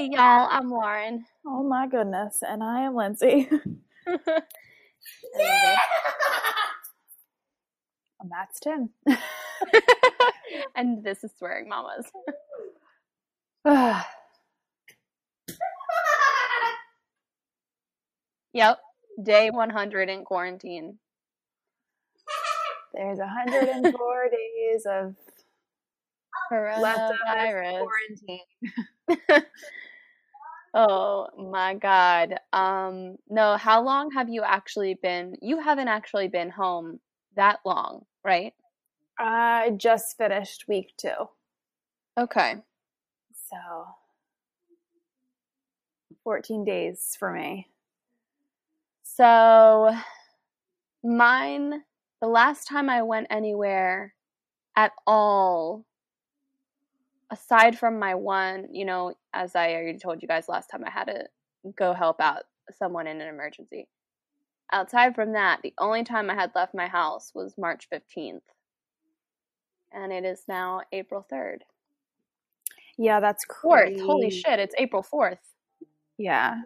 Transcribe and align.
Hey, 0.00 0.08
y'all, 0.12 0.48
I'm 0.50 0.70
Lauren. 0.70 1.26
Oh 1.46 1.62
my 1.62 1.86
goodness. 1.86 2.38
And 2.40 2.62
I 2.62 2.84
am 2.86 2.94
Lindsay. 2.94 3.50
yeah! 4.06 5.76
And 8.18 8.30
that's 8.30 8.58
Tim. 8.60 8.88
and 10.74 11.04
this 11.04 11.22
is 11.22 11.32
Swearing 11.36 11.68
Mamas. 11.68 12.06
yep, 18.54 18.78
day 19.22 19.50
100 19.50 20.08
in 20.08 20.24
quarantine. 20.24 20.96
There's 22.94 23.18
104 23.18 24.30
days 24.30 24.86
of 24.86 25.14
coronavirus 26.50 27.84
quarantine. 27.84 28.40
oh 30.74 31.28
my 31.38 31.74
god. 31.74 32.34
Um 32.52 33.16
no, 33.28 33.56
how 33.56 33.82
long 33.82 34.10
have 34.12 34.28
you 34.28 34.42
actually 34.42 34.94
been? 34.94 35.36
You 35.42 35.60
haven't 35.60 35.88
actually 35.88 36.28
been 36.28 36.50
home 36.50 37.00
that 37.36 37.60
long, 37.64 38.04
right? 38.24 38.54
I 39.18 39.72
just 39.76 40.16
finished 40.16 40.66
week 40.68 40.92
2. 40.96 41.10
Okay. 42.18 42.56
So 43.32 43.56
14 46.24 46.64
days 46.64 47.16
for 47.18 47.32
me. 47.32 47.68
So 49.02 49.94
mine 51.02 51.82
the 52.20 52.28
last 52.28 52.68
time 52.68 52.90
I 52.90 53.02
went 53.02 53.26
anywhere 53.30 54.14
at 54.76 54.92
all 55.06 55.84
aside 57.30 57.78
from 57.78 57.98
my 57.98 58.14
one, 58.14 58.66
you 58.72 58.84
know, 58.84 59.14
as 59.32 59.54
I 59.54 59.72
already 59.72 59.98
told 59.98 60.22
you 60.22 60.28
guys 60.28 60.48
last 60.48 60.68
time, 60.68 60.84
I 60.84 60.90
had 60.90 61.04
to 61.04 61.24
go 61.76 61.92
help 61.92 62.20
out 62.20 62.44
someone 62.78 63.06
in 63.06 63.20
an 63.20 63.28
emergency. 63.28 63.88
Outside 64.72 65.14
from 65.14 65.32
that, 65.32 65.60
the 65.62 65.74
only 65.78 66.04
time 66.04 66.30
I 66.30 66.34
had 66.34 66.52
left 66.54 66.74
my 66.74 66.86
house 66.86 67.32
was 67.34 67.58
March 67.58 67.88
15th. 67.92 68.40
And 69.92 70.12
it 70.12 70.24
is 70.24 70.44
now 70.48 70.82
April 70.92 71.26
3rd. 71.32 71.58
Yeah, 72.96 73.18
that's 73.18 73.44
crazy. 73.44 74.00
4th. 74.00 74.06
Holy 74.06 74.30
shit, 74.30 74.60
it's 74.60 74.74
April 74.78 75.02
4th. 75.02 75.38
Yeah. 76.18 76.60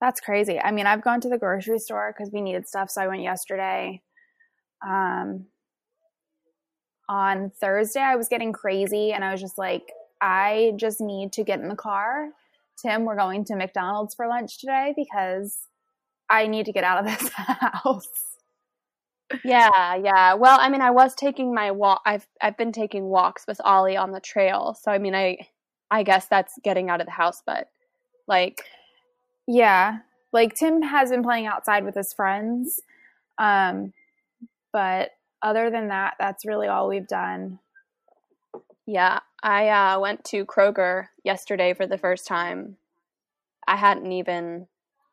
That's 0.00 0.20
crazy. 0.20 0.60
I 0.60 0.70
mean, 0.70 0.86
I've 0.86 1.02
gone 1.02 1.20
to 1.22 1.28
the 1.28 1.38
grocery 1.38 1.78
store 1.78 2.14
because 2.16 2.32
we 2.32 2.40
needed 2.40 2.68
stuff, 2.68 2.90
so 2.90 3.00
I 3.00 3.08
went 3.08 3.22
yesterday. 3.22 4.02
Um, 4.86 5.46
on 7.08 7.50
Thursday, 7.60 8.00
I 8.00 8.16
was 8.16 8.28
getting 8.28 8.52
crazy 8.52 9.12
and 9.12 9.24
I 9.24 9.32
was 9.32 9.40
just 9.40 9.58
like, 9.58 9.90
I 10.24 10.72
just 10.76 11.02
need 11.02 11.32
to 11.34 11.44
get 11.44 11.60
in 11.60 11.68
the 11.68 11.76
car. 11.76 12.30
Tim, 12.80 13.04
we're 13.04 13.14
going 13.14 13.44
to 13.44 13.56
McDonald's 13.56 14.14
for 14.14 14.26
lunch 14.26 14.58
today 14.58 14.94
because 14.96 15.68
I 16.30 16.46
need 16.46 16.64
to 16.64 16.72
get 16.72 16.82
out 16.82 16.98
of 16.98 17.04
this 17.20 17.28
house. 17.28 18.08
Yeah, 19.44 19.96
yeah. 19.96 20.32
Well, 20.32 20.58
I 20.58 20.70
mean, 20.70 20.80
I 20.80 20.90
was 20.90 21.14
taking 21.14 21.54
my 21.54 21.70
walk. 21.70 22.00
I've 22.06 22.26
I've 22.40 22.56
been 22.56 22.72
taking 22.72 23.04
walks 23.04 23.44
with 23.46 23.60
Ollie 23.64 23.98
on 23.98 24.12
the 24.12 24.20
trail. 24.20 24.74
So 24.80 24.90
I 24.90 24.96
mean, 24.96 25.14
I 25.14 25.36
I 25.90 26.02
guess 26.02 26.26
that's 26.26 26.58
getting 26.64 26.88
out 26.88 27.00
of 27.00 27.06
the 27.06 27.12
house, 27.12 27.42
but 27.44 27.68
like 28.26 28.62
yeah, 29.46 29.98
like 30.32 30.54
Tim 30.54 30.80
has 30.80 31.10
been 31.10 31.22
playing 31.22 31.46
outside 31.46 31.84
with 31.84 31.94
his 31.94 32.14
friends. 32.14 32.80
Um 33.36 33.92
but 34.72 35.10
other 35.42 35.70
than 35.70 35.88
that, 35.88 36.14
that's 36.18 36.46
really 36.46 36.68
all 36.68 36.88
we've 36.88 37.06
done. 37.06 37.58
Yeah, 38.86 39.20
I 39.44 39.68
uh, 39.68 40.00
went 40.00 40.24
to 40.24 40.46
Kroger 40.46 41.08
yesterday 41.22 41.74
for 41.74 41.86
the 41.86 41.98
first 41.98 42.26
time. 42.26 42.78
I 43.68 43.76
hadn't 43.76 44.10
even 44.10 44.66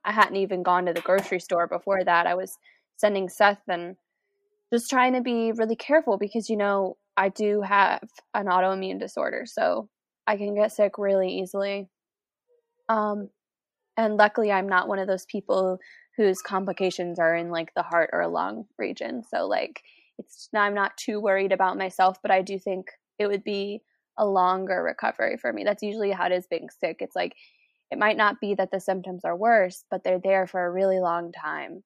I 0.06 0.14
hadn't 0.14 0.38
even 0.38 0.64
gone 0.64 0.86
to 0.86 0.94
the 0.94 1.02
grocery 1.02 1.42
store 1.42 1.68
before 1.68 2.04
that. 2.04 2.26
I 2.26 2.34
was 2.34 2.58
sending 2.96 3.28
Seth 3.28 3.62
and 3.68 3.98
just 4.74 4.90
trying 4.90 5.14
to 5.14 5.22
be 5.22 5.52
really 5.52 5.76
careful 5.76 6.18
because 6.18 6.50
you 6.50 6.56
know 6.56 6.96
I 7.18 7.28
do 7.28 7.62
have 7.62 8.08
an 8.34 8.46
autoimmune 8.46 9.02
disorder, 9.02 9.44
so 9.46 9.90
I 10.26 10.38
can 10.38 10.56
get 10.56 10.72
sick 10.72 10.98
really 10.98 11.40
easily. 11.42 11.90
Um, 12.88 13.30
and 13.98 14.16
luckily, 14.16 14.50
I'm 14.50 14.70
not 14.70 14.88
one 14.88 15.00
of 15.00 15.08
those 15.08 15.26
people 15.26 15.78
whose 16.16 16.42
complications 16.42 17.20
are 17.20 17.36
in 17.36 17.52
like 17.52 17.74
the 17.76 17.84
heart 17.84 18.12
or 18.14 18.26
lung 18.28 18.66
region. 18.78 19.24
So 19.30 19.46
like 19.46 19.84
it's 20.18 20.48
I'm 20.56 20.74
not 20.74 20.96
too 20.96 21.20
worried 21.20 21.52
about 21.52 21.78
myself, 21.78 22.18
but 22.22 22.32
I 22.32 22.42
do 22.42 22.58
think 22.58 22.88
it 23.20 23.28
would 23.28 23.44
be 23.44 23.82
a 24.22 24.26
longer 24.26 24.82
recovery 24.84 25.36
for 25.36 25.52
me. 25.52 25.64
That's 25.66 25.84
usually 25.84 26.12
how 26.12 26.28
it 26.28 26.32
is 26.32 26.46
being 26.48 26.70
sick. 26.70 26.98
It's 27.00 27.16
like 27.16 27.34
it 27.90 27.98
might 27.98 28.16
not 28.16 28.40
be 28.40 28.54
that 28.56 28.72
the 28.72 28.80
symptoms 28.80 29.26
are 29.26 29.36
worse, 29.36 29.84
but 29.90 30.04
they're 30.04 30.22
there 30.24 30.48
for 30.48 30.64
a 30.64 30.72
really 30.72 31.00
long 31.00 31.34
time. 31.34 31.84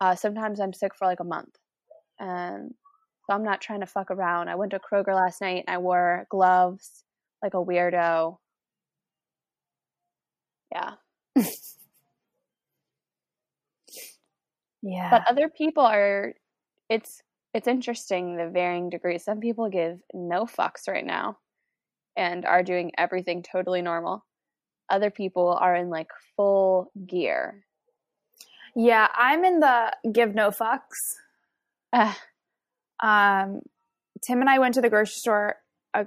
Uh, 0.00 0.14
sometimes 0.14 0.60
I'm 0.60 0.72
sick 0.72 0.92
for 0.96 1.06
like 1.06 1.20
a 1.20 1.24
month, 1.24 1.54
and 2.18 2.72
so 3.26 3.34
I'm 3.34 3.42
not 3.42 3.60
trying 3.60 3.80
to 3.80 3.86
fuck 3.86 4.10
around. 4.10 4.48
I 4.48 4.54
went 4.54 4.70
to 4.70 4.78
Kroger 4.80 5.14
last 5.14 5.40
night 5.40 5.64
and 5.66 5.74
I 5.74 5.78
wore 5.78 6.26
gloves 6.30 7.04
like 7.42 7.54
a 7.54 7.64
weirdo. 7.64 8.36
Yeah. 10.72 10.92
yeah. 14.82 15.10
But 15.10 15.24
other 15.28 15.48
people 15.48 15.84
are 15.84 16.34
it's 16.88 17.22
it's 17.54 17.68
interesting 17.68 18.36
the 18.36 18.50
varying 18.50 18.90
degrees. 18.90 19.24
Some 19.24 19.40
people 19.40 19.70
give 19.70 20.00
no 20.12 20.44
fucks 20.44 20.86
right 20.88 21.06
now 21.06 21.38
and 22.16 22.44
are 22.44 22.62
doing 22.62 22.92
everything 22.96 23.42
totally 23.42 23.82
normal. 23.82 24.24
Other 24.90 25.10
people 25.10 25.56
are 25.60 25.74
in 25.74 25.90
like 25.90 26.08
full 26.36 26.90
gear. 27.06 27.64
Yeah, 28.76 29.08
I'm 29.14 29.44
in 29.44 29.60
the 29.60 29.96
give 30.12 30.34
no 30.34 30.50
fucks. 30.50 30.80
Uh, 31.92 32.14
um, 33.02 33.60
Tim 34.26 34.40
and 34.40 34.50
I 34.50 34.58
went 34.58 34.74
to 34.74 34.80
the 34.80 34.90
grocery 34.90 35.14
store, 35.14 35.56
uh, 35.94 36.04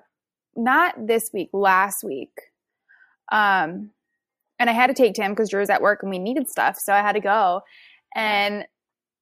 not 0.56 0.96
this 1.08 1.30
week, 1.34 1.50
last 1.54 2.04
week. 2.04 2.32
Um, 3.32 3.92
and 4.60 4.70
I 4.70 4.74
had 4.74 4.88
to 4.88 4.94
take 4.94 5.14
Tim 5.14 5.32
because 5.32 5.50
Drew 5.50 5.60
was 5.60 5.70
at 5.70 5.82
work 5.82 6.00
and 6.02 6.10
we 6.10 6.20
needed 6.20 6.48
stuff, 6.50 6.78
so 6.80 6.94
I 6.94 7.00
had 7.00 7.14
to 7.14 7.20
go. 7.20 7.62
And 8.16 8.66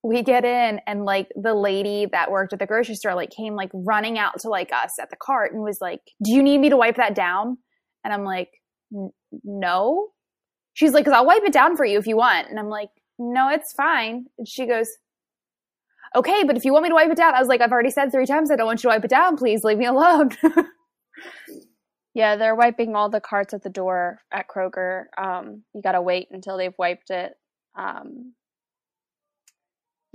we 0.05 0.21
get 0.21 0.45
in 0.45 0.79
and 0.85 1.03
like 1.03 1.27
the 1.35 1.55
lady 1.55 2.05
that 2.11 2.29
worked 2.29 2.53
at 2.53 2.59
the 2.59 2.67
grocery 2.67 2.93
store 2.93 3.15
like 3.15 3.31
came 3.31 3.55
like 3.55 3.71
running 3.73 4.19
out 4.19 4.39
to 4.39 4.49
like 4.49 4.71
us 4.71 4.99
at 5.01 5.09
the 5.09 5.15
cart 5.15 5.51
and 5.51 5.63
was 5.63 5.79
like 5.81 5.99
do 6.23 6.31
you 6.31 6.43
need 6.43 6.59
me 6.59 6.69
to 6.69 6.77
wipe 6.77 6.97
that 6.97 7.15
down? 7.15 7.57
And 8.03 8.13
i'm 8.13 8.23
like 8.23 8.51
no. 9.43 10.09
She's 10.73 10.93
like 10.93 11.05
because 11.05 11.17
i'll 11.17 11.25
wipe 11.25 11.43
it 11.43 11.53
down 11.53 11.75
for 11.75 11.85
you 11.85 11.97
if 11.97 12.05
you 12.05 12.17
want. 12.17 12.49
And 12.49 12.59
i'm 12.59 12.69
like 12.69 12.89
no 13.17 13.49
it's 13.49 13.73
fine. 13.73 14.25
And 14.37 14.47
she 14.47 14.67
goes 14.67 14.87
okay 16.15 16.43
but 16.43 16.55
if 16.55 16.63
you 16.63 16.71
want 16.71 16.83
me 16.83 16.89
to 16.89 16.95
wipe 16.95 17.09
it 17.09 17.17
down 17.17 17.33
i 17.33 17.39
was 17.39 17.49
like 17.49 17.59
i've 17.59 17.71
already 17.71 17.89
said 17.89 18.11
three 18.11 18.27
times 18.27 18.49
i 18.49 18.55
don't 18.55 18.67
want 18.67 18.83
you 18.83 18.89
to 18.89 18.95
wipe 18.95 19.03
it 19.03 19.09
down. 19.09 19.37
Please 19.37 19.63
leave 19.63 19.77
me 19.77 19.85
alone. 19.85 20.29
Yeah 22.13 22.37
they're 22.37 22.55
wiping 22.55 22.95
all 22.95 23.09
the 23.09 23.19
carts 23.19 23.53
at 23.53 23.61
the 23.61 23.69
door 23.69 24.19
at 24.31 24.47
kroger. 24.47 25.03
Um, 25.17 25.63
you 25.73 25.81
gotta 25.81 26.01
wait 26.01 26.29
until 26.31 26.57
they've 26.57 26.73
wiped 26.77 27.09
it. 27.09 27.33
Um, 27.77 28.33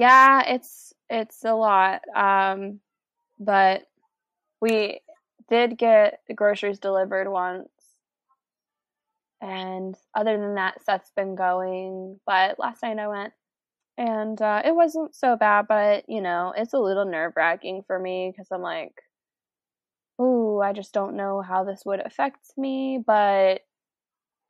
yeah, 0.00 0.43
it's 0.47 0.94
it's 1.11 1.44
a 1.44 1.53
lot. 1.55 2.00
Um, 2.16 2.81
but 3.38 3.83
we 4.61 5.00
did 5.50 5.78
get 5.78 6.21
groceries 6.34 6.78
delivered 6.78 7.31
once. 7.31 7.69
And 9.43 9.94
other 10.15 10.38
than 10.38 10.55
that, 10.56 10.83
Seth's 10.84 11.12
been 11.16 11.34
going. 11.34 12.21
But 12.27 12.59
last 12.59 12.83
night 12.83 12.99
I 12.99 13.09
went 13.09 13.33
and 13.99 14.41
uh, 14.41 14.62
it 14.64 14.75
wasn't 14.75 15.14
so 15.14 15.37
bad, 15.37 15.67
but 15.69 16.05
you 16.08 16.23
know, 16.23 16.55
it's 16.56 16.75
a 16.75 16.79
little 16.79 17.05
nerve 17.06 17.35
wracking 17.37 17.82
for 17.87 17.99
me 17.99 18.31
because 18.32 18.49
I'm 18.52 18.62
like, 18.62 18.94
ooh, 20.20 20.61
I 20.61 20.73
just 20.73 20.94
don't 20.94 21.17
know 21.17 21.43
how 21.43 21.64
this 21.64 21.82
would 21.85 22.00
affect 22.05 22.56
me. 22.56 23.02
But 23.06 23.62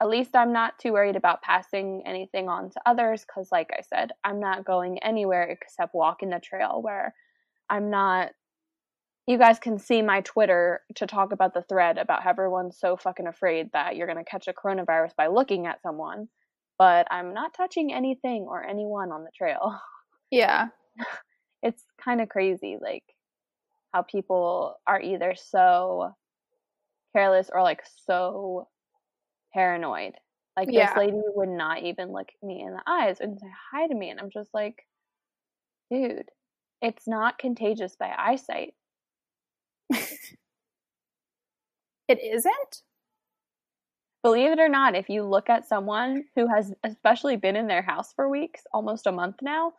at 0.00 0.08
least 0.08 0.34
I'm 0.34 0.52
not 0.52 0.78
too 0.78 0.92
worried 0.92 1.16
about 1.16 1.42
passing 1.42 2.02
anything 2.06 2.48
on 2.48 2.70
to 2.70 2.80
others 2.86 3.24
because, 3.26 3.52
like 3.52 3.70
I 3.72 3.82
said, 3.82 4.12
I'm 4.24 4.40
not 4.40 4.64
going 4.64 4.98
anywhere 5.02 5.44
except 5.44 5.94
walking 5.94 6.30
the 6.30 6.40
trail 6.40 6.80
where 6.80 7.14
I'm 7.68 7.90
not. 7.90 8.30
You 9.26 9.38
guys 9.38 9.58
can 9.60 9.78
see 9.78 10.02
my 10.02 10.22
Twitter 10.22 10.80
to 10.96 11.06
talk 11.06 11.32
about 11.32 11.54
the 11.54 11.62
thread 11.62 11.98
about 11.98 12.22
how 12.22 12.30
everyone's 12.30 12.78
so 12.80 12.96
fucking 12.96 13.28
afraid 13.28 13.70
that 13.72 13.94
you're 13.94 14.08
going 14.08 14.18
to 14.18 14.28
catch 14.28 14.48
a 14.48 14.52
coronavirus 14.52 15.14
by 15.16 15.28
looking 15.28 15.66
at 15.66 15.82
someone, 15.82 16.28
but 16.78 17.06
I'm 17.10 17.32
not 17.32 17.54
touching 17.54 17.92
anything 17.92 18.46
or 18.48 18.64
anyone 18.64 19.12
on 19.12 19.22
the 19.22 19.30
trail. 19.36 19.78
Yeah. 20.32 20.68
it's 21.62 21.84
kind 22.02 22.20
of 22.20 22.28
crazy, 22.28 22.78
like 22.80 23.04
how 23.92 24.02
people 24.02 24.76
are 24.86 25.00
either 25.00 25.34
so 25.36 26.14
careless 27.14 27.50
or 27.52 27.62
like 27.62 27.82
so 28.06 28.68
paranoid. 29.52 30.14
Like 30.56 30.68
yeah. 30.70 30.88
this 30.88 30.96
lady 30.96 31.20
would 31.34 31.48
not 31.48 31.82
even 31.82 32.12
look 32.12 32.28
me 32.42 32.62
in 32.62 32.72
the 32.72 32.82
eyes 32.86 33.18
and 33.20 33.38
say 33.38 33.46
hi 33.72 33.86
to 33.86 33.94
me, 33.94 34.10
and 34.10 34.20
I'm 34.20 34.30
just 34.30 34.50
like, 34.52 34.86
dude, 35.90 36.28
it's 36.82 37.06
not 37.06 37.38
contagious 37.38 37.96
by 37.96 38.12
eyesight. 38.16 38.74
it 39.90 40.08
isn't. 42.08 42.82
believe 44.22 44.52
it 44.52 44.60
or 44.60 44.68
not, 44.68 44.94
if 44.94 45.08
you 45.08 45.22
look 45.24 45.48
at 45.48 45.68
someone 45.68 46.24
who 46.36 46.46
has 46.46 46.72
especially 46.84 47.36
been 47.36 47.56
in 47.56 47.66
their 47.66 47.82
house 47.82 48.12
for 48.14 48.28
weeks, 48.28 48.62
almost 48.72 49.06
a 49.06 49.12
month 49.12 49.36
now, 49.42 49.72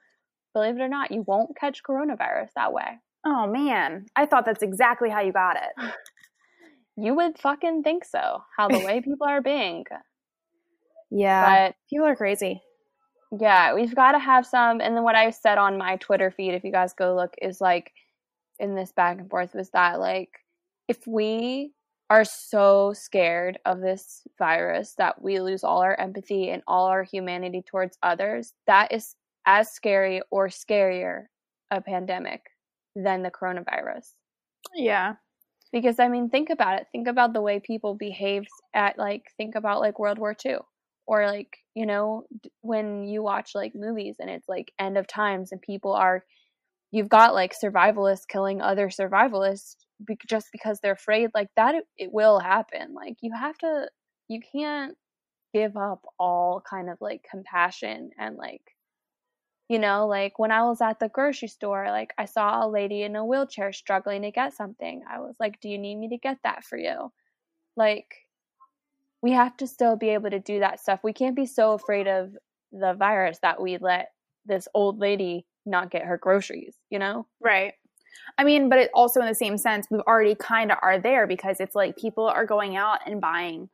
believe 0.54 0.76
it 0.76 0.82
or 0.82 0.90
not, 0.90 1.12
you 1.12 1.24
won't 1.28 1.56
catch 1.58 1.84
coronavirus 1.84 2.50
that 2.56 2.74
way. 2.74 3.00
Oh 3.26 3.46
man, 3.46 4.06
I 4.16 4.26
thought 4.26 4.46
that's 4.46 4.64
exactly 4.64 5.10
how 5.10 5.22
you 5.22 5.32
got 5.32 5.58
it. 5.58 5.94
you 7.02 7.16
would 7.16 7.38
fucking 7.38 7.84
think 7.84 8.06
so. 8.06 8.44
How 8.56 8.68
the 8.68 8.80
way 8.80 9.02
people 9.02 9.28
are 9.28 9.42
being. 9.42 9.86
Yeah. 11.10 11.68
But 11.68 11.76
people 11.90 12.06
are 12.06 12.16
crazy. 12.16 12.62
Yeah, 13.40 13.74
we've 13.74 13.96
got 13.96 14.12
to 14.12 14.20
have 14.20 14.46
some. 14.46 14.82
And 14.82 14.96
then 14.96 15.04
what 15.04 15.16
I 15.16 15.30
said 15.30 15.58
on 15.58 15.78
my 15.78 15.96
Twitter 15.98 16.32
feed, 16.32 16.54
if 16.54 16.64
you 16.64 16.72
guys 16.72 16.94
go 16.94 17.16
look, 17.16 17.34
is 17.42 17.62
like 17.62 17.92
in 18.60 18.76
this 18.76 18.92
back 18.92 19.20
and 19.20 19.30
forth 19.30 19.56
was 19.56 19.70
that 19.72 20.00
like 20.00 20.30
if 20.88 21.08
we 21.08 21.72
are 22.10 22.26
so 22.26 22.92
scared 22.94 23.58
of 23.66 23.80
this 23.80 24.24
virus 24.38 24.96
that 24.98 25.22
we 25.22 25.40
lose 25.40 25.64
all 25.64 25.82
our 25.82 25.98
empathy 25.98 26.50
and 26.50 26.62
all 26.68 26.88
our 26.88 27.04
humanity 27.04 27.64
towards 27.66 27.98
others, 28.04 28.54
that 28.68 28.92
is 28.92 29.16
as 29.46 29.72
scary 29.72 30.22
or 30.30 30.50
scarier 30.50 31.24
a 31.72 31.80
pandemic 31.80 32.42
than 32.96 33.24
the 33.24 33.32
coronavirus. 33.32 34.10
Yeah. 34.76 35.14
Because 35.72 36.00
I 36.00 36.08
mean, 36.08 36.30
think 36.30 36.50
about 36.50 36.80
it. 36.80 36.88
Think 36.92 37.08
about 37.08 37.34
the 37.34 37.42
way 37.42 37.60
people 37.60 37.96
behaved 37.96 38.50
at 38.74 38.98
like 38.98 39.32
think 39.38 39.56
about 39.56 39.80
like 39.80 40.00
World 40.00 40.20
War 40.20 40.36
II 40.46 40.58
or 41.08 41.26
like, 41.28 41.58
you 41.76 41.86
know, 41.86 42.26
when 42.62 43.04
you 43.06 43.24
watch 43.24 43.56
like 43.56 43.74
movies 43.76 44.18
and 44.20 44.30
it's 44.30 44.50
like 44.50 44.72
end 44.80 44.98
of 44.98 45.08
times 45.08 45.52
and 45.52 45.62
people 45.62 45.94
are 45.94 46.24
you've 46.92 47.10
got 47.10 47.34
like 47.34 47.54
survivalists 47.58 48.28
killing 48.28 48.62
other 48.62 48.90
survivalists 48.90 49.76
be- 50.06 50.18
just 50.28 50.48
because 50.52 50.80
they're 50.82 50.92
afraid 50.94 51.30
like 51.34 51.48
that 51.56 51.76
it, 51.76 51.86
it 51.98 52.12
will 52.12 52.40
happen. 52.40 52.94
Like 52.94 53.16
you 53.22 53.32
have 53.34 53.58
to 53.60 53.88
you 54.28 54.42
can't 54.52 54.98
give 55.54 55.76
up 55.78 56.06
all 56.20 56.62
kind 56.70 56.90
of 56.90 56.98
like 57.02 57.26
compassion 57.30 58.12
and 58.18 58.36
like 58.38 58.62
you 59.72 59.80
know, 59.80 60.06
like 60.06 60.38
when 60.38 60.52
I 60.52 60.64
was 60.64 60.82
at 60.82 61.00
the 61.00 61.08
grocery 61.08 61.48
store, 61.48 61.86
like 61.92 62.14
I 62.18 62.26
saw 62.26 62.66
a 62.66 62.68
lady 62.68 63.04
in 63.04 63.16
a 63.16 63.26
wheelchair 63.26 63.72
struggling 63.72 64.24
to 64.24 64.32
get 64.32 64.54
something. 64.54 65.02
I 65.10 65.22
was 65.22 65.38
like, 65.40 65.62
Do 65.62 65.70
you 65.70 65.78
need 65.78 65.96
me 65.96 66.10
to 66.10 66.18
get 66.18 66.40
that 66.44 66.66
for 66.66 66.78
you? 66.78 67.10
Like, 67.78 68.14
we 69.22 69.32
have 69.32 69.56
to 69.58 69.68
still 69.68 69.96
be 69.96 70.10
able 70.10 70.30
to 70.30 70.42
do 70.42 70.60
that 70.60 70.82
stuff. 70.82 71.00
We 71.06 71.14
can't 71.14 71.38
be 71.38 71.46
so 71.46 71.72
afraid 71.72 72.06
of 72.10 72.36
the 72.74 72.96
virus 72.96 73.40
that 73.44 73.62
we 73.62 73.78
let 73.78 74.10
this 74.46 74.68
old 74.74 75.00
lady 75.00 75.46
not 75.66 75.90
get 75.90 76.04
her 76.04 76.18
groceries, 76.18 76.76
you 76.90 77.00
know? 77.00 77.26
Right. 77.40 77.76
I 78.38 78.44
mean, 78.44 78.68
but 78.68 78.78
it 78.78 78.92
also 78.94 79.22
in 79.22 79.28
the 79.28 79.34
same 79.36 79.58
sense, 79.58 79.88
we 79.90 80.00
already 80.00 80.36
kind 80.36 80.74
of 80.74 80.80
are 80.82 81.00
there 81.00 81.28
because 81.28 81.62
it's 81.62 81.76
like 81.76 81.96
people 81.96 82.28
are 82.28 82.46
going 82.46 82.76
out 82.76 83.00
and 83.06 83.22
buying 83.22 83.70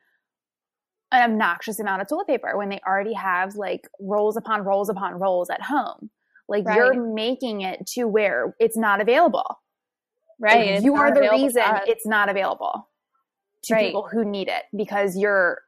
an 1.12 1.32
obnoxious 1.32 1.80
amount 1.80 2.02
of 2.02 2.10
toilet 2.10 2.28
paper 2.28 2.58
when 2.58 2.70
they 2.70 2.80
already 2.86 3.14
have 3.14 3.56
like 3.56 3.88
rolls 4.00 4.36
upon 4.38 4.62
rolls 4.64 4.90
upon 4.90 5.14
rolls 5.16 5.50
at 5.50 5.62
home. 5.62 6.10
Like 6.50 6.66
right. 6.66 6.78
you're 6.78 7.14
making 7.14 7.62
it 7.62 7.86
to 7.94 8.06
where 8.08 8.56
it's 8.60 8.78
not 8.78 9.02
available. 9.02 9.60
Right. 10.40 10.82
You 10.82 10.96
are 10.96 11.14
the 11.14 11.22
reason 11.22 11.64
it's 11.88 12.06
not 12.06 12.30
available 12.30 12.88
to 13.64 13.74
right. 13.74 13.88
people 13.88 14.08
who 14.12 14.24
need 14.24 14.48
it 14.48 14.64
because 14.76 15.18
you're 15.18 15.62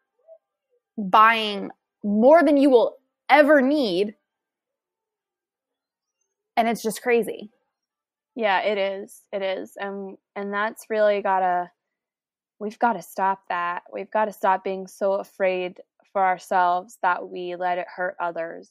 buying 0.97 1.71
more 2.03 2.43
than 2.43 2.57
you 2.57 2.69
will 2.69 2.97
ever 3.29 3.61
need. 3.61 4.15
And 6.55 6.67
it's 6.67 6.83
just 6.83 7.01
crazy. 7.01 7.51
Yeah, 8.35 8.61
it 8.61 8.77
is. 8.77 9.21
It 9.33 9.41
is. 9.41 9.73
And 9.77 10.17
and 10.35 10.53
that's 10.53 10.85
really 10.89 11.21
gotta 11.21 11.71
we've 12.59 12.79
got 12.79 12.93
to 12.93 13.01
stop 13.01 13.41
that. 13.49 13.83
We've 13.91 14.11
got 14.11 14.25
to 14.25 14.33
stop 14.33 14.63
being 14.63 14.87
so 14.87 15.13
afraid 15.13 15.79
for 16.11 16.23
ourselves 16.23 16.97
that 17.01 17.29
we 17.29 17.55
let 17.55 17.77
it 17.77 17.87
hurt 17.95 18.15
others. 18.19 18.69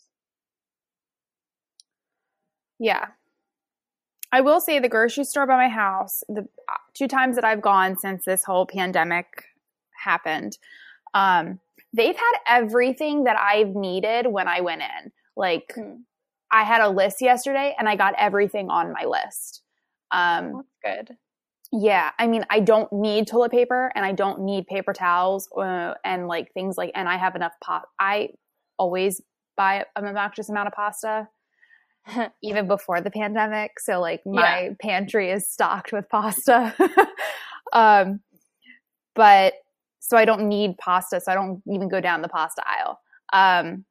Yeah. 2.79 3.07
I 4.31 4.43
will 4.43 4.61
say 4.61 4.79
the 4.79 4.89
grocery 4.89 5.25
store 5.25 5.47
by 5.47 5.57
my 5.57 5.69
house, 5.69 6.23
the 6.29 6.43
uh, 6.69 6.77
two 6.95 7.09
times 7.09 7.37
that 7.37 7.45
I've 7.45 7.63
gone 7.63 7.97
since 7.97 8.25
this 8.25 8.45
whole 8.45 8.67
pandemic 8.67 9.27
happened, 10.05 10.59
um, 11.15 11.59
they've 11.95 12.17
had 12.17 12.33
everything 12.47 13.25
that 13.25 13.39
I've 13.39 13.75
needed 13.75 14.27
when 14.27 14.47
I 14.47 14.61
went 14.61 14.83
in. 14.83 15.13
Like, 15.35 15.73
hmm. 15.75 16.03
I 16.51 16.65
had 16.65 16.83
a 16.83 16.89
list 16.89 17.21
yesterday 17.21 17.75
and 17.79 17.89
I 17.89 17.97
got 17.97 18.15
everything 18.19 18.71
on 18.71 18.93
my 18.93 19.05
list. 19.05 19.63
Um, 20.11 20.63
That's 20.83 21.07
good. 21.07 21.17
Yeah, 21.71 22.11
I 22.19 22.27
mean, 22.27 22.47
I 22.49 22.61
don't 22.61 22.91
need 22.93 23.27
toilet 23.27 23.53
paper 23.53 23.93
and 23.95 24.05
I 24.05 24.13
don't 24.13 24.41
need 24.41 24.67
paper 24.67 24.95
towels 24.95 25.49
uh, 25.53 25.95
and 26.05 26.27
like 26.27 26.53
things 26.55 26.79
like, 26.79 26.91
and 26.95 27.09
I 27.09 27.19
have 27.19 27.37
enough 27.37 27.53
pot. 27.63 27.89
I 28.01 28.31
always 28.79 29.21
buy 29.57 29.85
an 29.95 30.07
obnoxious 30.07 30.49
amount 30.49 30.69
of 30.69 30.73
pasta, 30.73 31.29
even 32.43 32.67
before 32.69 33.03
the 33.03 33.11
pandemic. 33.11 33.81
So 33.81 34.01
like 34.01 34.23
my 34.25 34.61
yeah. 34.61 34.71
pantry 34.81 35.31
is 35.31 35.47
stocked 35.49 35.93
with 35.93 36.09
pasta. 36.09 36.75
um, 37.75 38.21
but 39.15 39.55
so 39.99 40.17
I 40.17 40.25
don't 40.25 40.49
need 40.49 40.79
pasta. 40.79 41.21
So 41.21 41.31
I 41.31 41.35
don't 41.35 41.63
even 41.71 41.89
go 41.89 42.01
down 42.01 42.23
the 42.23 42.29
pasta 42.29 42.63
aisle. 42.67 42.99
Um, 43.35 43.85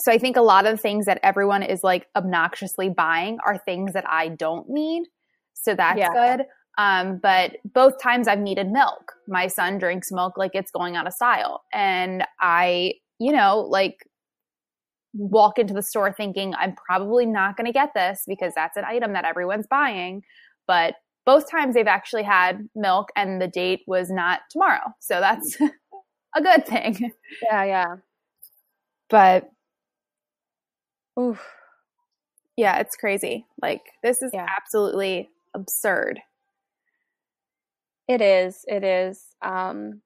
so 0.00 0.12
I 0.12 0.18
think 0.18 0.36
a 0.36 0.42
lot 0.42 0.64
of 0.64 0.72
the 0.72 0.78
things 0.78 1.06
that 1.06 1.20
everyone 1.22 1.62
is 1.62 1.82
like 1.82 2.06
obnoxiously 2.16 2.88
buying 2.88 3.38
are 3.44 3.58
things 3.58 3.92
that 3.92 4.08
I 4.08 4.28
don't 4.28 4.70
need. 4.70 5.04
So 5.54 5.74
that's 5.74 5.98
yeah. 5.98 6.36
good. 6.36 6.46
Um, 6.78 7.18
but 7.20 7.56
both 7.74 8.00
times 8.00 8.28
I've 8.28 8.38
needed 8.38 8.70
milk. 8.70 9.12
My 9.26 9.48
son 9.48 9.78
drinks 9.78 10.12
milk 10.12 10.38
like 10.38 10.52
it's 10.54 10.70
going 10.70 10.94
out 10.94 11.08
of 11.08 11.12
style. 11.12 11.64
And 11.72 12.24
I, 12.40 12.94
you 13.18 13.32
know, 13.32 13.66
like 13.68 14.08
walk 15.12 15.58
into 15.58 15.74
the 15.74 15.82
store 15.82 16.12
thinking 16.12 16.54
I'm 16.54 16.76
probably 16.76 17.26
not 17.26 17.56
going 17.56 17.66
to 17.66 17.72
get 17.72 17.94
this 17.94 18.22
because 18.28 18.52
that's 18.54 18.76
an 18.76 18.84
item 18.84 19.12
that 19.14 19.24
everyone's 19.24 19.66
buying. 19.66 20.22
But 20.68 20.94
both 21.26 21.50
times 21.50 21.74
they've 21.74 21.86
actually 21.86 22.22
had 22.22 22.68
milk 22.76 23.08
and 23.16 23.42
the 23.42 23.48
date 23.48 23.80
was 23.88 24.08
not 24.08 24.40
tomorrow. 24.48 24.94
So 25.00 25.18
that's 25.18 25.60
a 26.36 26.40
good 26.40 26.64
thing. 26.64 27.10
Yeah, 27.42 27.64
yeah. 27.64 27.96
But 29.10 29.50
oof. 31.18 31.44
Yeah, 32.56 32.78
it's 32.78 32.96
crazy. 32.96 33.46
Like 33.60 33.82
this 34.02 34.22
is 34.22 34.30
yeah. 34.32 34.46
absolutely 34.56 35.28
absurd. 35.54 36.20
It 38.08 38.22
is. 38.22 38.64
It 38.66 38.82
is. 38.84 39.22
Um, 39.42 40.00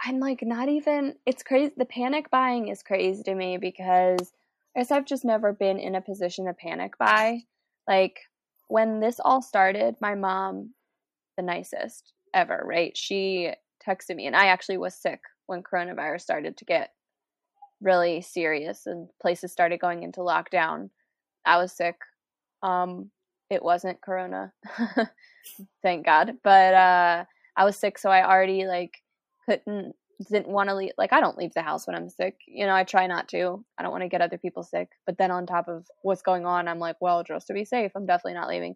I'm 0.00 0.18
like 0.18 0.42
not 0.42 0.68
even. 0.68 1.16
It's 1.26 1.42
crazy. 1.42 1.72
The 1.76 1.84
panic 1.84 2.30
buying 2.30 2.68
is 2.68 2.82
crazy 2.82 3.22
to 3.24 3.34
me 3.34 3.58
because 3.58 4.32
I 4.74 4.80
guess 4.80 4.90
I've 4.90 5.04
just 5.04 5.24
never 5.24 5.52
been 5.52 5.78
in 5.78 5.94
a 5.94 6.00
position 6.00 6.46
to 6.46 6.54
panic 6.54 6.96
buy. 6.98 7.40
Like 7.86 8.20
when 8.68 9.00
this 9.00 9.20
all 9.22 9.42
started, 9.42 9.96
my 10.00 10.14
mom, 10.14 10.74
the 11.36 11.42
nicest 11.42 12.12
ever, 12.32 12.62
right? 12.64 12.96
She 12.96 13.52
texted 13.86 14.16
me, 14.16 14.26
and 14.26 14.36
I 14.36 14.46
actually 14.46 14.78
was 14.78 14.94
sick 14.94 15.20
when 15.46 15.62
coronavirus 15.62 16.22
started 16.22 16.56
to 16.56 16.64
get 16.64 16.92
really 17.80 18.20
serious 18.22 18.86
and 18.86 19.08
places 19.20 19.52
started 19.52 19.80
going 19.80 20.02
into 20.02 20.20
lockdown. 20.20 20.90
I 21.44 21.58
was 21.58 21.72
sick. 21.72 21.96
Um, 22.62 23.10
it 23.50 23.62
wasn't 23.62 24.00
corona. 24.00 24.52
thank 25.82 26.04
God. 26.04 26.32
But 26.42 26.74
uh, 26.74 27.24
I 27.56 27.64
was 27.64 27.76
sick, 27.76 27.98
so 27.98 28.10
I 28.10 28.26
already 28.26 28.66
like 28.66 28.92
couldn't 29.48 29.94
didn't 30.28 30.48
want 30.48 30.68
to 30.68 30.74
leave. 30.74 30.92
Like 30.98 31.12
I 31.12 31.20
don't 31.20 31.38
leave 31.38 31.54
the 31.54 31.62
house 31.62 31.86
when 31.86 31.96
I'm 31.96 32.08
sick. 32.08 32.36
You 32.46 32.66
know, 32.66 32.74
I 32.74 32.84
try 32.84 33.06
not 33.06 33.28
to. 33.28 33.64
I 33.78 33.82
don't 33.82 33.92
want 33.92 34.02
to 34.02 34.08
get 34.08 34.20
other 34.20 34.38
people 34.38 34.62
sick. 34.62 34.88
But 35.06 35.18
then 35.18 35.30
on 35.30 35.46
top 35.46 35.68
of 35.68 35.86
what's 36.02 36.22
going 36.22 36.44
on, 36.44 36.68
I'm 36.68 36.78
like, 36.78 36.96
well, 37.00 37.22
just 37.22 37.46
to 37.48 37.52
be 37.52 37.64
safe, 37.64 37.92
I'm 37.94 38.06
definitely 38.06 38.34
not 38.34 38.48
leaving. 38.48 38.74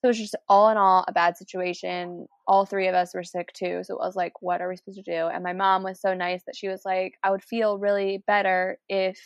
So 0.00 0.08
it's 0.08 0.18
just 0.18 0.36
all 0.48 0.70
in 0.70 0.78
all 0.78 1.04
a 1.06 1.12
bad 1.12 1.36
situation. 1.36 2.26
All 2.46 2.64
three 2.64 2.88
of 2.88 2.94
us 2.94 3.14
were 3.14 3.22
sick 3.22 3.52
too. 3.52 3.82
So 3.84 3.94
it 3.94 4.00
was 4.00 4.16
like, 4.16 4.32
what 4.40 4.62
are 4.62 4.68
we 4.68 4.76
supposed 4.76 4.96
to 4.96 5.02
do? 5.02 5.26
And 5.26 5.44
my 5.44 5.52
mom 5.52 5.82
was 5.82 6.00
so 6.00 6.14
nice 6.14 6.42
that 6.46 6.56
she 6.56 6.68
was 6.68 6.82
like, 6.86 7.14
I 7.22 7.30
would 7.30 7.44
feel 7.44 7.78
really 7.78 8.24
better 8.26 8.78
if 8.88 9.18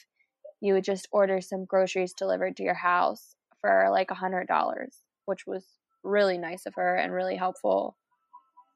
you 0.60 0.74
would 0.74 0.82
just 0.82 1.06
order 1.12 1.40
some 1.40 1.64
groceries 1.64 2.12
delivered 2.12 2.56
to 2.56 2.64
your 2.64 2.74
house 2.74 3.36
for 3.64 3.88
like 3.90 4.10
a 4.10 4.14
hundred 4.14 4.46
dollars, 4.46 4.94
which 5.24 5.46
was 5.46 5.64
really 6.02 6.36
nice 6.36 6.66
of 6.66 6.74
her 6.74 6.96
and 6.96 7.14
really 7.14 7.34
helpful. 7.34 7.96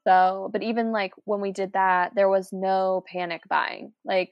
So, 0.07 0.49
but 0.51 0.63
even 0.63 0.93
like 0.93 1.13
when 1.25 1.43
we 1.43 1.53
did 1.53 1.75
that, 1.75 2.13
there 2.15 2.31
was 2.31 2.49
no 2.53 3.05
panic 3.07 3.43
buying. 3.51 3.93
Like, 4.03 4.31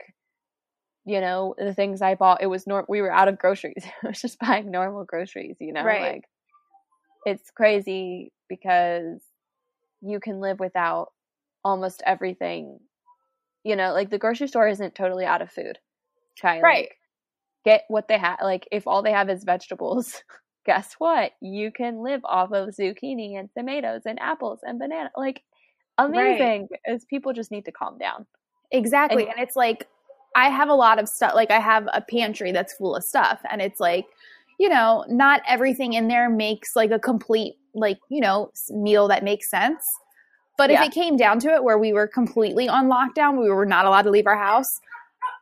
you 1.05 1.21
know, 1.21 1.55
the 1.59 1.75
things 1.75 2.01
I 2.01 2.15
bought, 2.15 2.43
it 2.43 2.47
was 2.47 2.67
nor 2.67 2.87
we 2.89 3.03
were 3.03 3.13
out 3.13 3.29
of 3.29 3.39
groceries. 3.39 3.85
it 4.03 4.07
was 4.07 4.23
just 4.23 4.39
buying 4.39 4.71
normal 4.71 5.05
groceries, 5.05 5.57
you 5.61 5.75
know? 5.75 5.85
Right. 5.85 6.15
Like 6.15 6.25
it's 7.27 7.51
crazy 7.51 8.33
because 8.49 9.21
you 10.01 10.21
can 10.21 10.41
live 10.41 10.59
without 10.59 11.09
almost 11.63 12.03
everything. 12.07 12.79
You 13.63 13.77
know, 13.77 13.93
like 13.93 14.09
the 14.09 14.19
grocery 14.19 14.49
store 14.49 14.69
isn't 14.69 14.95
totally 14.95 15.27
out 15.27 15.43
of 15.43 15.51
food. 15.51 15.79
Try 16.39 16.61
Right. 16.61 16.77
Like, 16.85 16.97
get 17.67 17.83
what 17.89 18.09
they 18.09 18.17
have. 18.17 18.39
Like 18.43 18.67
if 18.73 18.87
all 18.87 19.03
they 19.03 19.13
have 19.13 19.29
is 19.29 19.45
vegetables, 19.45 20.23
guess 20.67 20.95
what? 20.99 21.33
You 21.41 21.71
can 21.71 22.03
live 22.03 22.21
off 22.25 22.53
of 22.53 22.71
zucchini 22.71 23.39
and 23.39 23.49
tomatoes 23.57 24.03
and 24.05 24.21
apples 24.21 24.61
and 24.63 24.79
banana. 24.79 25.11
Like 25.17 25.43
amazing. 25.97 26.69
Right. 26.71 26.95
Is 26.95 27.05
people 27.07 27.33
just 27.33 27.51
need 27.51 27.65
to 27.65 27.73
calm 27.73 27.97
down. 27.97 28.27
Exactly. 28.73 29.23
And, 29.23 29.33
and 29.33 29.41
it's 29.41 29.57
like 29.57 29.87
I 30.35 30.51
have 30.51 30.69
a 30.69 30.75
lot 30.75 30.99
of 30.99 31.09
stuff 31.09 31.35
like 31.35 31.51
I 31.51 31.61
have 31.61 31.89
a 31.95 32.03
pantry 32.03 32.53
that's 32.53 32.75
full 32.75 32.95
of 32.95 33.05
stuff 33.05 33.41
and 33.51 33.63
it's 33.63 33.81
like 33.81 34.07
you 34.59 34.69
know, 34.69 35.05
not 35.09 35.43
everything 35.47 35.93
in 35.93 36.09
there 36.09 36.31
makes 36.31 36.75
like 36.75 36.91
a 36.91 36.99
complete 36.99 37.57
like, 37.75 37.99
you 38.09 38.21
know, 38.21 38.51
meal 38.71 39.09
that 39.09 39.23
makes 39.23 39.51
sense. 39.51 39.85
But 40.57 40.71
yeah. 40.71 40.81
if 40.81 40.89
it 40.89 40.93
came 40.93 41.17
down 41.17 41.39
to 41.41 41.49
it 41.49 41.63
where 41.63 41.79
we 41.79 41.93
were 41.93 42.07
completely 42.07 42.69
on 42.69 42.87
lockdown, 42.87 43.39
we 43.39 43.51
were 43.51 43.67
not 43.67 43.85
allowed 43.85 44.03
to 44.03 44.11
leave 44.11 44.27
our 44.27 44.39
house, 44.39 44.81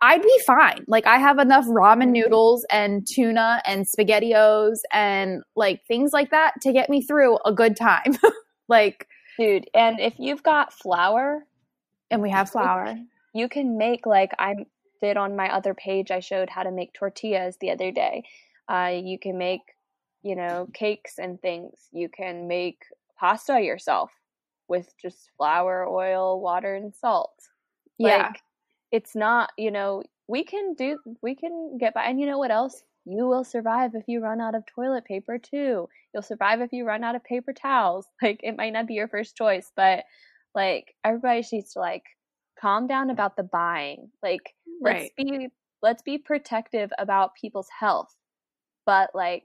I'd 0.02 0.22
be 0.22 0.40
fine. 0.46 0.84
Like 0.86 1.06
I 1.06 1.18
have 1.18 1.38
enough 1.38 1.66
ramen 1.66 2.10
noodles 2.10 2.66
and 2.70 3.06
tuna 3.06 3.62
and 3.66 3.86
spaghettios 3.86 4.78
and 4.92 5.42
like 5.56 5.84
things 5.86 6.12
like 6.12 6.30
that 6.30 6.54
to 6.62 6.72
get 6.72 6.90
me 6.90 7.02
through 7.02 7.38
a 7.44 7.52
good 7.52 7.76
time. 7.76 8.16
like 8.68 9.08
dude, 9.38 9.68
and 9.74 10.00
if 10.00 10.14
you've 10.18 10.42
got 10.42 10.72
flour 10.72 11.44
and 12.10 12.22
we 12.22 12.30
have 12.30 12.50
flour, 12.50 12.96
you 13.32 13.48
can 13.48 13.78
make 13.78 14.06
like 14.06 14.32
I 14.38 14.66
did 15.00 15.16
on 15.16 15.36
my 15.36 15.52
other 15.52 15.74
page 15.74 16.10
I 16.10 16.20
showed 16.20 16.48
how 16.48 16.62
to 16.62 16.70
make 16.70 16.92
tortillas 16.94 17.56
the 17.60 17.70
other 17.70 17.90
day. 17.90 18.24
Uh, 18.68 18.92
you 19.02 19.18
can 19.18 19.36
make, 19.36 19.60
you 20.22 20.34
know, 20.34 20.68
cakes 20.72 21.18
and 21.18 21.40
things. 21.42 21.88
You 21.92 22.08
can 22.08 22.48
make 22.48 22.84
pasta 23.18 23.60
yourself 23.60 24.10
with 24.68 24.94
just 25.00 25.30
flour, 25.36 25.86
oil, 25.86 26.40
water, 26.40 26.74
and 26.74 26.94
salt. 26.94 27.34
Yeah. 27.98 28.32
It's 28.94 29.16
not, 29.16 29.50
you 29.58 29.72
know, 29.72 30.04
we 30.28 30.44
can 30.44 30.74
do, 30.74 30.98
we 31.22 31.34
can 31.34 31.78
get 31.78 31.94
by. 31.94 32.04
And 32.04 32.20
you 32.20 32.26
know 32.26 32.38
what 32.38 32.52
else? 32.52 32.82
You 33.04 33.26
will 33.26 33.44
survive 33.44 33.94
if 33.94 34.04
you 34.06 34.20
run 34.20 34.40
out 34.40 34.54
of 34.54 34.64
toilet 34.66 35.04
paper 35.04 35.38
too. 35.38 35.88
You'll 36.12 36.22
survive 36.22 36.60
if 36.60 36.72
you 36.72 36.86
run 36.86 37.02
out 37.04 37.16
of 37.16 37.24
paper 37.24 37.52
towels. 37.52 38.06
Like, 38.22 38.40
it 38.44 38.56
might 38.56 38.72
not 38.72 38.86
be 38.86 38.94
your 38.94 39.08
first 39.08 39.36
choice, 39.36 39.72
but 39.76 40.04
like, 40.54 40.94
everybody 41.04 41.44
needs 41.52 41.72
to 41.74 41.80
like 41.80 42.04
calm 42.60 42.86
down 42.86 43.10
about 43.10 43.36
the 43.36 43.42
buying. 43.42 44.10
Like, 44.22 44.54
let's 44.80 45.10
be, 45.16 45.48
let's 45.82 46.02
be 46.02 46.18
protective 46.18 46.90
about 46.98 47.34
people's 47.34 47.68
health. 47.78 48.14
But 48.86 49.10
like, 49.14 49.44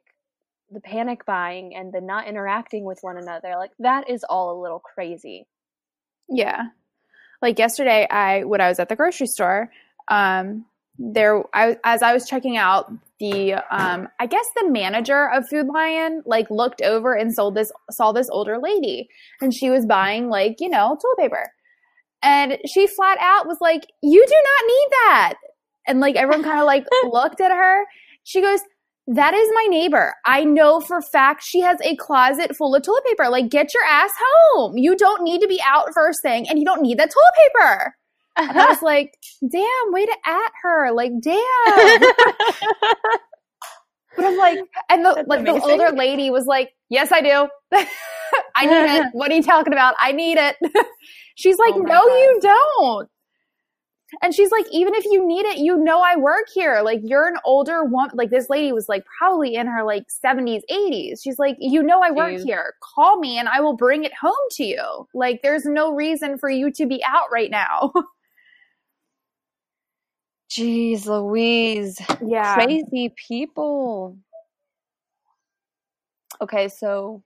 the 0.71 0.81
panic 0.81 1.25
buying 1.25 1.75
and 1.75 1.91
the 1.93 2.01
not 2.01 2.27
interacting 2.27 2.85
with 2.85 2.99
one 3.01 3.17
another 3.17 3.55
like 3.57 3.71
that 3.79 4.09
is 4.09 4.23
all 4.25 4.59
a 4.59 4.61
little 4.61 4.79
crazy 4.79 5.47
yeah 6.29 6.65
like 7.41 7.59
yesterday 7.59 8.07
i 8.09 8.43
when 8.43 8.61
i 8.61 8.67
was 8.67 8.79
at 8.79 8.89
the 8.89 8.95
grocery 8.95 9.27
store 9.27 9.69
um 10.07 10.65
there 10.97 11.43
I, 11.53 11.77
as 11.83 12.01
i 12.01 12.13
was 12.13 12.27
checking 12.27 12.57
out 12.57 12.91
the 13.19 13.53
um 13.71 14.07
i 14.19 14.25
guess 14.25 14.45
the 14.55 14.69
manager 14.69 15.29
of 15.29 15.47
food 15.47 15.67
lion 15.67 16.23
like 16.25 16.49
looked 16.49 16.81
over 16.81 17.13
and 17.13 17.33
sold 17.33 17.55
this 17.55 17.71
saw 17.91 18.11
this 18.11 18.29
older 18.31 18.57
lady 18.57 19.09
and 19.41 19.53
she 19.53 19.69
was 19.69 19.85
buying 19.85 20.29
like 20.29 20.57
you 20.59 20.69
know 20.69 20.97
toilet 21.01 21.29
paper. 21.29 21.51
And 22.21 22.57
she 22.65 22.87
flat 22.87 23.17
out 23.21 23.47
was 23.47 23.57
like 23.61 23.85
you 24.01 24.25
do 24.25 24.33
not 24.33 24.67
need 24.67 24.87
that. 24.91 25.33
And 25.87 25.99
like 25.99 26.15
everyone 26.15 26.43
kind 26.43 26.59
of 26.59 26.65
like 26.65 26.85
looked 27.11 27.41
at 27.41 27.51
her. 27.51 27.85
She 28.23 28.41
goes 28.41 28.59
that 29.11 29.33
is 29.33 29.49
my 29.55 29.65
neighbor. 29.69 30.13
I 30.23 30.43
know 30.43 30.79
for 30.79 31.01
fact 31.01 31.43
she 31.43 31.61
has 31.61 31.79
a 31.83 31.95
closet 31.95 32.55
full 32.55 32.75
of 32.75 32.83
toilet 32.83 33.03
paper. 33.05 33.27
Like, 33.29 33.49
get 33.49 33.73
your 33.73 33.83
ass 33.83 34.11
home. 34.19 34.77
You 34.77 34.95
don't 34.95 35.23
need 35.23 35.41
to 35.41 35.47
be 35.47 35.59
out 35.65 35.87
first 35.95 36.19
thing 36.21 36.47
and 36.47 36.59
you 36.59 36.65
don't 36.65 36.81
need 36.81 36.99
that 36.99 37.11
toilet 37.11 37.33
paper. 37.35 37.95
And 38.37 38.59
I 38.59 38.67
was 38.67 38.81
like, 38.83 39.17
damn, 39.41 39.91
way 39.91 40.05
to 40.05 40.15
at 40.25 40.51
her. 40.61 40.91
Like, 40.91 41.11
damn. 41.21 41.99
but 44.15 44.25
I'm 44.25 44.37
like, 44.37 44.59
and 44.89 45.03
the, 45.03 45.23
like 45.25 45.43
the 45.43 45.59
older 45.59 45.89
lady 45.91 46.29
was 46.29 46.45
like, 46.45 46.69
yes, 46.89 47.11
I 47.11 47.21
do. 47.21 47.47
I 48.55 48.65
need 48.65 48.99
it. 48.99 49.07
What 49.13 49.31
are 49.31 49.35
you 49.35 49.41
talking 49.41 49.73
about? 49.73 49.95
I 49.99 50.11
need 50.11 50.37
it. 50.37 50.55
She's 51.35 51.57
like, 51.57 51.73
oh 51.73 51.79
no, 51.79 51.87
God. 51.87 52.05
you 52.05 52.39
don't. 52.41 53.09
And 54.21 54.33
she's 54.33 54.51
like, 54.51 54.65
even 54.71 54.95
if 54.95 55.05
you 55.05 55.25
need 55.25 55.45
it, 55.45 55.59
you 55.59 55.77
know 55.77 56.01
I 56.01 56.15
work 56.15 56.47
here. 56.53 56.81
Like 56.83 57.01
you're 57.03 57.27
an 57.27 57.37
older 57.45 57.83
woman. 57.83 58.11
Like 58.13 58.29
this 58.31 58.49
lady 58.49 58.71
was 58.71 58.89
like 58.89 59.03
probably 59.17 59.55
in 59.55 59.67
her 59.67 59.83
like 59.83 60.05
70s, 60.07 60.61
80s. 60.71 61.21
She's 61.23 61.37
like, 61.37 61.57
you 61.59 61.83
know 61.83 62.01
I 62.01 62.11
work 62.11 62.39
here. 62.41 62.73
Call 62.81 63.19
me 63.19 63.37
and 63.37 63.47
I 63.47 63.61
will 63.61 63.75
bring 63.75 64.03
it 64.03 64.13
home 64.13 64.33
to 64.51 64.63
you. 64.63 65.07
Like 65.13 65.41
there's 65.43 65.65
no 65.65 65.93
reason 65.93 66.37
for 66.37 66.49
you 66.49 66.71
to 66.71 66.85
be 66.85 67.03
out 67.05 67.27
right 67.31 67.51
now. 67.51 67.93
Jeez 70.51 71.05
Louise. 71.05 72.01
Yeah. 72.25 72.55
Crazy 72.55 73.13
people. 73.15 74.17
Okay, 76.41 76.69
so 76.69 77.21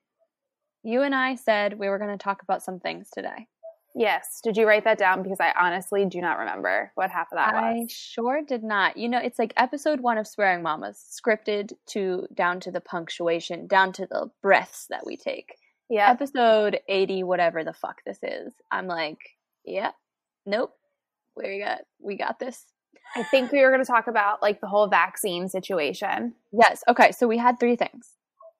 you 0.84 1.04
and 1.04 1.16
I 1.16 1.36
said 1.36 1.80
we 1.80 1.88
were 1.88 2.00
going 2.00 2.12
to 2.12 2.22
talk 2.22 2.42
about 2.42 2.64
some 2.64 2.80
things 2.80 3.10
today. 3.14 3.48
Yes. 3.96 4.40
Did 4.44 4.58
you 4.58 4.68
write 4.68 4.86
that 4.86 4.98
down? 4.98 5.22
Because 5.22 5.40
I 5.40 5.54
honestly 5.60 6.06
do 6.06 6.20
not 6.20 6.40
remember 6.40 6.92
what 6.96 7.12
half 7.12 7.32
of 7.32 7.38
that 7.38 7.54
I 7.54 7.74
was. 7.74 7.84
I 7.84 7.94
sure 7.94 8.42
did 8.42 8.64
not. 8.64 8.98
You 8.98 9.08
know, 9.08 9.20
it's 9.20 9.38
like 9.38 9.54
episode 9.56 10.00
one 10.00 10.18
of 10.18 10.28
Swearing 10.28 10.64
Mamas, 10.64 11.04
scripted 11.12 11.74
to 11.88 12.28
down 12.34 12.60
to 12.62 12.72
the 12.72 12.82
punctuation, 12.82 13.68
down 13.68 13.94
to 13.94 14.08
the 14.08 14.32
breaths 14.42 14.88
that 14.90 15.06
we 15.06 15.16
take. 15.16 15.56
Yeah. 15.90 16.10
Episode 16.10 16.80
80, 16.88 17.24
whatever 17.24 17.64
the 17.64 17.74
fuck 17.74 18.02
this 18.06 18.20
is. 18.24 18.54
I'm 18.72 18.88
like, 18.88 19.20
yeah, 19.64 19.92
nope. 20.46 20.74
We 21.36 21.60
got 21.60 21.82
we 22.00 22.18
got 22.18 22.40
this. 22.40 22.66
I 23.16 23.24
think 23.24 23.52
we 23.52 23.62
were 23.62 23.70
going 23.70 23.84
to 23.84 23.92
talk 23.92 24.08
about 24.08 24.42
like 24.42 24.60
the 24.60 24.68
whole 24.68 24.88
vaccine 24.88 25.50
situation. 25.50 26.34
Yes. 26.52 26.84
Okay. 26.88 27.12
So 27.12 27.28
we 27.28 27.38
had 27.38 27.60
three 27.60 27.76
things. 27.76 28.10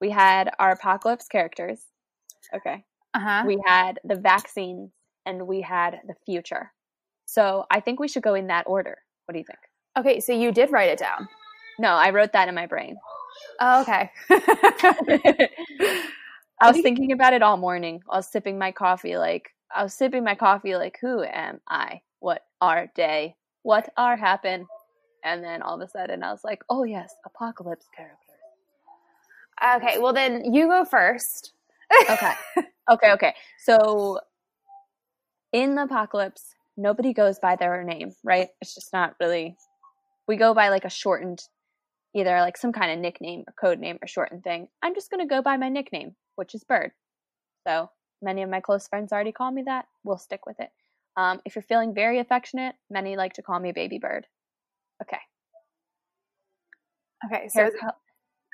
We 0.00 0.10
had 0.10 0.50
our 0.58 0.72
apocalypse 0.72 1.26
characters. 1.26 1.80
Okay. 2.54 2.84
Uh-huh. 3.14 3.44
We 3.46 3.60
had 3.64 4.00
the 4.04 4.16
vaccines 4.16 4.90
and 5.26 5.46
we 5.46 5.60
had 5.60 6.00
the 6.06 6.14
future. 6.26 6.72
So 7.26 7.64
I 7.70 7.80
think 7.80 8.00
we 8.00 8.08
should 8.08 8.22
go 8.22 8.34
in 8.34 8.48
that 8.48 8.64
order. 8.66 8.98
What 9.26 9.32
do 9.32 9.38
you 9.38 9.44
think? 9.44 9.58
Okay, 9.96 10.20
so 10.20 10.32
you 10.32 10.52
did 10.52 10.70
write 10.70 10.90
it 10.90 10.98
down. 10.98 11.28
No, 11.78 11.88
I 11.88 12.10
wrote 12.10 12.32
that 12.32 12.48
in 12.48 12.54
my 12.54 12.66
brain. 12.66 12.96
Oh, 13.60 13.82
okay. 13.82 14.10
I 16.60 16.70
was 16.70 16.80
thinking 16.82 17.12
about 17.12 17.32
it 17.32 17.42
all 17.42 17.56
morning. 17.56 18.02
I 18.10 18.16
was 18.16 18.28
sipping 18.30 18.58
my 18.58 18.72
coffee 18.72 19.16
like 19.16 19.50
I 19.74 19.82
was 19.82 19.94
sipping 19.94 20.24
my 20.24 20.34
coffee 20.34 20.76
like 20.76 20.98
who 21.00 21.22
am 21.24 21.60
I? 21.68 22.00
What 22.20 22.42
are 22.60 22.88
day? 22.94 23.36
What 23.62 23.92
are 23.96 24.16
happen? 24.16 24.66
And 25.24 25.42
then 25.42 25.62
all 25.62 25.80
of 25.80 25.80
a 25.80 25.90
sudden 25.90 26.22
I 26.22 26.30
was 26.30 26.44
like, 26.44 26.62
"Oh 26.68 26.84
yes, 26.84 27.14
apocalypse 27.24 27.86
characters." 27.94 28.18
Okay, 29.76 29.98
well 29.98 30.12
then 30.12 30.52
you 30.52 30.68
go 30.68 30.84
first. 30.84 31.52
okay. 32.10 32.32
Okay, 32.90 33.12
okay. 33.12 33.34
So 33.58 34.20
in 35.54 35.76
the 35.76 35.84
apocalypse, 35.84 36.54
nobody 36.76 37.14
goes 37.14 37.38
by 37.38 37.56
their 37.56 37.84
name, 37.84 38.12
right? 38.24 38.48
It's 38.60 38.74
just 38.74 38.92
not 38.92 39.14
really. 39.20 39.56
We 40.26 40.36
go 40.36 40.52
by 40.52 40.68
like 40.68 40.84
a 40.84 40.90
shortened, 40.90 41.40
either 42.14 42.40
like 42.40 42.56
some 42.56 42.72
kind 42.72 42.90
of 42.90 42.98
nickname 42.98 43.44
or 43.46 43.54
code 43.58 43.78
name 43.78 43.98
or 44.02 44.08
shortened 44.08 44.42
thing. 44.42 44.66
I'm 44.82 44.94
just 44.94 45.10
going 45.10 45.26
to 45.26 45.32
go 45.32 45.42
by 45.42 45.56
my 45.56 45.68
nickname, 45.68 46.16
which 46.34 46.54
is 46.54 46.64
Bird. 46.64 46.90
So 47.66 47.88
many 48.20 48.42
of 48.42 48.50
my 48.50 48.60
close 48.60 48.88
friends 48.88 49.12
already 49.12 49.30
call 49.30 49.52
me 49.52 49.62
that. 49.66 49.86
We'll 50.02 50.18
stick 50.18 50.44
with 50.44 50.58
it. 50.58 50.70
Um, 51.16 51.40
if 51.44 51.54
you're 51.54 51.62
feeling 51.62 51.94
very 51.94 52.18
affectionate, 52.18 52.74
many 52.90 53.16
like 53.16 53.34
to 53.34 53.42
call 53.42 53.60
me 53.60 53.70
Baby 53.70 53.98
Bird. 53.98 54.26
Okay. 55.02 55.20
Okay. 57.26 57.48
So. 57.48 57.70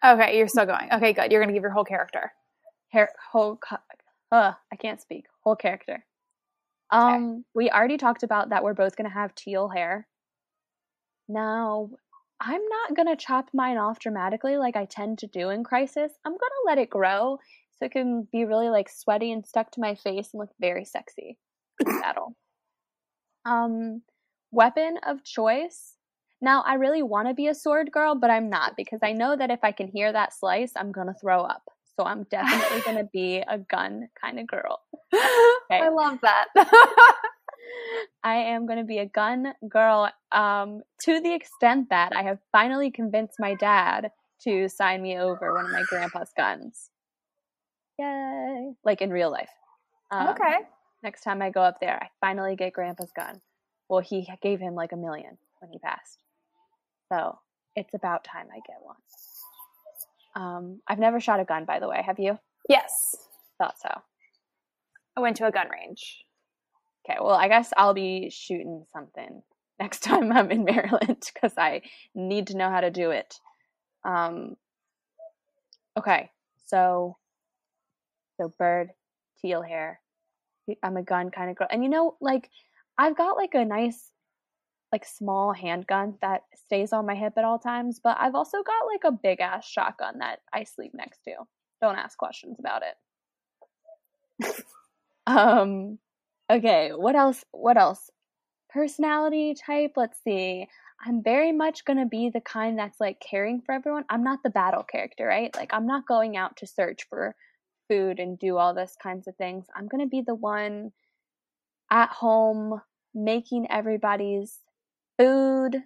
okay, 0.04 0.37
you're 0.37 0.49
still 0.49 0.66
going. 0.66 0.92
Okay, 0.92 1.14
good. 1.14 1.33
You're 1.33 1.40
going 1.40 1.49
to 1.49 1.54
give 1.54 1.62
your 1.62 1.73
whole 1.73 1.85
character. 1.85 2.30
Hair, 2.90 3.09
whole. 3.33 3.59
Uh, 4.30 4.52
I 4.71 4.76
can't 4.76 5.00
speak. 5.00 5.25
Whole 5.42 5.57
character. 5.57 6.04
Um, 6.93 7.31
okay. 7.31 7.43
we 7.55 7.71
already 7.71 7.97
talked 7.97 8.23
about 8.23 8.51
that 8.51 8.65
we're 8.65 8.75
both 8.75 8.97
to 9.09 9.15
have 9.15 9.35
teal 9.35 9.69
hair. 9.69 10.07
Now, 11.29 11.91
I'm 12.41 12.63
not 12.63 12.97
to 13.07 13.17
chop 13.17 13.51
mine 13.53 13.77
off 13.77 13.99
dramatically 13.99 14.57
like 14.57 14.77
I 14.77 14.87
tend 14.87 15.19
to 15.19 15.27
do 15.27 15.51
in 15.51 15.63
Crisis. 15.63 16.13
I'm 16.25 16.33
to 16.51 16.65
let 16.67 16.79
it 16.79 16.91
grow 16.91 17.39
so 17.79 17.85
it 17.85 17.93
can 17.93 18.27
be 18.33 18.45
really 18.45 18.71
like 18.71 18.89
sweaty 18.89 19.31
and 19.33 19.47
stuck 19.47 19.71
to 19.73 19.81
my 19.81 19.95
face 19.95 20.31
and 20.33 20.41
look 20.41 20.51
very 20.61 20.85
sexy 20.85 21.39
battle. 21.85 22.35
Um, 23.45 24.03
weapon 24.51 24.99
of 25.07 25.23
choice. 25.25 25.95
Now, 26.43 26.63
I 26.67 26.75
really 26.75 27.03
want 27.03 27.29
to 27.29 27.35
be 27.35 27.49
a 27.49 27.55
sword 27.55 27.93
girl, 27.93 28.15
but 28.15 28.31
I'm 28.31 28.49
not 28.49 28.77
because 28.77 29.01
I 29.03 29.13
know 29.13 29.37
that 29.37 29.51
if 29.51 29.61
I 29.63 29.73
can 29.73 29.89
hear 29.89 30.13
that 30.13 30.33
slice, 30.33 30.73
I'm 30.75 30.93
to 31.09 31.15
throw 31.15 31.43
up. 31.43 31.71
So 31.99 32.05
I'm 32.05 32.25
definitely 32.31 32.81
going 32.85 32.99
to 32.99 33.09
be 33.13 33.39
a 33.47 33.59
gun 33.59 34.09
kind 34.21 34.39
of 34.39 34.47
girl. 34.47 34.81
Okay. 35.13 35.83
I 35.83 35.89
love 35.89 36.19
that. 36.23 36.47
I 38.25 38.35
am 38.37 38.67
going 38.67 38.79
to 38.79 38.85
be 38.85 38.99
a 38.99 39.07
gun 39.07 39.53
girl 39.69 40.11
um, 40.33 40.83
to 41.03 41.21
the 41.21 41.35
extent 41.35 41.89
that 41.91 42.15
I 42.15 42.23
have 42.23 42.39
finally 42.53 42.91
convinced 42.91 43.37
my 43.39 43.55
dad 43.55 44.11
to 44.43 44.69
sign 44.69 45.03
me 45.03 45.19
over 45.19 45.55
one 45.55 45.67
of 45.67 45.73
my 45.73 45.83
grandpa's 45.89 46.33
guns. 46.37 46.91
Yay! 47.99 48.73
Like 48.85 49.03
in 49.03 49.11
real 49.11 49.31
life. 49.31 49.51
Um, 50.11 50.29
okay. 50.29 50.61
Next 51.03 51.23
time 51.23 51.43
I 51.43 51.51
go 51.51 51.63
up 51.63 51.79
there, 51.81 51.99
I 52.03 52.09
finally 52.21 52.57
get 52.57 52.73
grandpa's 52.73 53.13
gun. 53.15 53.41
Well, 53.89 54.01
he 54.01 54.29
gave 54.43 54.61
him 54.61 54.75
like 54.75 54.93
a 54.93 54.97
million 54.97 55.39
when 55.61 55.71
he 55.71 55.79
passed. 55.79 56.23
So 57.13 57.39
it's 57.77 57.95
about 57.95 58.25
time 58.25 58.47
I 58.53 58.61
get 58.67 58.79
one. 58.83 58.97
Um, 60.35 60.81
I've 60.87 60.99
never 60.99 61.21
shot 61.21 61.41
a 61.41 61.45
gun, 61.45 61.65
by 61.65 61.81
the 61.81 61.89
way. 61.89 62.03
Have 62.05 62.19
you? 62.19 62.39
Yes. 62.69 63.17
Thought 63.59 63.79
so. 63.81 63.91
I 65.17 65.21
went 65.21 65.37
to 65.37 65.47
a 65.47 65.51
gun 65.51 65.69
range. 65.71 66.25
Okay, 67.05 67.19
well, 67.21 67.35
I 67.35 67.49
guess 67.49 67.73
I'll 67.77 67.95
be 67.95 68.31
shooting 68.31 68.85
something 68.93 69.43
next 69.81 70.01
time 70.03 70.33
I'm 70.33 70.51
in 70.51 70.65
Maryland 70.65 71.25
because 71.35 71.55
I 71.57 71.83
need 72.15 72.49
to 72.49 72.57
know 72.57 72.71
how 72.71 72.81
to 72.81 72.91
do 72.91 73.11
it. 73.11 73.35
Um, 74.05 74.57
okay, 75.99 76.31
so 76.67 77.17
so 78.37 78.53
bird, 78.59 78.91
teal 79.41 79.63
hair. 79.63 80.01
I'm 80.83 80.97
a 80.97 81.03
gun 81.03 81.31
kind 81.31 81.51
of 81.51 81.57
girl, 81.57 81.69
and 81.71 81.83
you 81.83 81.91
know, 81.91 82.17
like 82.21 82.49
I've 82.97 83.17
got 83.17 83.37
like 83.37 83.55
a 83.55 83.65
nice, 83.65 84.11
like 84.93 85.05
small 85.05 85.53
handgun 85.53 86.15
that 86.21 86.43
stays 86.55 86.93
on 86.93 87.07
my 87.07 87.15
hip 87.15 87.35
at 87.37 87.45
all 87.45 87.59
times, 87.59 88.01
but 88.03 88.17
I've 88.19 88.35
also 88.35 88.59
got 88.63 88.87
like 88.87 89.05
a 89.05 89.13
big 89.13 89.41
ass 89.41 89.67
shotgun 89.67 90.19
that 90.19 90.41
I 90.53 90.65
sleep 90.65 90.93
next 90.95 91.23
to. 91.25 91.35
Don't 91.81 91.97
ask 91.97 92.19
questions 92.19 92.57
about 92.59 92.83
it. 94.41 94.65
um, 95.27 95.99
okay, 96.51 96.91
what 96.91 97.15
else? 97.15 97.45
What 97.53 97.77
else? 97.77 98.11
Personality 98.69 99.55
type. 99.55 99.93
Let's 99.97 100.19
see. 100.23 100.67
I'm 101.05 101.23
very 101.23 101.53
much 101.53 101.85
going 101.85 101.99
to 101.99 102.07
be 102.07 102.29
the 102.29 102.43
kind 102.43 102.79
that's 102.79 103.01
like 103.01 103.21
caring 103.21 103.63
for 103.63 103.73
everyone. 103.73 104.05
I'm 104.11 104.23
not 104.23 104.41
the 104.43 104.51
battle 104.51 104.83
character, 104.83 105.27
right? 105.27 105.55
Like, 105.57 105.73
I'm 105.73 105.87
not 105.87 106.07
going 106.07 106.37
out 106.37 106.59
to 106.59 106.67
search 106.67 107.07
for 107.09 107.35
food 107.89 108.21
and 108.21 108.39
do 108.39 108.59
all 108.59 108.75
this 108.75 108.97
kinds 109.03 109.27
of 109.27 109.35
things. 109.37 109.67
I'm 109.75 109.89
going 109.89 110.05
to 110.05 110.11
be 110.11 110.21
the 110.21 110.35
one 110.35 110.93
at 111.91 112.11
home 112.11 112.81
making 113.15 113.71
everybody's 113.71 114.59
food 115.21 115.77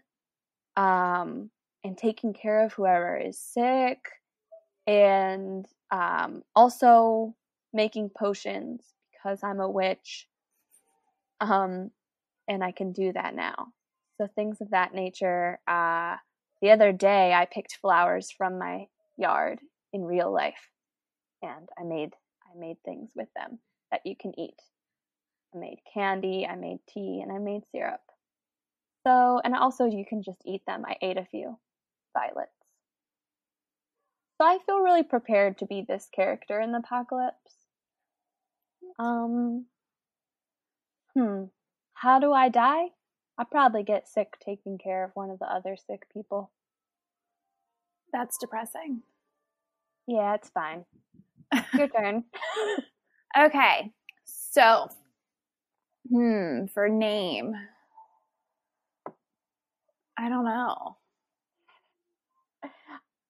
um, 0.76 1.50
and 1.85 1.99
taking 1.99 2.35
care 2.35 2.64
of 2.64 2.75
whoever 2.75 3.17
is 3.19 3.38
sick 3.41 3.99
and 4.87 5.67
um, 5.93 6.43
also 6.57 7.35
making 7.73 8.11
potions 8.11 8.83
because 9.12 9.41
I'm 9.45 9.61
a 9.61 9.71
witch. 9.71 10.29
Um, 11.41 11.91
and 12.49 12.62
I 12.62 12.73
can 12.73 12.93
do 12.93 13.12
that 13.12 13.35
now. 13.35 13.69
So 14.19 14.29
things 14.35 14.61
of 14.61 14.71
that 14.71 14.95
nature. 14.95 15.59
Uh, 15.67 16.17
the 16.62 16.71
other 16.71 16.93
day, 16.93 17.33
I 17.33 17.47
picked 17.47 17.79
flowers 17.81 18.31
from 18.31 18.59
my 18.59 18.87
yard 19.17 19.61
in 19.93 20.05
real 20.05 20.33
life, 20.33 20.71
and 21.43 21.69
I 21.79 21.85
made 21.85 22.14
I 22.45 22.59
made 22.59 22.79
things 22.85 23.11
with 23.17 23.29
them 23.37 23.61
that 23.93 24.03
you 24.05 24.17
can 24.21 24.38
eat. 24.38 24.57
I 25.55 25.59
made 25.59 25.79
candy, 25.93 26.47
I 26.50 26.57
made 26.57 26.81
tea, 26.88 27.23
and 27.23 27.33
I 27.33 27.38
made 27.38 27.62
syrup. 27.73 28.00
So, 29.07 29.41
and 29.45 29.55
also 29.55 29.85
you 29.85 30.05
can 30.09 30.23
just 30.23 30.41
eat 30.45 30.63
them. 30.67 30.85
I 30.87 30.97
ate 31.03 31.19
a 31.19 31.25
few 31.25 31.59
violets. 32.15 32.51
So 34.41 34.47
I 34.47 34.59
feel 34.67 34.81
really 34.81 35.03
prepared 35.03 35.59
to 35.59 35.67
be 35.67 35.85
this 35.87 36.09
character 36.15 36.61
in 36.61 36.73
the 36.73 36.79
apocalypse. 36.79 37.55
Um, 38.99 39.67
hmm. 41.15 41.45
How 41.93 42.19
do 42.19 42.33
I 42.33 42.49
die? 42.49 42.87
I 43.39 43.45
probably 43.45 43.83
get 43.83 44.09
sick 44.09 44.35
taking 44.45 44.79
care 44.79 45.05
of 45.05 45.11
one 45.15 45.31
of 45.31 45.39
the 45.39 45.47
other 45.47 45.77
sick 45.77 46.07
people. 46.13 46.51
That's 48.13 48.39
depressing. 48.39 49.03
Yeah, 50.07 50.35
it's 50.35 50.51
fine. 50.51 50.85
Your 51.75 51.89
turn. 51.89 52.25
okay. 53.39 53.93
So, 54.25 54.89
hmm, 56.09 56.67
for 56.73 56.89
name. 56.89 57.55
I 60.18 60.28
don't 60.28 60.44
know. 60.44 60.97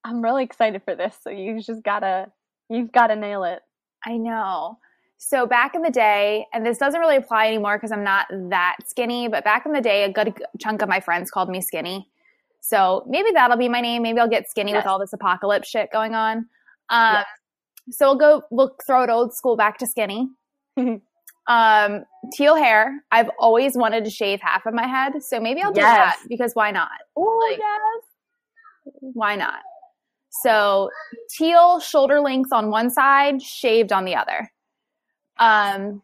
I'm 0.04 0.22
really 0.22 0.44
excited 0.44 0.82
for 0.84 0.94
this, 0.94 1.16
so 1.22 1.30
you 1.30 1.60
just 1.60 1.82
gotta 1.82 2.30
you've 2.68 2.92
gotta 2.92 3.16
nail 3.16 3.44
it. 3.44 3.60
I 4.04 4.16
know. 4.16 4.78
So 5.16 5.46
back 5.46 5.74
in 5.74 5.82
the 5.82 5.90
day, 5.90 6.46
and 6.52 6.66
this 6.66 6.76
doesn't 6.76 7.00
really 7.00 7.16
apply 7.16 7.46
anymore 7.46 7.78
because 7.78 7.92
I'm 7.92 8.04
not 8.04 8.26
that 8.50 8.76
skinny, 8.84 9.28
but 9.28 9.44
back 9.44 9.64
in 9.64 9.72
the 9.72 9.80
day, 9.80 10.04
a 10.04 10.12
good 10.12 10.34
chunk 10.60 10.82
of 10.82 10.88
my 10.88 11.00
friends 11.00 11.30
called 11.30 11.48
me 11.48 11.62
skinny. 11.62 12.10
So 12.60 13.04
maybe 13.08 13.30
that'll 13.32 13.56
be 13.56 13.68
my 13.68 13.80
name. 13.80 14.02
Maybe 14.02 14.18
I'll 14.18 14.28
get 14.28 14.50
skinny 14.50 14.72
yes. 14.72 14.80
with 14.80 14.86
all 14.86 14.98
this 14.98 15.12
apocalypse 15.12 15.68
shit 15.68 15.90
going 15.92 16.14
on. 16.14 16.46
Um, 16.90 17.14
yes. 17.14 17.26
So 17.90 18.06
we'll 18.08 18.18
go, 18.18 18.42
we'll 18.50 18.76
throw 18.86 19.02
it 19.02 19.10
old 19.10 19.34
school 19.34 19.56
back 19.56 19.78
to 19.78 19.86
skinny. 19.86 20.28
um, 21.46 22.04
teal 22.32 22.56
hair. 22.56 23.02
I've 23.12 23.30
always 23.38 23.76
wanted 23.76 24.04
to 24.04 24.10
shave 24.10 24.40
half 24.42 24.66
of 24.66 24.74
my 24.74 24.86
head. 24.86 25.22
So 25.22 25.40
maybe 25.40 25.62
I'll 25.62 25.72
do 25.72 25.80
yes. 25.80 25.96
that 25.96 26.28
because 26.28 26.52
why 26.54 26.70
not? 26.70 26.90
Oh, 27.16 27.46
like, 27.48 27.58
yes. 27.58 28.94
Why 29.00 29.36
not? 29.36 29.60
So 30.42 30.90
teal 31.36 31.80
shoulder 31.80 32.20
length 32.20 32.52
on 32.52 32.70
one 32.70 32.90
side, 32.90 33.40
shaved 33.40 33.92
on 33.92 34.04
the 34.04 34.16
other. 34.16 34.50
Um, 35.38 36.02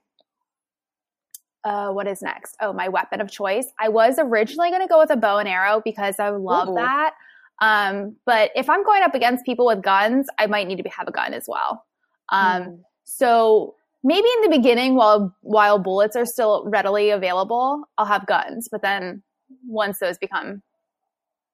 uh, 1.64 1.90
what 1.90 2.06
is 2.06 2.22
next? 2.22 2.56
Oh, 2.60 2.72
my 2.72 2.88
weapon 2.88 3.20
of 3.20 3.30
choice. 3.30 3.66
I 3.78 3.88
was 3.88 4.16
originally 4.18 4.70
going 4.70 4.82
to 4.82 4.88
go 4.88 4.98
with 4.98 5.10
a 5.10 5.16
bow 5.16 5.38
and 5.38 5.48
arrow 5.48 5.82
because 5.84 6.18
I 6.18 6.30
love 6.30 6.68
Ooh. 6.68 6.74
that. 6.74 7.14
Um, 7.60 8.16
but 8.24 8.50
if 8.54 8.70
I'm 8.70 8.82
going 8.84 9.02
up 9.02 9.14
against 9.14 9.44
people 9.44 9.66
with 9.66 9.82
guns, 9.82 10.26
I 10.38 10.46
might 10.46 10.66
need 10.66 10.82
to 10.82 10.88
have 10.88 11.08
a 11.08 11.12
gun 11.12 11.34
as 11.34 11.44
well. 11.46 11.84
Um, 12.30 12.62
mm. 12.62 12.78
So 13.04 13.74
maybe 14.02 14.26
in 14.36 14.50
the 14.50 14.56
beginning, 14.56 14.94
while 14.94 15.34
while 15.42 15.78
bullets 15.78 16.16
are 16.16 16.26
still 16.26 16.64
readily 16.66 17.10
available, 17.10 17.84
I'll 17.98 18.06
have 18.06 18.26
guns. 18.26 18.68
But 18.70 18.82
then 18.82 19.22
once 19.66 19.98
those 19.98 20.18
become 20.18 20.62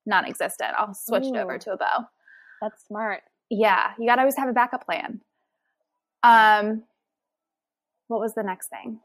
non-existent, 0.06 0.70
I'll 0.78 0.94
switch 0.94 1.24
Ooh. 1.24 1.34
it 1.34 1.38
over 1.38 1.58
to 1.58 1.72
a 1.72 1.76
bow. 1.76 2.06
That's 2.60 2.86
smart. 2.86 3.22
Yeah, 3.50 3.92
you 3.98 4.06
got 4.06 4.16
to 4.16 4.22
always 4.22 4.36
have 4.36 4.48
a 4.48 4.52
backup 4.52 4.84
plan. 4.84 5.20
Um, 6.22 6.82
what 8.08 8.20
was 8.20 8.34
the 8.34 8.42
next 8.42 8.68
thing? 8.68 9.00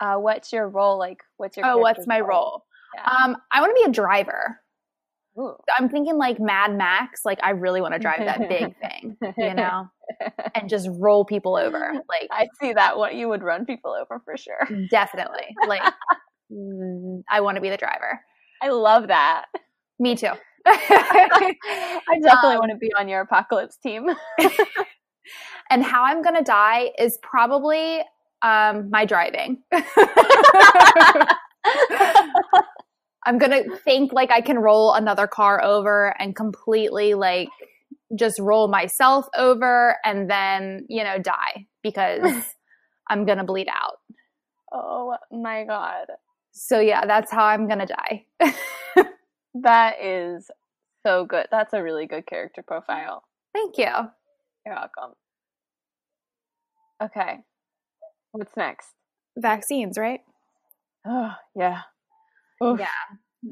Uh, 0.00 0.16
what's 0.16 0.52
your 0.52 0.68
role? 0.68 0.98
Like, 0.98 1.22
what's 1.36 1.56
your? 1.56 1.66
Oh, 1.66 1.78
what's 1.78 2.06
my 2.06 2.20
role? 2.20 2.28
role? 2.28 2.64
Yeah. 2.94 3.24
Um, 3.24 3.36
I 3.52 3.60
want 3.60 3.76
to 3.76 3.84
be 3.84 3.90
a 3.90 3.92
driver. 3.92 4.60
Ooh. 5.40 5.54
I'm 5.78 5.88
thinking 5.88 6.18
like 6.18 6.38
Mad 6.38 6.76
Max. 6.76 7.22
Like, 7.24 7.38
I 7.42 7.50
really 7.50 7.80
want 7.80 7.94
to 7.94 7.98
drive 8.00 8.20
that 8.20 8.48
big 8.48 8.74
thing, 8.80 9.16
you 9.38 9.54
know, 9.54 9.88
and 10.54 10.68
just 10.68 10.88
roll 10.92 11.24
people 11.24 11.56
over. 11.56 11.92
Like, 12.08 12.28
I 12.30 12.48
see 12.60 12.72
that. 12.72 12.98
What 12.98 13.14
you 13.14 13.28
would 13.28 13.42
run 13.42 13.64
people 13.64 13.92
over 13.92 14.20
for 14.24 14.36
sure. 14.36 14.68
Definitely. 14.90 15.46
Like, 15.66 15.82
I 17.30 17.40
want 17.40 17.56
to 17.56 17.60
be 17.60 17.70
the 17.70 17.76
driver. 17.76 18.20
I 18.62 18.68
love 18.68 19.08
that. 19.08 19.46
Me 19.98 20.14
too. 20.14 20.32
I 20.66 22.18
definitely 22.22 22.54
um, 22.54 22.58
want 22.58 22.70
to 22.72 22.76
be 22.78 22.92
on 22.98 23.08
your 23.08 23.22
apocalypse 23.22 23.78
team. 23.78 24.10
and 25.70 25.82
how 25.82 26.04
I'm 26.04 26.22
going 26.22 26.36
to 26.36 26.42
die 26.42 26.90
is 26.98 27.18
probably 27.22 28.00
um, 28.42 28.90
my 28.90 29.06
driving. 29.06 29.62
I'm 33.24 33.38
going 33.38 33.50
to 33.50 33.76
think 33.78 34.12
like 34.12 34.30
I 34.30 34.40
can 34.40 34.58
roll 34.58 34.94
another 34.94 35.26
car 35.26 35.62
over 35.62 36.14
and 36.18 36.34
completely 36.34 37.14
like 37.14 37.48
just 38.14 38.38
roll 38.38 38.68
myself 38.68 39.26
over 39.36 39.96
and 40.04 40.30
then, 40.30 40.86
you 40.88 41.04
know, 41.04 41.18
die 41.18 41.66
because 41.82 42.32
I'm 43.08 43.26
going 43.26 43.38
to 43.38 43.44
bleed 43.44 43.68
out. 43.68 43.98
Oh 44.72 45.16
my 45.30 45.64
God. 45.64 46.06
So, 46.52 46.80
yeah, 46.80 47.06
that's 47.06 47.30
how 47.30 47.44
I'm 47.44 47.66
going 47.68 47.80
to 47.80 47.86
die. 47.86 48.24
that 49.54 50.02
is 50.02 50.50
so 51.06 51.24
good. 51.24 51.46
That's 51.50 51.72
a 51.72 51.82
really 51.82 52.06
good 52.06 52.26
character 52.26 52.62
profile. 52.62 53.22
Thank 53.52 53.78
you. 53.78 53.90
You're 54.66 54.74
welcome. 54.74 55.14
Okay. 57.02 57.38
What's 58.32 58.56
next? 58.56 58.88
Vaccines, 59.36 59.98
right? 59.98 60.20
Oh, 61.06 61.32
yeah. 61.56 61.82
Oof. 62.62 62.78
Yeah. 62.78 62.88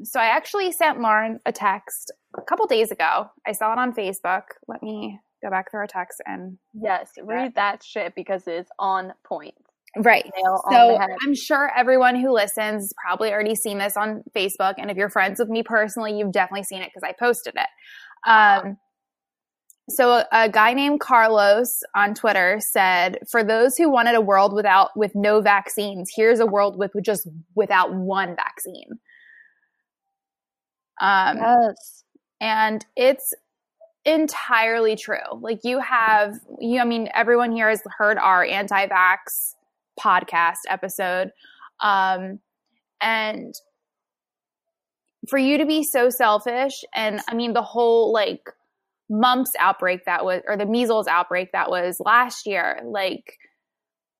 So 0.03 0.19
I 0.19 0.25
actually 0.25 0.71
sent 0.71 1.01
Lauren 1.01 1.39
a 1.45 1.51
text 1.51 2.11
a 2.37 2.41
couple 2.41 2.67
days 2.67 2.91
ago. 2.91 3.29
I 3.47 3.53
saw 3.53 3.73
it 3.73 3.79
on 3.79 3.93
Facebook. 3.93 4.43
Let 4.67 4.83
me 4.83 5.19
go 5.43 5.49
back 5.49 5.71
through 5.71 5.81
our 5.81 5.87
text 5.87 6.21
and 6.25 6.57
yes, 6.73 7.11
read 7.23 7.55
that 7.55 7.83
shit 7.83 8.13
because 8.15 8.43
it's 8.45 8.69
on 8.77 9.13
point. 9.25 9.55
Right. 9.97 10.29
so 10.69 10.99
I'm 11.25 11.33
sure 11.33 11.71
everyone 11.75 12.15
who 12.15 12.31
listens 12.31 12.83
has 12.83 12.93
probably 13.03 13.31
already 13.31 13.55
seen 13.55 13.79
this 13.79 13.97
on 13.97 14.23
Facebook. 14.35 14.75
And 14.77 14.91
if 14.91 14.97
you're 14.97 15.09
friends 15.09 15.39
with 15.39 15.49
me 15.49 15.63
personally, 15.63 16.15
you've 16.15 16.31
definitely 16.31 16.63
seen 16.63 16.83
it 16.83 16.91
because 16.93 17.01
I 17.03 17.13
posted 17.17 17.55
it. 17.55 18.29
Um, 18.29 18.77
so 19.89 20.11
a, 20.11 20.27
a, 20.31 20.49
guy 20.49 20.73
named 20.73 20.99
Carlos 20.99 21.81
on 21.95 22.13
Twitter 22.13 22.59
said, 22.59 23.19
"For 23.29 23.43
those 23.43 23.77
who 23.77 23.89
wanted 23.89 24.15
a 24.15 24.21
world 24.21 24.53
without 24.53 24.95
with 24.95 25.13
no 25.15 25.41
vaccines, 25.41 26.11
here's 26.15 26.39
a 26.39 26.45
world 26.45 26.77
with 26.77 26.91
just 27.03 27.27
without 27.55 27.93
one 27.93 28.35
vaccine." 28.35 28.99
Um, 31.01 31.37
yes, 31.37 32.03
and 32.41 32.85
it's 32.95 33.33
entirely 34.05 34.95
true. 34.95 35.17
Like 35.39 35.59
you 35.63 35.79
have, 35.79 36.35
you, 36.59 36.79
I 36.79 36.85
mean, 36.85 37.09
everyone 37.13 37.51
here 37.51 37.69
has 37.69 37.81
heard 37.97 38.17
our 38.17 38.43
anti-vax 38.43 39.55
podcast 39.99 40.57
episode, 40.67 41.31
um, 41.81 42.39
and 43.01 43.53
for 45.27 45.37
you 45.37 45.57
to 45.57 45.65
be 45.65 45.83
so 45.83 46.09
selfish, 46.09 46.83
and 46.93 47.21
I 47.27 47.33
mean, 47.33 47.53
the 47.53 47.61
whole 47.61 48.13
like 48.13 48.49
mumps 49.09 49.51
outbreak 49.59 50.05
that 50.05 50.23
was 50.23 50.41
or 50.47 50.55
the 50.55 50.65
measles 50.65 51.07
outbreak 51.07 51.51
that 51.51 51.69
was 51.69 51.99
last 51.99 52.45
year 52.45 52.79
like 52.85 53.37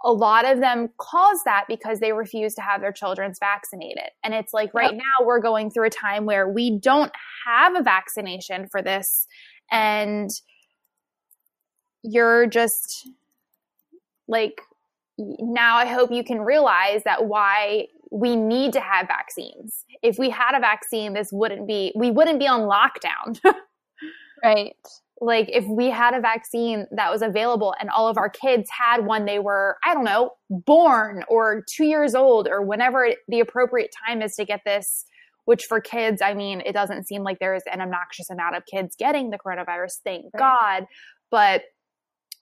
a 0.03 0.11
lot 0.11 0.45
of 0.45 0.59
them 0.59 0.89
caused 0.97 1.43
that 1.45 1.65
because 1.67 1.99
they 1.99 2.13
refused 2.13 2.55
to 2.55 2.61
have 2.61 2.79
their 2.79 2.91
children 2.91 3.33
vaccinated. 3.39 4.09
And 4.23 4.33
it's 4.33 4.53
like 4.53 4.73
right 4.73 4.93
yep. 4.93 5.01
now 5.01 5.25
we're 5.25 5.41
going 5.41 5.71
through 5.71 5.87
a 5.87 5.89
time 5.89 6.25
where 6.25 6.47
we 6.47 6.79
don't 6.79 7.11
have 7.45 7.75
a 7.75 7.83
vaccination 7.83 8.67
for 8.69 8.81
this. 8.81 9.27
And 9.71 10.29
you're 12.01 12.47
just 12.47 13.09
like, 14.27 14.61
now 15.17 15.75
I 15.75 15.85
hope 15.85 16.11
you 16.11 16.23
can 16.23 16.39
realize 16.39 17.03
that 17.03 17.25
why 17.25 17.87
we 18.09 18.37
need 18.37 18.71
to 18.73 18.79
have 18.79 19.07
vaccines. 19.07 19.83
If 20.01 20.17
we 20.17 20.29
had 20.29 20.55
a 20.55 20.61
vaccine, 20.61 21.13
this 21.13 21.29
wouldn't 21.31 21.67
be, 21.67 21.91
we 21.93 22.09
wouldn't 22.09 22.39
be 22.39 22.47
on 22.47 22.61
lockdown. 22.61 23.37
right. 24.43 24.75
Like 25.21 25.49
if 25.51 25.65
we 25.65 25.89
had 25.89 26.13
a 26.13 26.21
vaccine 26.21 26.87
that 26.91 27.11
was 27.11 27.21
available 27.21 27.75
and 27.79 27.89
all 27.89 28.07
of 28.07 28.17
our 28.17 28.29
kids 28.29 28.69
had 28.69 29.05
one 29.05 29.25
they 29.25 29.39
were 29.39 29.77
i 29.83 29.93
don't 29.93 30.05
know 30.05 30.31
born 30.49 31.23
or 31.27 31.63
2 31.75 31.83
years 31.83 32.15
old 32.15 32.47
or 32.47 32.61
whenever 32.61 33.09
the 33.27 33.41
appropriate 33.41 33.93
time 34.07 34.21
is 34.21 34.35
to 34.35 34.45
get 34.45 34.61
this 34.65 35.05
which 35.43 35.65
for 35.65 35.81
kids 35.81 36.21
i 36.21 36.33
mean 36.33 36.61
it 36.65 36.71
doesn't 36.71 37.05
seem 37.05 37.23
like 37.23 37.39
there 37.39 37.53
is 37.53 37.63
an 37.71 37.81
obnoxious 37.81 38.29
amount 38.29 38.55
of 38.55 38.63
kids 38.65 38.95
getting 38.97 39.29
the 39.29 39.37
coronavirus 39.37 39.97
thank 40.03 40.25
right. 40.33 40.39
god. 40.39 40.85
But 41.31 41.63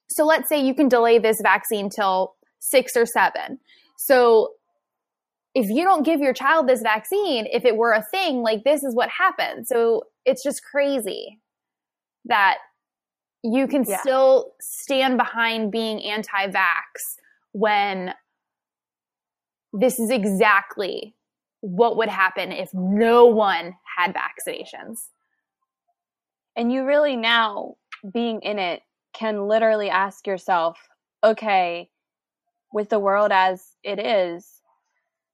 so 0.09 0.25
let's 0.25 0.47
say 0.47 0.63
you 0.63 0.75
can 0.75 0.87
delay 0.87 1.17
this 1.17 1.41
vaccine 1.41 1.89
till 1.89 2.35
6 2.59 2.95
or 2.95 3.05
7 3.07 3.57
so 3.97 4.51
if 5.55 5.69
you 5.69 5.83
don't 5.83 6.03
give 6.03 6.19
your 6.19 6.33
child 6.33 6.69
this 6.69 6.83
vaccine 6.83 7.47
if 7.51 7.65
it 7.65 7.75
were 7.75 7.91
a 7.91 8.03
thing 8.11 8.43
like 8.43 8.63
this 8.63 8.83
is 8.83 8.93
what 8.93 9.09
happens. 9.09 9.67
So 9.67 10.03
it's 10.23 10.43
just 10.43 10.61
crazy 10.63 11.39
that 12.27 12.57
you 13.43 13.67
can 13.67 13.83
yeah. 13.87 13.99
still 13.99 14.53
stand 14.59 15.17
behind 15.17 15.71
being 15.71 16.01
anti 16.03 16.47
vax 16.47 17.17
when 17.51 18.13
this 19.73 19.99
is 19.99 20.09
exactly 20.09 21.15
what 21.61 21.97
would 21.97 22.09
happen 22.09 22.51
if 22.51 22.69
no 22.73 23.25
one 23.25 23.75
had 23.97 24.15
vaccinations. 24.15 25.07
And 26.55 26.71
you 26.71 26.85
really 26.85 27.15
now, 27.15 27.75
being 28.13 28.41
in 28.41 28.59
it, 28.59 28.81
can 29.13 29.47
literally 29.47 29.89
ask 29.89 30.27
yourself, 30.27 30.77
okay, 31.23 31.89
with 32.71 32.89
the 32.89 32.99
world 32.99 33.31
as 33.31 33.73
it 33.83 33.99
is, 33.99 34.61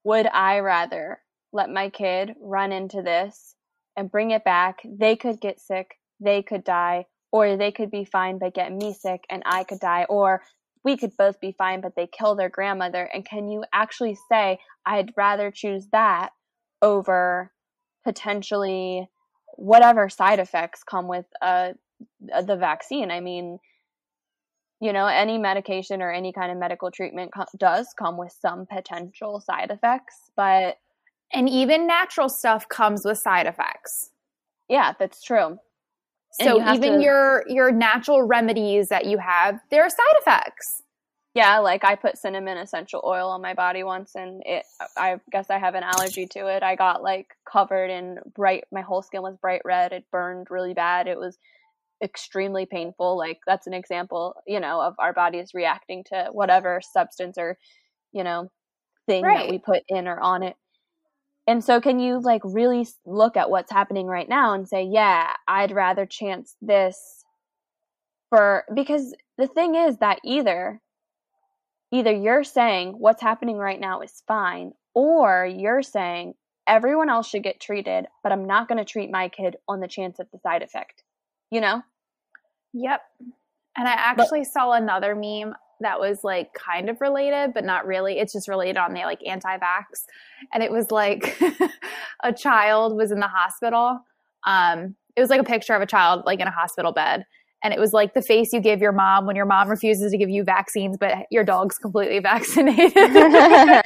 would 0.03 0.27
I 0.27 0.59
rather 0.59 1.19
let 1.51 1.69
my 1.69 1.89
kid 1.89 2.35
run 2.41 2.71
into 2.71 3.01
this 3.01 3.55
and 3.95 4.11
bring 4.11 4.31
it 4.31 4.43
back? 4.43 4.81
They 4.85 5.15
could 5.15 5.39
get 5.39 5.59
sick, 5.59 5.95
they 6.19 6.41
could 6.41 6.63
die, 6.63 7.05
or 7.31 7.57
they 7.57 7.71
could 7.71 7.91
be 7.91 8.05
fine 8.05 8.37
but 8.37 8.53
get 8.53 8.71
me 8.71 8.93
sick 8.93 9.23
and 9.29 9.43
I 9.45 9.63
could 9.63 9.79
die, 9.79 10.05
or 10.09 10.41
we 10.83 10.97
could 10.97 11.15
both 11.17 11.39
be 11.39 11.53
fine 11.57 11.81
but 11.81 11.95
they 11.95 12.07
kill 12.07 12.35
their 12.35 12.49
grandmother. 12.49 13.03
And 13.13 13.25
can 13.25 13.49
you 13.49 13.63
actually 13.73 14.17
say, 14.29 14.59
I'd 14.85 15.13
rather 15.15 15.51
choose 15.51 15.87
that 15.91 16.29
over 16.81 17.51
potentially 18.03 19.09
whatever 19.55 20.09
side 20.09 20.39
effects 20.39 20.83
come 20.83 21.07
with 21.07 21.25
uh, 21.41 21.73
the 22.45 22.57
vaccine? 22.57 23.11
I 23.11 23.19
mean, 23.19 23.59
you 24.79 24.91
know, 24.91 25.07
any 25.07 25.37
medication 25.37 26.01
or 26.01 26.11
any 26.11 26.33
kind 26.33 26.51
of 26.51 26.57
medical 26.57 26.91
treatment 26.91 27.31
co- 27.33 27.45
does 27.57 27.87
come 27.97 28.17
with 28.17 28.35
some 28.41 28.65
potential 28.65 29.39
side 29.39 29.71
effects, 29.71 30.15
but. 30.35 30.77
And 31.35 31.49
even 31.49 31.87
natural 31.87 32.29
stuff 32.29 32.69
comes 32.69 33.05
with 33.05 33.17
side 33.17 33.47
effects. 33.47 34.11
Yeah, 34.69 34.93
that's 34.99 35.23
true. 35.23 35.57
So 36.33 36.57
you 36.57 36.73
even 36.73 36.97
to, 36.97 37.03
your 37.03 37.43
your 37.47 37.71
natural 37.71 38.23
remedies 38.23 38.89
that 38.89 39.05
you 39.05 39.17
have, 39.19 39.59
there 39.69 39.83
are 39.83 39.89
side 39.89 40.17
effects. 40.19 40.81
Yeah, 41.35 41.59
like 41.59 41.83
I 41.83 41.95
put 41.95 42.17
cinnamon 42.17 42.57
essential 42.57 43.01
oil 43.05 43.29
on 43.29 43.41
my 43.41 43.53
body 43.53 43.83
once 43.83 44.15
and 44.15 44.43
it 44.45 44.65
I 44.97 45.19
guess 45.31 45.49
I 45.49 45.57
have 45.57 45.75
an 45.75 45.83
allergy 45.83 46.27
to 46.27 46.47
it. 46.47 46.63
I 46.63 46.75
got 46.75 47.01
like 47.03 47.27
covered 47.51 47.89
in 47.89 48.19
bright 48.35 48.65
my 48.71 48.81
whole 48.81 49.01
skin 49.01 49.21
was 49.21 49.37
bright 49.37 49.61
red. 49.65 49.93
It 49.93 50.05
burned 50.11 50.47
really 50.49 50.73
bad. 50.73 51.07
It 51.07 51.17
was 51.17 51.37
extremely 52.03 52.65
painful. 52.65 53.17
Like 53.17 53.39
that's 53.47 53.67
an 53.67 53.73
example, 53.73 54.35
you 54.47 54.59
know, 54.59 54.81
of 54.81 54.95
our 54.99 55.13
bodies 55.13 55.51
reacting 55.53 56.03
to 56.05 56.29
whatever 56.31 56.81
substance 56.81 57.37
or, 57.37 57.57
you 58.11 58.23
know, 58.23 58.51
thing 59.07 59.23
right. 59.23 59.47
that 59.47 59.49
we 59.49 59.57
put 59.57 59.83
in 59.87 60.07
or 60.07 60.19
on 60.19 60.43
it 60.43 60.55
and 61.47 61.63
so 61.63 61.81
can 61.81 61.99
you 61.99 62.19
like 62.19 62.41
really 62.43 62.87
look 63.05 63.35
at 63.37 63.49
what's 63.49 63.71
happening 63.71 64.07
right 64.07 64.29
now 64.29 64.53
and 64.53 64.67
say 64.67 64.83
yeah 64.83 65.33
i'd 65.47 65.71
rather 65.71 66.05
chance 66.05 66.55
this 66.61 67.23
for 68.29 68.65
because 68.73 69.13
the 69.37 69.47
thing 69.47 69.75
is 69.75 69.97
that 69.97 70.19
either 70.23 70.81
either 71.91 72.11
you're 72.11 72.43
saying 72.43 72.95
what's 72.97 73.21
happening 73.21 73.57
right 73.57 73.79
now 73.79 74.01
is 74.01 74.23
fine 74.27 74.71
or 74.93 75.45
you're 75.45 75.83
saying 75.83 76.33
everyone 76.67 77.09
else 77.09 77.27
should 77.27 77.43
get 77.43 77.59
treated 77.59 78.05
but 78.23 78.31
i'm 78.31 78.45
not 78.45 78.67
going 78.67 78.77
to 78.77 78.85
treat 78.89 79.11
my 79.11 79.27
kid 79.27 79.55
on 79.67 79.79
the 79.79 79.87
chance 79.87 80.19
of 80.19 80.27
the 80.31 80.39
side 80.39 80.61
effect 80.61 81.03
you 81.53 81.61
know? 81.61 81.83
Yep. 82.73 83.01
And 83.77 83.87
i 83.87 83.91
actually 83.91 84.41
but, 84.41 84.51
saw 84.51 84.71
another 84.71 85.15
meme 85.15 85.53
that 85.83 85.99
was 85.99 86.23
like 86.23 86.53
kind 86.53 86.89
of 86.89 86.99
related, 86.99 87.53
but 87.53 87.63
not 87.63 87.85
really. 87.85 88.19
It's 88.19 88.33
just 88.33 88.47
related 88.47 88.77
on 88.77 88.93
the 88.93 89.01
like 89.01 89.19
anti 89.25 89.57
vax. 89.57 90.05
And 90.53 90.63
it 90.63 90.71
was 90.71 90.91
like 90.91 91.39
a 92.23 92.33
child 92.33 92.97
was 92.97 93.11
in 93.11 93.19
the 93.19 93.27
hospital. 93.27 93.99
Um, 94.45 94.95
it 95.15 95.21
was 95.21 95.29
like 95.29 95.41
a 95.41 95.45
picture 95.45 95.73
of 95.73 95.81
a 95.81 95.85
child 95.85 96.23
like 96.25 96.39
in 96.39 96.47
a 96.47 96.51
hospital 96.51 96.91
bed. 96.91 97.25
And 97.63 97.73
it 97.73 97.79
was 97.79 97.93
like 97.93 98.13
the 98.13 98.21
face 98.21 98.51
you 98.51 98.59
give 98.59 98.81
your 98.81 98.91
mom 98.91 99.25
when 99.25 99.37
your 99.37 99.45
mom 99.45 99.69
refuses 99.69 100.11
to 100.11 100.17
give 100.17 100.29
you 100.29 100.43
vaccines, 100.43 100.97
but 100.97 101.27
your 101.31 101.45
dog's 101.45 101.77
completely 101.77 102.19
vaccinated. 102.21 102.93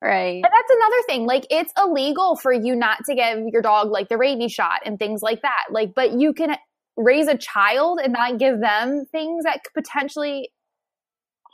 Right. 0.00 0.36
And 0.36 0.44
that's 0.44 0.70
another 0.70 1.02
thing. 1.06 1.26
Like 1.26 1.44
it's 1.50 1.72
illegal 1.76 2.36
for 2.36 2.52
you 2.52 2.76
not 2.76 2.98
to 3.06 3.16
give 3.16 3.48
your 3.52 3.62
dog 3.62 3.90
like 3.90 4.08
the 4.08 4.16
rabies 4.16 4.52
shot 4.52 4.80
and 4.84 4.96
things 4.98 5.22
like 5.22 5.42
that. 5.42 5.64
Like, 5.70 5.92
but 5.94 6.12
you 6.12 6.32
can 6.32 6.56
raise 6.96 7.28
a 7.28 7.36
child 7.36 8.00
and 8.02 8.12
not 8.12 8.38
give 8.38 8.60
them 8.60 9.06
things 9.10 9.44
that 9.44 9.64
could 9.64 9.82
potentially 9.84 10.50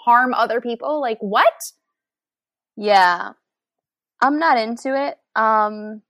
harm 0.04 0.34
other 0.34 0.60
people. 0.60 1.00
Like, 1.00 1.18
what? 1.20 1.54
Yeah. 2.76 3.32
I'm 4.20 4.38
not 4.38 4.58
into 4.58 4.94
it. 4.94 5.16
Um, 5.34 6.02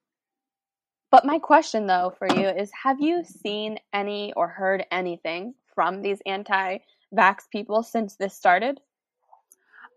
but 1.11 1.25
my 1.25 1.39
question 1.39 1.87
though 1.87 2.13
for 2.19 2.27
you 2.27 2.49
is 2.49 2.71
have 2.83 3.01
you 3.01 3.23
seen 3.25 3.79
any 3.93 4.33
or 4.35 4.49
heard 4.49 4.85
anything 4.91 5.55
from 5.75 6.03
these 6.03 6.19
anti-vax 6.27 7.37
people 7.53 7.83
since 7.83 8.17
this 8.17 8.35
started? 8.35 8.81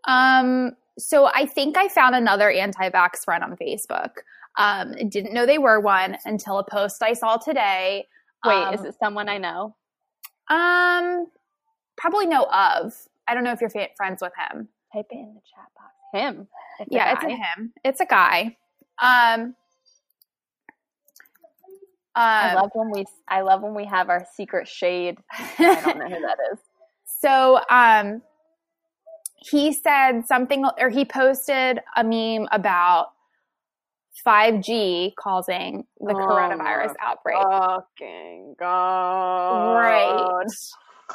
Um, 0.06 0.72
so 0.96 1.26
I 1.26 1.46
think 1.46 1.76
I 1.76 1.88
found 1.88 2.14
another 2.14 2.50
anti-vax 2.50 3.24
friend 3.24 3.42
on 3.42 3.56
Facebook. 3.56 4.10
Um, 4.56 4.94
didn't 5.08 5.34
know 5.34 5.46
they 5.46 5.58
were 5.58 5.80
one 5.80 6.16
until 6.24 6.58
a 6.58 6.64
post 6.64 7.02
I 7.02 7.12
saw 7.14 7.36
today. 7.36 8.06
Wait, 8.44 8.54
um, 8.54 8.74
is 8.74 8.84
it 8.84 8.94
someone 8.98 9.28
I 9.28 9.38
know? 9.38 9.74
Um, 10.48 11.26
probably 11.96 12.26
know 12.26 12.44
of. 12.44 12.94
I 13.28 13.34
don't 13.34 13.44
know 13.44 13.52
if 13.52 13.60
you're 13.60 13.70
friends 13.96 14.22
with 14.22 14.32
him. 14.36 14.68
Type 14.92 15.06
it 15.10 15.14
in 15.14 15.34
the 15.34 15.40
chat 15.40 15.68
box. 15.76 15.94
Him. 16.12 16.48
It's 16.80 16.88
yeah, 16.90 17.12
it's 17.12 17.24
a 17.24 17.28
him. 17.28 17.72
It's 17.84 18.00
a 18.00 18.06
guy. 18.06 18.56
Um, 19.00 19.54
I 22.14 22.50
um, 22.50 22.54
love 22.56 22.70
when 22.72 22.90
we 22.90 23.04
I 23.28 23.42
love 23.42 23.62
when 23.62 23.74
we 23.74 23.84
have 23.84 24.08
our 24.08 24.26
secret 24.34 24.66
shade. 24.66 25.18
I 25.58 25.80
don't 25.84 25.98
know 25.98 26.08
who 26.08 26.20
that 26.22 26.38
is. 26.52 26.58
So, 27.20 27.60
um, 27.68 28.22
he 29.36 29.72
said 29.72 30.22
something, 30.26 30.64
or 30.78 30.88
he 30.88 31.04
posted 31.04 31.80
a 31.96 32.02
meme 32.02 32.48
about 32.50 33.08
5G 34.26 35.14
causing 35.16 35.84
the 36.00 36.12
oh 36.12 36.16
coronavirus 36.16 36.94
outbreak. 37.00 37.36
Fucking 37.36 38.56
god! 38.58 39.74
Right. 39.74 40.46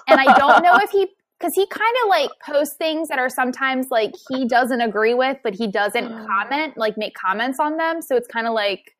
And 0.08 0.19
I 0.19 0.38
don't 0.38 0.63
know 0.63 0.78
if 0.78 0.89
he 0.89 1.08
because 1.43 1.56
he 1.56 1.67
kind 1.67 1.95
of 2.03 2.10
like 2.10 2.29
posts 2.45 2.77
things 2.77 3.10
that 3.10 3.19
are 3.19 3.27
sometimes 3.27 3.88
like 3.91 4.13
he 4.29 4.47
doesn't 4.47 4.79
agree 4.79 5.13
with, 5.13 5.38
but 5.43 5.53
he 5.53 5.67
doesn't 5.67 6.06
mm. 6.06 6.25
comment, 6.25 6.77
like 6.77 6.97
make 6.97 7.13
comments 7.15 7.60
on 7.60 7.75
them. 7.75 8.01
So 8.01 8.15
it's 8.15 8.27
kind 8.27 8.47
of 8.47 8.53
like, 8.53 8.95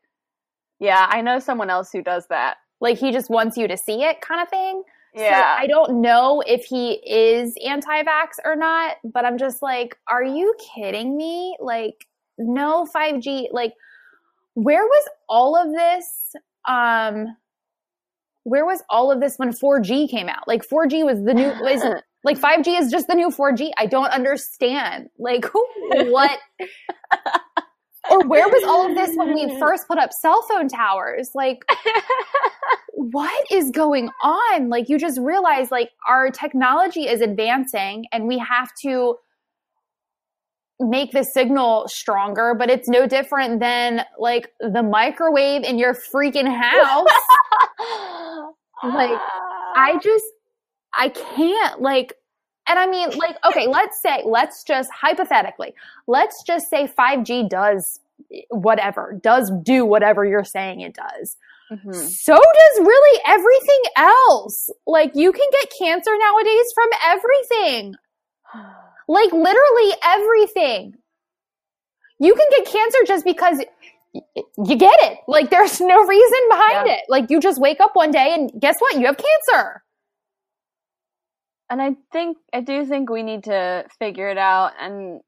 yeah, 0.78 1.08
I 1.10 1.22
know 1.22 1.40
someone 1.40 1.70
else 1.70 1.90
who 1.94 2.04
does 2.04 2.28
that. 2.28 2.58
Like 2.82 2.98
he 2.98 3.14
just 3.14 3.30
wants 3.30 3.56
you 3.56 3.70
to 3.70 3.78
see 3.78 4.04
it, 4.04 4.20
kind 4.20 4.42
of 4.42 4.50
thing. 4.50 4.84
Yeah. 5.16 5.40
So 5.40 5.64
I 5.64 5.68
don't 5.68 6.02
know 6.02 6.44
if 6.46 6.66
he 6.66 6.94
is 7.08 7.56
anti-vax 7.66 8.40
or 8.44 8.58
not, 8.58 8.98
but 9.06 9.24
I'm 9.24 9.38
just 9.38 9.62
like, 9.62 9.96
are 10.10 10.24
you 10.24 10.54
kidding 10.76 11.16
me? 11.16 11.56
Like, 11.62 12.08
no 12.38 12.86
5G. 12.94 13.48
Like, 13.52 13.74
where 14.56 14.84
was 14.84 15.08
all 15.30 15.56
of 15.56 15.72
this? 15.72 16.36
Um, 16.68 17.38
where 18.44 18.66
was 18.66 18.84
all 18.90 19.12
of 19.12 19.22
this 19.22 19.36
when 19.38 19.52
4G 19.52 20.10
came 20.10 20.28
out? 20.28 20.46
Like 20.46 20.68
4G 20.68 21.06
was 21.06 21.24
the 21.24 21.34
new 21.34 21.48
was 21.62 22.02
like 22.24 22.40
5G 22.40 22.80
is 22.80 22.92
just 22.92 23.08
the 23.08 23.16
new 23.16 23.30
4G. 23.30 23.72
I 23.78 23.86
don't 23.86 24.12
understand. 24.12 25.10
Like 25.18 25.46
who, 25.46 25.66
what 26.12 26.40
or 28.10 28.26
where 28.28 28.48
was 28.48 28.64
all 28.66 28.90
of 28.90 28.96
this 28.96 29.16
when 29.16 29.34
we 29.34 29.60
first 29.60 29.88
put 29.88 29.98
up 29.98 30.12
cell 30.14 30.46
phone 30.50 30.68
towers? 30.68 31.32
Like 31.36 31.66
what 32.94 33.52
is 33.52 33.72
going 33.72 34.10
on? 34.24 34.70
Like 34.70 34.90
you 34.90 34.98
just 34.98 35.20
realize 35.20 35.72
like 35.72 35.90
our 36.08 36.30
technology 36.30 37.08
is 37.08 37.22
advancing 37.22 38.06
and 38.12 38.28
we 38.28 38.38
have 38.38 38.70
to 38.84 39.18
make 40.80 41.12
the 41.12 41.24
signal 41.24 41.88
stronger, 41.88 42.56
but 42.58 42.70
it's 42.70 42.88
no 42.88 43.08
different 43.08 43.60
than 43.60 44.04
like 44.18 44.52
the 44.60 44.84
microwave 44.84 45.64
in 45.64 45.78
your 45.78 45.94
freaking 45.94 46.48
house. 46.48 47.08
like, 48.84 49.20
I 49.76 50.00
just, 50.02 50.26
I 50.96 51.10
can't, 51.10 51.82
like, 51.82 52.14
and 52.68 52.80
I 52.80 52.88
mean, 52.88 53.10
like, 53.18 53.38
okay, 53.46 53.68
let's 53.68 54.02
say, 54.02 54.22
let's 54.26 54.64
just 54.64 54.90
hypothetically, 54.92 55.74
let's 56.08 56.44
just 56.44 56.70
say 56.70 56.88
5G 56.88 57.50
does 57.50 58.00
whatever, 58.50 59.20
does 59.22 59.52
do 59.64 59.86
whatever 59.86 60.26
you're 60.26 60.44
saying 60.44 60.82
it 60.82 60.96
does. 60.96 61.38
Mm-hmm. 61.72 61.92
So 61.92 62.34
does 62.34 62.86
really 62.86 63.22
everything 63.26 63.82
else. 63.98 64.70
Like, 64.86 65.12
you 65.16 65.32
can 65.32 65.48
get 65.52 65.72
cancer 65.78 66.12
nowadays 66.18 66.72
from 66.74 66.90
everything. 67.06 67.96
Like, 69.06 69.34
literally 69.34 69.94
everything. 70.02 70.94
You 72.18 72.34
can 72.34 72.48
get 72.52 72.66
cancer 72.72 73.00
just 73.06 73.26
because 73.26 73.60
you 74.14 74.78
get 74.78 74.98
it. 75.02 75.18
Like, 75.28 75.50
there's 75.50 75.82
no 75.82 76.06
reason 76.06 76.40
behind 76.50 76.88
yeah. 76.88 76.94
it. 76.94 77.00
Like, 77.10 77.30
you 77.30 77.42
just 77.42 77.60
wake 77.60 77.82
up 77.82 77.98
one 77.98 78.12
day 78.12 78.34
and 78.34 78.50
guess 78.62 78.76
what? 78.80 78.98
You 78.98 79.08
have 79.08 79.18
cancer. 79.18 79.84
And 81.74 81.82
I 81.82 81.96
think, 82.12 82.38
I 82.54 82.62
do 82.62 82.86
think 82.86 83.10
we 83.10 83.24
need 83.24 83.46
to 83.46 83.86
figure 83.98 84.30
it 84.30 84.38
out. 84.38 84.74
And, 84.80 85.22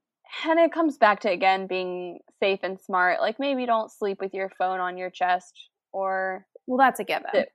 and 0.48 0.60
it 0.60 0.72
comes 0.72 1.00
back 1.00 1.22
to, 1.22 1.32
again, 1.32 1.66
being 1.66 2.20
safe 2.40 2.60
and 2.62 2.80
smart. 2.80 3.20
Like, 3.20 3.40
maybe 3.40 3.66
don't 3.66 3.92
sleep 3.92 4.20
with 4.22 4.32
your 4.32 4.52
phone 4.60 4.80
on 4.80 4.96
your 4.96 5.10
chest 5.10 5.72
or. 5.92 6.46
Well, 6.68 6.78
that's 6.78 7.00
a 7.00 7.04
given. 7.04 7.32
Sit, 7.34 7.50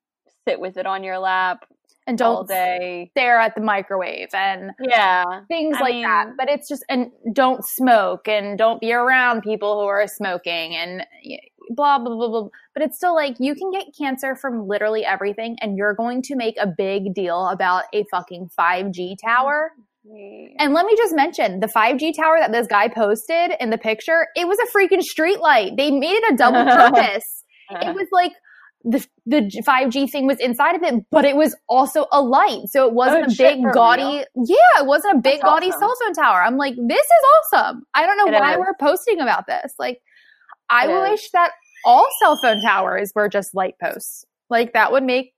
sit 0.48 0.61
with 0.61 0.76
it 0.76 0.87
on 0.87 1.05
your 1.05 1.18
lap 1.20 1.66
and 2.09 2.18
don't 2.18 2.48
day. 2.48 3.12
stare 3.12 3.38
at 3.38 3.55
the 3.55 3.61
microwave 3.61 4.31
and 4.33 4.72
yeah 4.81 5.22
things 5.48 5.76
I 5.79 5.81
like 5.83 5.94
mean, 5.94 6.03
that 6.03 6.29
but 6.37 6.48
it's 6.48 6.66
just 6.66 6.85
and 6.88 7.12
don't 7.33 7.64
smoke 7.64 8.26
and 8.26 8.59
don't 8.59 8.81
be 8.81 8.92
around 8.92 9.42
people 9.42 9.81
who 9.81 9.87
are 9.87 10.09
smoking 10.09 10.74
and 10.74 11.07
blah 11.70 11.98
blah 11.98 12.14
blah 12.14 12.28
blah 12.28 12.48
but 12.74 12.83
it's 12.83 12.96
still 12.96 13.14
like 13.14 13.37
you 13.38 13.54
can 13.54 13.70
get 13.70 13.87
cancer 13.96 14.37
from 14.37 14.66
literally 14.66 15.04
everything 15.04 15.56
and 15.61 15.76
you're 15.76 15.94
going 15.94 16.20
to 16.22 16.37
make 16.37 16.56
a 16.61 16.66
big 16.66 17.14
deal 17.14 17.48
about 17.48 17.85
a 17.94 18.04
fucking 18.11 18.50
5G 18.59 19.16
tower 19.24 19.70
and 20.59 20.72
let 20.72 20.87
me 20.87 20.96
just 20.96 21.14
mention 21.14 21.61
the 21.61 21.66
5G 21.68 22.16
tower 22.16 22.38
that 22.40 22.52
this 22.52 22.66
guy 22.66 22.88
posted 22.88 23.52
in 23.61 23.70
the 23.70 23.78
picture, 23.78 24.28
it 24.35 24.48
was 24.48 24.59
a 24.59 24.76
freaking 24.76 25.02
street 25.02 25.40
light. 25.40 25.76
They 25.76 25.90
made 25.90 26.14
it 26.14 26.33
a 26.33 26.37
double 26.37 26.64
purpose. 26.64 27.44
Uh-huh. 27.70 27.90
it 27.90 27.94
was 27.94 28.09
like 28.11 28.33
the 28.83 29.06
the 29.26 29.62
5G 29.64 30.11
thing 30.11 30.26
was 30.26 30.38
inside 30.40 30.74
of 30.74 30.83
it, 30.83 31.04
but 31.11 31.24
it 31.24 31.37
was 31.37 31.54
also 31.68 32.06
a 32.11 32.20
light. 32.20 32.62
So 32.68 32.88
it 32.88 32.94
wasn't 32.94 33.28
oh, 33.28 33.33
a 33.33 33.37
big 33.37 33.62
gaudy 33.72 34.02
real? 34.02 34.24
Yeah, 34.37 34.80
it 34.83 34.87
wasn't 34.87 35.18
a 35.18 35.20
big 35.20 35.40
That's 35.40 35.44
gaudy 35.44 35.68
awesome. 35.68 35.80
cell 35.80 35.94
phone 36.02 36.14
tower. 36.14 36.42
I'm 36.42 36.56
like, 36.56 36.74
this 36.74 36.98
is 36.98 37.52
awesome. 37.52 37.83
I 37.94 38.06
don't 38.06 38.16
know 38.16 38.35
it 38.35 38.40
why 38.40 38.52
is. 38.54 38.59
we're 38.59 38.74
posting 38.80 39.20
about 39.20 39.46
this. 39.46 39.74
Like 39.78 40.00
I 40.70 40.87
it 40.87 41.11
wish 41.11 41.24
is. 41.24 41.30
that 41.33 41.52
all 41.85 42.06
cell 42.20 42.38
phone 42.42 42.62
towers 42.62 43.12
were 43.14 43.28
just 43.28 43.54
light 43.54 43.74
posts. 43.83 44.24
Like 44.48 44.72
that 44.72 44.92
would 44.92 45.04
make 45.04 45.35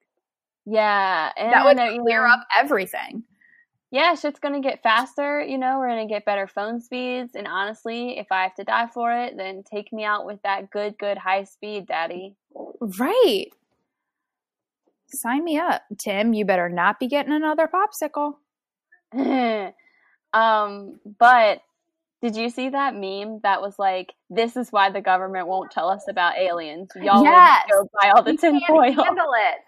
Yeah, 0.67 1.31
that 1.37 1.65
would 1.65 2.01
clear 2.03 2.27
up 2.27 2.41
everything 2.57 3.25
yeah, 3.93 4.15
shit's 4.15 4.41
gonna 4.41 4.63
get 4.63 4.83
faster, 4.83 5.43
you 5.43 5.59
know, 5.59 5.79
we're 5.79 5.89
gonna 5.89 6.09
get 6.09 6.25
better 6.25 6.47
phone 6.47 6.81
speeds. 6.81 7.35
And 7.35 7.47
honestly, 7.47 8.19
if 8.19 8.27
I 8.33 8.45
have 8.45 8.55
to 8.55 8.65
die 8.65 8.89
for 8.93 9.13
it, 9.13 9.37
then 9.37 9.63
take 9.71 9.93
me 9.93 10.03
out 10.03 10.25
with 10.25 10.41
that 10.45 10.71
good, 10.71 10.97
good 10.99 11.19
high 11.19 11.45
speed, 11.45 11.89
daddy. 11.89 12.35
Right. 12.81 13.49
Sign 15.09 15.45
me 15.45 15.59
up. 15.59 15.83
Tim, 15.99 16.33
you 16.33 16.47
better 16.47 16.71
not 16.71 16.99
be 16.99 17.07
getting 17.07 17.35
another 17.35 17.69
popsicle. 17.69 18.37
um, 20.33 20.99
but 21.19 21.61
did 22.23 22.37
you 22.37 22.49
see 22.51 22.69
that 22.69 22.95
meme 22.95 23.41
that 23.43 23.61
was 23.61 23.79
like, 23.79 24.15
"This 24.31 24.57
is 24.57 24.71
why 24.71 24.91
the 24.91 25.01
government 25.01 25.49
won't 25.49 25.71
tell 25.71 25.89
us 25.89 26.05
about 26.09 26.39
aliens. 26.39 26.91
Y'all 26.97 27.25
yes. 27.25 27.65
will 27.69 27.83
go 27.83 27.91
buy 28.01 28.11
all 28.11 28.23
the 28.23 28.37
tinfoil." 28.37 28.93
Handle 28.93 29.33
it. 29.35 29.59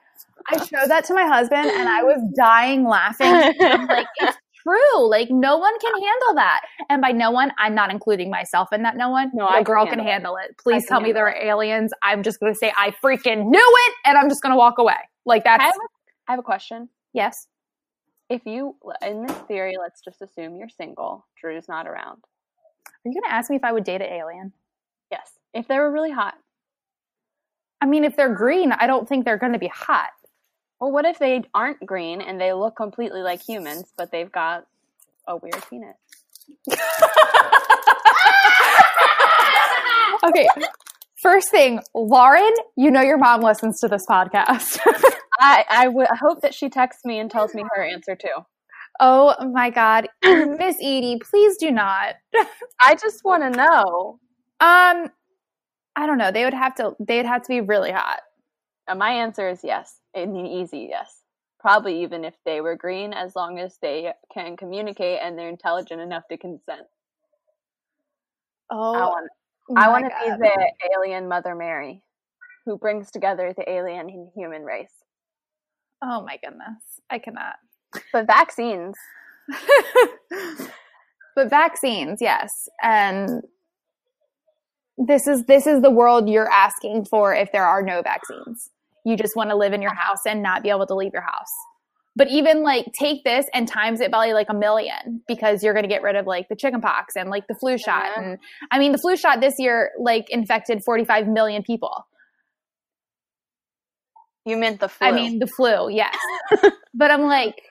I 0.49 0.59
showed 0.59 0.89
that 0.89 1.05
to 1.07 1.15
my 1.15 1.27
husband 1.27 1.71
and 1.71 1.89
I 1.89 2.03
was 2.03 2.21
dying 2.37 2.85
laughing. 2.85 3.27
I'm 3.29 3.87
like, 3.87 4.07
it's 4.17 4.37
true. 4.63 5.09
Like 5.09 5.31
no 5.31 5.57
one 5.57 5.79
can 5.81 5.93
handle 5.93 6.35
that. 6.35 6.61
And 6.89 7.01
by 7.01 7.13
no 7.13 7.31
one, 7.31 7.53
I'm 7.59 7.75
not 7.75 7.91
including 7.91 8.31
myself 8.31 8.73
in 8.73 8.83
that 8.83 8.97
no 8.97 9.09
one. 9.09 9.31
No, 9.35 9.49
a 9.49 9.63
girl 9.63 9.87
can 9.87 9.99
handle, 9.99 10.37
it. 10.37 10.51
it. 10.51 10.59
Please 10.59 10.87
tell 10.87 11.01
me 11.01 11.13
there 11.13 11.27
are 11.27 11.37
aliens. 11.37 11.93
I'm 12.03 12.23
just 12.23 12.41
going 12.41 12.53
to 12.53 12.59
say 12.59 12.73
I 12.77 12.93
freaking 13.03 13.47
knew 13.47 13.77
it 13.87 13.95
and 14.05 14.19
I'm 14.19 14.29
just 14.29 14.43
going 14.43 14.53
to 14.53 14.59
walk 14.59 14.79
away. 14.79 14.95
Like 15.25 15.45
that's 15.45 15.63
I 15.63 15.67
have, 15.67 15.75
a, 15.75 16.29
I 16.29 16.33
have 16.33 16.39
a 16.39 16.45
question. 16.45 16.89
Yes. 17.13 17.47
If 18.31 18.43
you 18.47 18.77
in 19.03 19.27
this 19.27 19.37
theory, 19.49 19.77
let's 19.81 20.01
just 20.01 20.23
assume 20.23 20.57
you're 20.57 20.69
single. 20.69 21.27
Drew's 21.41 21.69
not 21.69 21.87
around. 21.87 22.23
Are 23.05 23.09
you 23.11 23.15
going 23.15 23.29
to 23.31 23.35
ask 23.35 23.51
me 23.51 23.57
if 23.57 23.65
I 23.65 23.73
would 23.73 23.85
date 23.85 24.01
an 24.01 24.13
alien? 24.13 24.53
Yes. 25.11 25.31
If 25.53 25.69
they 25.69 25.79
were 25.79 25.91
really 25.91 26.11
hot. 26.13 26.35
I 27.81 27.87
mean, 27.87 28.05
if 28.05 28.17
they're 28.17 28.35
green, 28.35 28.73
I 28.73 28.87
don't 28.87 29.07
think 29.09 29.25
they're 29.25 29.37
going 29.37 29.53
to 29.53 29.59
be 29.59 29.69
hot. 29.69 30.11
Well, 30.81 30.91
what 30.91 31.05
if 31.05 31.19
they 31.19 31.43
aren't 31.55 31.85
green 31.85 32.21
and 32.21 32.41
they 32.41 32.53
look 32.53 32.77
completely 32.77 33.21
like 33.21 33.43
humans, 33.43 33.93
but 33.97 34.11
they've 34.11 34.33
got 34.33 34.67
a 35.27 35.37
weird 35.37 35.63
penis? 35.69 35.97
okay. 40.25 40.49
First 41.17 41.51
thing, 41.51 41.81
Lauren, 41.95 42.53
you 42.77 42.91
know 42.91 43.03
your 43.03 43.19
mom 43.19 43.41
listens 43.43 43.81
to 43.81 43.89
this 43.89 44.05
podcast. 44.09 44.79
I, 45.41 45.65
I 45.69 45.85
w- 45.87 46.07
hope 46.21 46.43
that 46.43 46.55
she 46.55 46.69
texts 46.69 47.05
me 47.05 47.19
and 47.19 47.31
tells 47.31 47.55
me 47.55 47.65
her 47.75 47.83
answer 47.83 48.15
too. 48.17 48.45
Oh 49.01 49.35
my 49.53 49.71
God. 49.71 50.09
Miss 50.25 50.77
Edie, 50.77 51.21
please 51.23 51.57
do 51.57 51.71
not. 51.71 52.15
I 52.81 52.95
just 52.95 53.25
want 53.25 53.43
to 53.43 53.51
know. 53.51 54.19
Um, 54.61 55.11
I 55.97 56.07
don't 56.07 56.19
know. 56.19 56.31
They 56.31 56.45
would 56.45 56.55
have 56.55 56.75
to, 56.77 56.95
they'd 57.01 57.27
have 57.27 57.43
to 57.43 57.49
be 57.49 57.61
really 57.61 57.91
hot. 57.91 58.21
Uh, 58.87 58.95
my 58.95 59.11
answer 59.11 59.49
is 59.49 59.61
yes. 59.65 60.01
I 60.15 60.27
mean, 60.27 60.47
easy 60.47 60.89
yes. 60.91 61.23
Probably 61.59 62.03
even 62.03 62.25
if 62.25 62.35
they 62.45 62.61
were 62.61 62.77
green, 62.77 63.13
as 63.13 63.35
long 63.35 63.59
as 63.59 63.79
they 63.81 64.13
can 64.33 64.57
communicate 64.57 65.21
and 65.23 65.39
they're 65.39 65.49
intelligent 65.49 66.01
enough 66.01 66.25
to 66.31 66.37
consent. 66.37 66.83
Oh, 68.71 68.95
I 68.95 69.07
want, 69.07 69.31
I 69.77 69.89
want 69.89 70.05
to 70.05 70.11
be 70.25 70.31
the 70.31 70.73
alien 70.95 71.27
Mother 71.29 71.55
Mary, 71.55 72.03
who 72.67 72.77
brings 72.77 73.11
together 73.11 73.55
the 73.57 73.69
alien 73.71 74.11
and 74.11 74.29
human 74.35 74.63
race. 74.63 74.93
Oh 76.03 76.23
my 76.23 76.39
goodness, 76.43 77.01
I 77.09 77.19
cannot. 77.19 77.57
But 78.13 78.27
vaccines. 78.27 78.95
but 81.37 81.51
vaccines, 81.51 82.19
yes, 82.21 82.69
and 82.83 83.43
this 84.97 85.27
is 85.27 85.45
this 85.45 85.67
is 85.67 85.83
the 85.83 85.91
world 85.91 86.29
you're 86.29 86.51
asking 86.51 87.05
for 87.07 87.35
if 87.35 87.53
there 87.53 87.67
are 87.67 87.83
no 87.83 88.01
vaccines 88.03 88.71
you 89.05 89.17
just 89.17 89.37
want 89.37 89.51
to 89.51 89.57
live 89.57 89.73
in 89.73 89.83
your 89.83 89.95
house 89.95 90.21
and 90.27 90.43
not 90.43 90.63
be 90.63 90.71
able 90.71 90.87
to 90.87 90.95
leave 90.95 91.13
your 91.13 91.23
house. 91.23 91.53
But 92.17 92.29
even 92.29 92.63
like 92.63 92.87
take 92.99 93.25
this 93.25 93.47
and 93.53 93.67
times 93.67 94.01
it 94.01 94.11
by 94.11 94.33
like 94.33 94.47
a 94.49 94.55
million 94.55 95.23
because 95.27 95.63
you're 95.63 95.75
going 95.75 95.83
to 95.85 95.89
get 95.89 96.03
rid 96.03 96.17
of 96.17 96.27
like 96.27 96.49
the 96.49 96.57
chicken 96.57 96.81
pox 96.81 97.17
and 97.17 97.29
like 97.29 97.47
the 97.49 97.55
flu 97.55 97.75
uh-huh. 97.75 97.79
shot. 97.79 98.05
Yeah. 98.17 98.23
And 98.23 98.39
I 98.71 98.79
mean, 98.79 98.93
the 98.93 98.99
flu 98.99 99.17
shot 99.17 99.41
this 99.41 99.55
year 99.59 99.91
like 99.99 100.31
infected 100.31 100.83
45 100.85 101.27
million 101.27 101.63
people. 101.63 102.07
You 104.47 104.57
meant 104.57 104.79
the 104.79 104.89
flu. 104.89 105.09
I 105.09 105.13
mean, 105.13 105.39
the 105.39 105.47
flu, 105.47 105.91
yes. 105.91 106.15
but 106.95 107.11
I'm 107.11 107.23
like, 107.23 107.63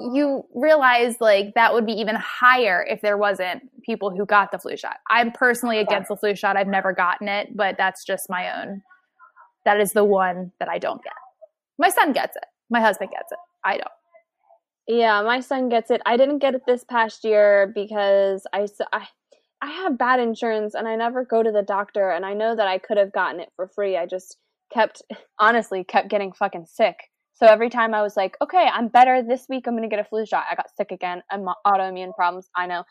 you 0.00 0.44
realize 0.54 1.16
like 1.20 1.54
that 1.54 1.72
would 1.72 1.86
be 1.86 1.92
even 1.92 2.16
higher 2.16 2.84
if 2.88 3.00
there 3.00 3.16
wasn't 3.16 3.62
people 3.82 4.10
who 4.10 4.26
got 4.26 4.50
the 4.50 4.58
flu 4.58 4.76
shot. 4.76 4.96
I'm 5.10 5.30
personally 5.30 5.78
against 5.78 6.08
the 6.08 6.16
flu 6.16 6.34
shot. 6.34 6.56
I've 6.56 6.66
never 6.66 6.92
gotten 6.92 7.28
it, 7.28 7.56
but 7.56 7.76
that's 7.78 8.04
just 8.04 8.28
my 8.28 8.60
own 8.60 8.82
that 9.64 9.80
is 9.80 9.92
the 9.92 10.04
one 10.04 10.52
that 10.58 10.68
I 10.68 10.78
don't 10.78 11.02
get. 11.02 11.12
My 11.78 11.88
son 11.88 12.12
gets 12.12 12.36
it. 12.36 12.44
My 12.70 12.80
husband 12.80 13.10
gets 13.10 13.32
it. 13.32 13.38
I 13.64 13.78
don't. 13.78 13.88
Yeah, 14.86 15.22
my 15.22 15.40
son 15.40 15.68
gets 15.68 15.90
it. 15.90 16.02
I 16.04 16.16
didn't 16.16 16.38
get 16.38 16.54
it 16.54 16.62
this 16.66 16.84
past 16.84 17.24
year 17.24 17.72
because 17.74 18.46
I, 18.52 18.66
I 18.92 19.06
I 19.62 19.70
have 19.70 19.96
bad 19.96 20.20
insurance 20.20 20.74
and 20.74 20.86
I 20.86 20.94
never 20.94 21.24
go 21.24 21.42
to 21.42 21.50
the 21.50 21.62
doctor 21.62 22.10
and 22.10 22.26
I 22.26 22.34
know 22.34 22.54
that 22.54 22.68
I 22.68 22.76
could 22.76 22.98
have 22.98 23.12
gotten 23.12 23.40
it 23.40 23.48
for 23.56 23.66
free. 23.66 23.96
I 23.96 24.04
just 24.04 24.36
kept 24.72 25.02
honestly 25.38 25.84
kept 25.84 26.10
getting 26.10 26.32
fucking 26.32 26.66
sick. 26.66 26.96
So 27.34 27.46
every 27.46 27.68
time 27.68 27.94
I 27.94 28.02
was 28.02 28.16
like, 28.16 28.36
okay, 28.40 28.68
I'm 28.72 28.88
better 28.88 29.22
this 29.22 29.46
week, 29.48 29.66
I'm 29.66 29.74
going 29.74 29.88
to 29.88 29.94
get 29.94 30.04
a 30.04 30.08
flu 30.08 30.24
shot. 30.24 30.44
I 30.50 30.54
got 30.54 30.66
sick 30.76 30.92
again. 30.92 31.22
I'm 31.30 31.46
autoimmune 31.66 32.14
problems, 32.14 32.48
I 32.56 32.66
know. 32.66 32.84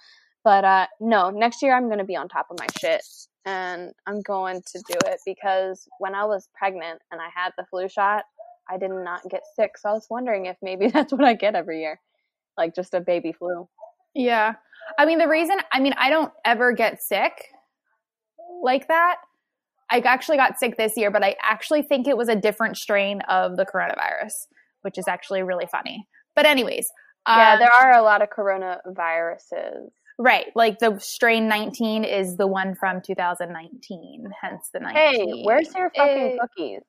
But 0.44 0.66
uh 0.66 0.88
no, 1.00 1.30
next 1.30 1.62
year 1.62 1.76
I'm 1.76 1.86
going 1.86 2.00
to 2.00 2.04
be 2.04 2.18
on 2.18 2.28
top 2.28 2.48
of 2.52 2.60
my 2.60 2.68
shit 2.80 3.02
and 3.46 3.92
I'm 4.08 4.22
going 4.22 4.62
to 4.62 4.80
do 4.80 4.98
it 5.06 5.20
because 5.26 5.88
when 6.00 6.16
I 6.16 6.26
was 6.26 6.50
pregnant 6.54 7.02
and 7.12 7.22
I 7.22 7.30
had 7.34 7.52
the 7.58 7.66
flu 7.70 7.88
shot, 7.88 8.26
I 8.70 8.78
did 8.78 8.92
not 8.92 9.22
get 9.30 9.44
sick. 9.56 9.78
So 9.78 9.90
I 9.90 9.94
was 9.94 10.08
wondering 10.10 10.46
if 10.46 10.58
maybe 10.62 10.88
that's 10.94 11.14
what 11.14 11.24
I 11.24 11.34
get 11.34 11.56
every 11.56 11.82
year, 11.82 12.00
like 12.58 12.76
just 12.76 12.94
a 12.94 13.02
baby 13.02 13.32
flu. 13.32 13.68
Yeah. 14.14 14.56
I 14.98 15.06
mean, 15.06 15.18
the 15.18 15.28
reason, 15.28 15.58
I 15.72 15.80
mean, 15.80 15.94
I 15.98 16.10
don't 16.10 16.32
ever 16.46 16.74
get 16.74 17.02
sick 17.02 17.46
like 18.62 18.88
that. 18.90 19.18
I 19.94 20.00
actually 20.00 20.38
got 20.38 20.58
sick 20.58 20.76
this 20.76 20.94
year, 20.98 21.12
but 21.12 21.24
I 21.24 21.36
actually 21.42 21.84
think 21.84 22.08
it 22.08 22.18
was 22.18 22.28
a 22.28 22.36
different 22.36 22.78
strain 22.78 23.22
of 23.30 23.58
the 23.58 23.66
coronavirus, 23.66 24.34
which 24.82 24.98
is 24.98 25.08
actually 25.08 25.44
really 25.44 25.68
funny. 25.72 26.08
But, 26.36 26.48
anyways, 26.48 26.88
yeah, 27.28 27.54
um, 27.54 27.60
there 27.60 27.72
are 27.72 27.94
a 27.94 28.02
lot 28.02 28.24
of 28.24 28.30
coronaviruses. 28.36 29.90
Right. 30.18 30.48
Like 30.56 30.80
the 30.80 30.98
strain 31.00 31.48
19 31.48 32.04
is 32.06 32.38
the 32.38 32.48
one 32.48 32.74
from 32.74 33.02
2019, 33.06 34.26
hence 34.42 34.70
the 34.74 34.80
19. 34.80 34.96
Hey, 34.96 35.44
where's 35.44 35.70
your 35.76 35.92
fucking 35.96 36.40
cookies? 36.42 36.82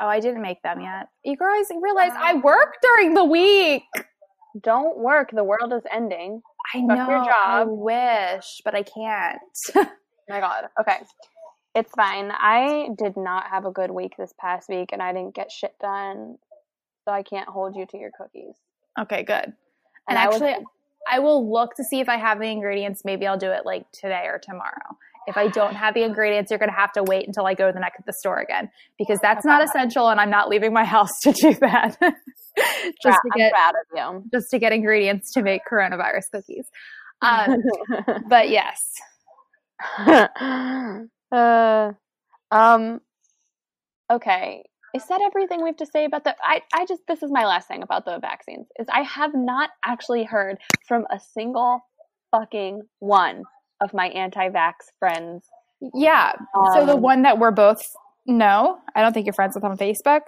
Oh, 0.00 0.06
I 0.06 0.20
didn't 0.20 0.42
make 0.42 0.62
them 0.62 0.80
yet. 0.80 1.08
You 1.24 1.36
guys 1.36 1.66
realize 1.80 2.12
I 2.14 2.34
work 2.34 2.74
during 2.82 3.14
the 3.14 3.24
week. 3.24 3.82
Don't 4.62 4.98
work. 4.98 5.30
The 5.32 5.44
world 5.44 5.72
is 5.72 5.82
ending. 5.92 6.40
I 6.74 6.80
know. 6.80 6.94
your 6.94 7.24
job. 7.24 7.28
I 7.28 7.64
wish, 7.64 8.60
but 8.64 8.74
I 8.74 8.82
can't. 8.82 9.40
oh 9.74 9.86
my 10.28 10.40
God. 10.40 10.64
Okay. 10.80 10.98
It's 11.74 11.90
fine. 11.96 12.30
I 12.30 12.88
did 12.98 13.16
not 13.16 13.48
have 13.50 13.64
a 13.64 13.70
good 13.70 13.90
week 13.90 14.14
this 14.18 14.32
past 14.38 14.68
week 14.68 14.90
and 14.92 15.02
I 15.02 15.12
didn't 15.12 15.34
get 15.34 15.50
shit 15.50 15.74
done. 15.80 16.36
So 17.04 17.12
I 17.12 17.22
can't 17.22 17.48
hold 17.48 17.74
you 17.76 17.86
to 17.86 17.98
your 17.98 18.10
cookies. 18.16 18.54
Okay, 19.00 19.22
good. 19.22 19.44
And, 19.44 19.54
and 20.08 20.18
actually, 20.18 20.52
was, 20.52 20.64
I 21.10 21.18
will 21.18 21.50
look 21.50 21.74
to 21.76 21.84
see 21.84 22.00
if 22.00 22.08
I 22.08 22.16
have 22.16 22.38
the 22.38 22.46
ingredients. 22.46 23.02
Maybe 23.04 23.26
I'll 23.26 23.38
do 23.38 23.50
it 23.50 23.64
like 23.64 23.90
today 23.92 24.24
or 24.26 24.38
tomorrow. 24.38 24.96
If 25.26 25.36
I 25.36 25.48
don't 25.48 25.74
have 25.74 25.94
the 25.94 26.02
ingredients, 26.04 26.50
you're 26.50 26.58
going 26.58 26.70
to 26.70 26.76
have 26.76 26.92
to 26.92 27.02
wait 27.02 27.26
until 27.26 27.46
I 27.46 27.54
go 27.54 27.68
to 27.68 27.72
the 27.72 27.80
next 27.80 28.04
the 28.06 28.12
store 28.12 28.38
again 28.38 28.70
because 28.98 29.18
that's 29.20 29.44
not 29.44 29.62
essential, 29.64 30.08
and 30.08 30.20
I'm 30.20 30.30
not 30.30 30.48
leaving 30.48 30.72
my 30.72 30.84
house 30.96 31.18
to 31.22 31.32
do 31.32 31.54
that. 31.54 31.96
just 33.02 33.18
to 33.24 33.30
get 33.36 33.52
just 34.32 34.50
to 34.50 34.58
get 34.58 34.72
ingredients 34.72 35.32
to 35.32 35.42
make 35.42 35.62
coronavirus 35.70 36.30
cookies. 36.32 36.66
Um, 37.22 37.62
but 38.28 38.50
yes. 38.50 38.78
Uh, 41.32 41.92
um. 42.50 43.00
Okay. 44.10 44.64
Is 44.94 45.06
that 45.06 45.22
everything 45.22 45.62
we 45.62 45.70
have 45.70 45.78
to 45.78 45.86
say 45.86 46.04
about 46.04 46.24
the 46.24 46.36
I, 46.42 46.60
I 46.74 46.84
just 46.84 47.00
this 47.08 47.22
is 47.22 47.30
my 47.30 47.46
last 47.46 47.66
thing 47.66 47.82
about 47.82 48.04
the 48.04 48.18
vaccines 48.20 48.66
is 48.78 48.86
I 48.92 49.02
have 49.02 49.34
not 49.34 49.70
actually 49.86 50.24
heard 50.24 50.58
from 50.86 51.06
a 51.10 51.18
single 51.18 51.80
fucking 52.30 52.82
one 52.98 53.44
of 53.80 53.94
my 53.94 54.08
anti-vax 54.08 54.72
friends. 54.98 55.46
Yeah. 55.94 56.32
Um, 56.54 56.66
so 56.74 56.86
the 56.86 56.94
um, 56.94 57.00
one 57.00 57.22
that 57.22 57.38
we're 57.38 57.50
both 57.52 57.82
no, 58.26 58.78
I 58.94 59.02
don't 59.02 59.12
think 59.12 59.26
you're 59.26 59.32
friends 59.32 59.54
with 59.54 59.64
on 59.64 59.76
Facebook, 59.76 60.20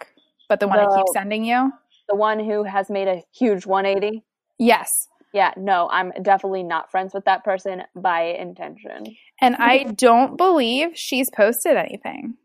but 0.48 0.60
the 0.60 0.66
one 0.66 0.78
the, 0.78 0.84
I 0.84 0.96
keep 0.96 1.06
sending 1.12 1.44
you. 1.44 1.70
The 2.08 2.16
one 2.16 2.38
who 2.40 2.64
has 2.64 2.90
made 2.90 3.08
a 3.08 3.22
huge 3.32 3.66
180. 3.66 4.22
Yes. 4.58 4.88
Yeah, 5.34 5.52
no, 5.56 5.88
I'm 5.90 6.12
definitely 6.22 6.62
not 6.62 6.92
friends 6.92 7.12
with 7.12 7.24
that 7.24 7.42
person 7.42 7.82
by 7.96 8.22
intention. 8.22 9.16
And 9.40 9.56
I 9.56 9.82
don't 9.96 10.38
believe 10.38 10.90
she's 10.94 11.28
posted 11.28 11.76
anything. 11.76 12.36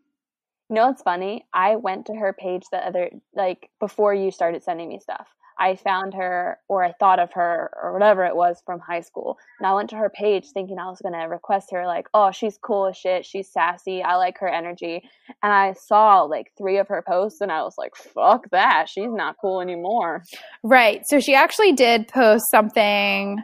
You 0.69 0.75
know 0.75 0.88
what's 0.88 1.04
funny? 1.04 1.45
I 1.54 1.75
went 1.75 2.08
to 2.08 2.15
her 2.15 2.34
page 2.34 2.63
the 2.71 2.78
other 2.78 3.12
like 3.36 3.69
before 3.80 4.15
you 4.15 4.32
started 4.32 4.63
sending 4.63 4.89
me 4.89 4.99
stuff. 4.99 5.28
I 5.60 5.76
found 5.76 6.13
her 6.13 6.58
or 6.69 6.84
I 6.84 6.93
thought 6.93 7.19
of 7.19 7.34
her 7.34 7.69
or 7.82 7.91
whatever 7.91 8.26
it 8.26 8.36
was 8.36 8.62
from 8.65 8.80
high 8.80 9.02
school. 9.02 9.38
And 9.60 9.67
I 9.67 9.74
went 9.74 9.89
to 9.89 9.98
her 9.98 10.10
page 10.10 10.45
thinking 10.54 10.80
I 10.80 10.89
was 10.89 11.02
going 11.02 11.13
to 11.13 11.28
request 11.28 11.72
her, 11.72 11.86
like, 11.86 12.08
oh, 12.13 12.32
she's 12.32 12.58
cool 12.58 12.88
as 12.88 12.95
shit. 12.95 13.26
She's 13.26 13.52
sassy. 13.52 14.02
I 14.02 14.15
like 14.15 14.38
her 14.39 14.48
energy. 14.48 15.04
And 15.43 15.52
I 15.52 15.74
saw 15.74 16.22
like 16.22 16.52
three 16.58 16.78
of 16.78 16.88
her 16.88 17.04
posts 17.06 17.41
and 17.41 17.52
I 17.52 17.63
was 17.63 17.76
like, 17.78 17.95
fuck 17.95 18.50
that. 18.52 18.88
She's 18.88 19.12
not 19.12 19.36
cool 19.41 19.60
anymore. 19.60 20.24
Right. 20.63 21.02
So 21.06 21.19
she 21.19 21.36
actually 21.36 21.74
did 21.74 22.08
post 22.08 22.50
something. 22.50 23.43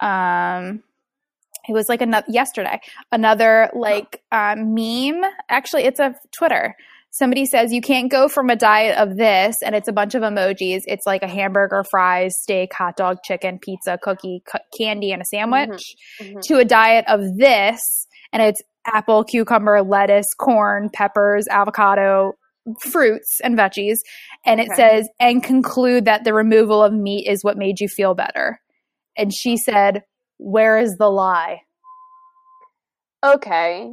Um, 0.00 0.84
it 1.68 1.72
was 1.72 1.88
like 1.88 2.00
another 2.00 2.26
yesterday, 2.28 2.80
another 3.10 3.70
like 3.74 4.22
um, 4.30 4.72
meme. 4.74 5.22
Actually, 5.50 5.84
it's 5.84 6.00
a 6.00 6.14
Twitter 6.32 6.74
somebody 7.10 7.46
says 7.46 7.72
you 7.72 7.80
can't 7.80 8.10
go 8.10 8.28
from 8.28 8.50
a 8.50 8.56
diet 8.56 8.98
of 8.98 9.16
this 9.16 9.56
and 9.64 9.74
it's 9.74 9.88
a 9.88 9.92
bunch 9.92 10.14
of 10.14 10.22
emojis 10.22 10.82
it's 10.86 11.06
like 11.06 11.22
a 11.22 11.28
hamburger 11.28 11.84
fries 11.90 12.34
steak 12.40 12.72
hot 12.72 12.96
dog 12.96 13.18
chicken 13.24 13.58
pizza 13.58 13.98
cookie 14.02 14.42
candy 14.76 15.12
and 15.12 15.22
a 15.22 15.24
sandwich 15.24 15.94
mm-hmm. 16.20 16.24
Mm-hmm. 16.24 16.40
to 16.44 16.58
a 16.58 16.64
diet 16.64 17.04
of 17.08 17.20
this 17.36 18.06
and 18.32 18.42
it's 18.42 18.62
apple 18.86 19.24
cucumber 19.24 19.82
lettuce 19.82 20.32
corn 20.38 20.90
peppers 20.92 21.46
avocado 21.50 22.32
fruits 22.80 23.40
and 23.42 23.56
veggies 23.56 23.98
and 24.44 24.60
it 24.60 24.68
okay. 24.72 24.76
says 24.76 25.08
and 25.18 25.42
conclude 25.42 26.04
that 26.04 26.24
the 26.24 26.34
removal 26.34 26.82
of 26.82 26.92
meat 26.92 27.26
is 27.26 27.42
what 27.42 27.56
made 27.56 27.80
you 27.80 27.88
feel 27.88 28.14
better 28.14 28.60
and 29.16 29.32
she 29.32 29.56
said 29.56 30.02
where 30.36 30.78
is 30.78 30.96
the 30.98 31.08
lie 31.08 31.60
okay 33.24 33.90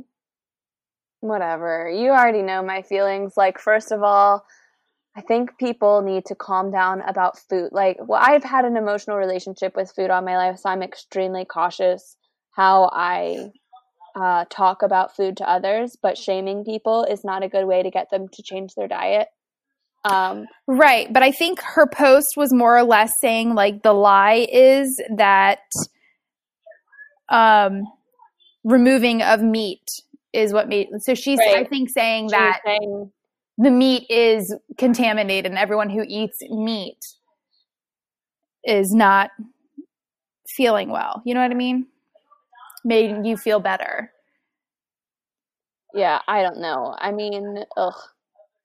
whatever. 1.19 1.89
You 1.89 2.09
already 2.09 2.41
know 2.41 2.61
my 2.61 2.81
feelings. 2.81 3.33
Like, 3.35 3.59
first 3.59 3.91
of 3.91 4.03
all, 4.03 4.45
I 5.17 5.21
think 5.21 5.57
people 5.57 6.01
need 6.01 6.25
to 6.25 6.35
calm 6.35 6.71
down 6.71 7.01
about 7.01 7.39
food. 7.39 7.69
Like, 7.71 7.97
well, 7.99 8.21
I've 8.21 8.43
had 8.43 8.65
an 8.65 8.75
emotional 8.75 9.17
relationship 9.17 9.75
with 9.75 9.93
food 9.95 10.09
all 10.09 10.21
my 10.21 10.35
life, 10.35 10.59
so 10.59 10.69
I'm 10.69 10.83
extremely 10.83 11.45
cautious 11.45 12.17
how 12.51 12.89
I 12.91 13.51
uh, 14.15 14.45
talk 14.49 14.81
about 14.81 15.15
food 15.15 15.37
to 15.37 15.49
others. 15.49 15.97
But 16.01 16.17
shaming 16.17 16.65
people 16.65 17.05
is 17.05 17.23
not 17.23 17.43
a 17.43 17.49
good 17.49 17.65
way 17.65 17.83
to 17.83 17.89
get 17.89 18.09
them 18.11 18.27
to 18.33 18.43
change 18.43 18.75
their 18.75 18.87
diet. 18.87 19.29
Um, 20.03 20.45
right. 20.67 21.11
But 21.11 21.23
I 21.23 21.31
think 21.31 21.61
her 21.61 21.87
post 21.87 22.27
was 22.37 22.53
more 22.53 22.77
or 22.77 22.83
less 22.83 23.13
saying, 23.19 23.55
like, 23.55 23.81
the 23.81 23.93
lie 23.93 24.45
is 24.51 25.01
that 25.15 25.59
um, 27.29 27.83
removing 28.63 29.21
of 29.21 29.41
meat 29.41 29.81
is 30.35 30.53
what 30.53 30.67
made 30.67 30.87
so 30.99 31.15
she's 31.15 31.39
right. 31.39 31.57
i 31.57 31.63
think 31.63 31.89
saying 31.89 32.27
that 32.27 32.59
saying, 32.65 33.11
the 33.57 33.71
meat 33.71 34.05
is 34.09 34.53
contaminated 34.77 35.51
and 35.51 35.57
everyone 35.57 35.89
who 35.89 36.03
eats 36.07 36.37
meat 36.49 36.99
is 38.63 38.93
not 38.93 39.31
feeling 40.55 40.89
well 40.89 41.21
you 41.25 41.33
know 41.33 41.41
what 41.41 41.51
i 41.51 41.55
mean 41.55 41.87
made 42.83 43.25
you 43.25 43.37
feel 43.37 43.59
better 43.59 44.11
yeah 45.93 46.19
i 46.27 46.41
don't 46.41 46.59
know 46.59 46.95
i 46.99 47.11
mean 47.11 47.63
ugh 47.77 47.95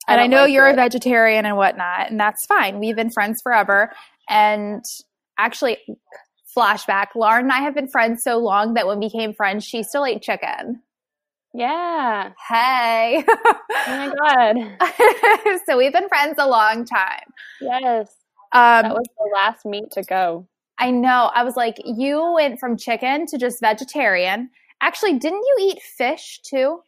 I 0.09 0.14
and 0.14 0.22
I 0.22 0.26
know 0.26 0.42
like 0.42 0.52
you're 0.52 0.68
it. 0.68 0.72
a 0.72 0.76
vegetarian 0.76 1.46
and 1.46 1.56
whatnot, 1.56 2.11
and 2.11 2.18
that's 2.18 2.44
fine. 2.46 2.80
We've 2.80 2.96
been 2.96 3.11
friends 3.11 3.40
forever. 3.42 3.92
And 4.28 4.83
actually, 5.38 5.78
flashback, 6.56 7.09
Lauren 7.14 7.44
and 7.44 7.52
I 7.52 7.61
have 7.61 7.74
been 7.74 7.88
friends 7.88 8.22
so 8.24 8.38
long 8.38 8.74
that 8.74 8.87
when 8.87 8.98
we 8.98 9.06
became 9.06 9.33
friends, 9.33 9.64
she 9.64 9.83
still 9.83 10.04
ate 10.04 10.22
chicken. 10.22 10.83
Yeah. 11.52 12.30
Hey. 12.48 13.24
oh 13.28 13.56
my 13.86 14.12
God. 14.18 15.60
so 15.66 15.76
we've 15.76 15.92
been 15.92 16.08
friends 16.08 16.36
a 16.38 16.48
long 16.48 16.84
time. 16.84 17.24
Yes. 17.60 18.14
Um, 18.52 18.82
that 18.82 18.94
was 18.94 19.06
the 19.16 19.30
last 19.34 19.64
meat 19.66 19.90
to 19.92 20.02
go. 20.02 20.46
I 20.78 20.90
know. 20.90 21.30
I 21.34 21.44
was 21.44 21.56
like, 21.56 21.76
you 21.84 22.32
went 22.34 22.58
from 22.58 22.76
chicken 22.76 23.26
to 23.26 23.38
just 23.38 23.60
vegetarian. 23.60 24.50
Actually, 24.80 25.18
didn't 25.18 25.42
you 25.42 25.56
eat 25.60 25.82
fish 25.82 26.40
too? 26.42 26.80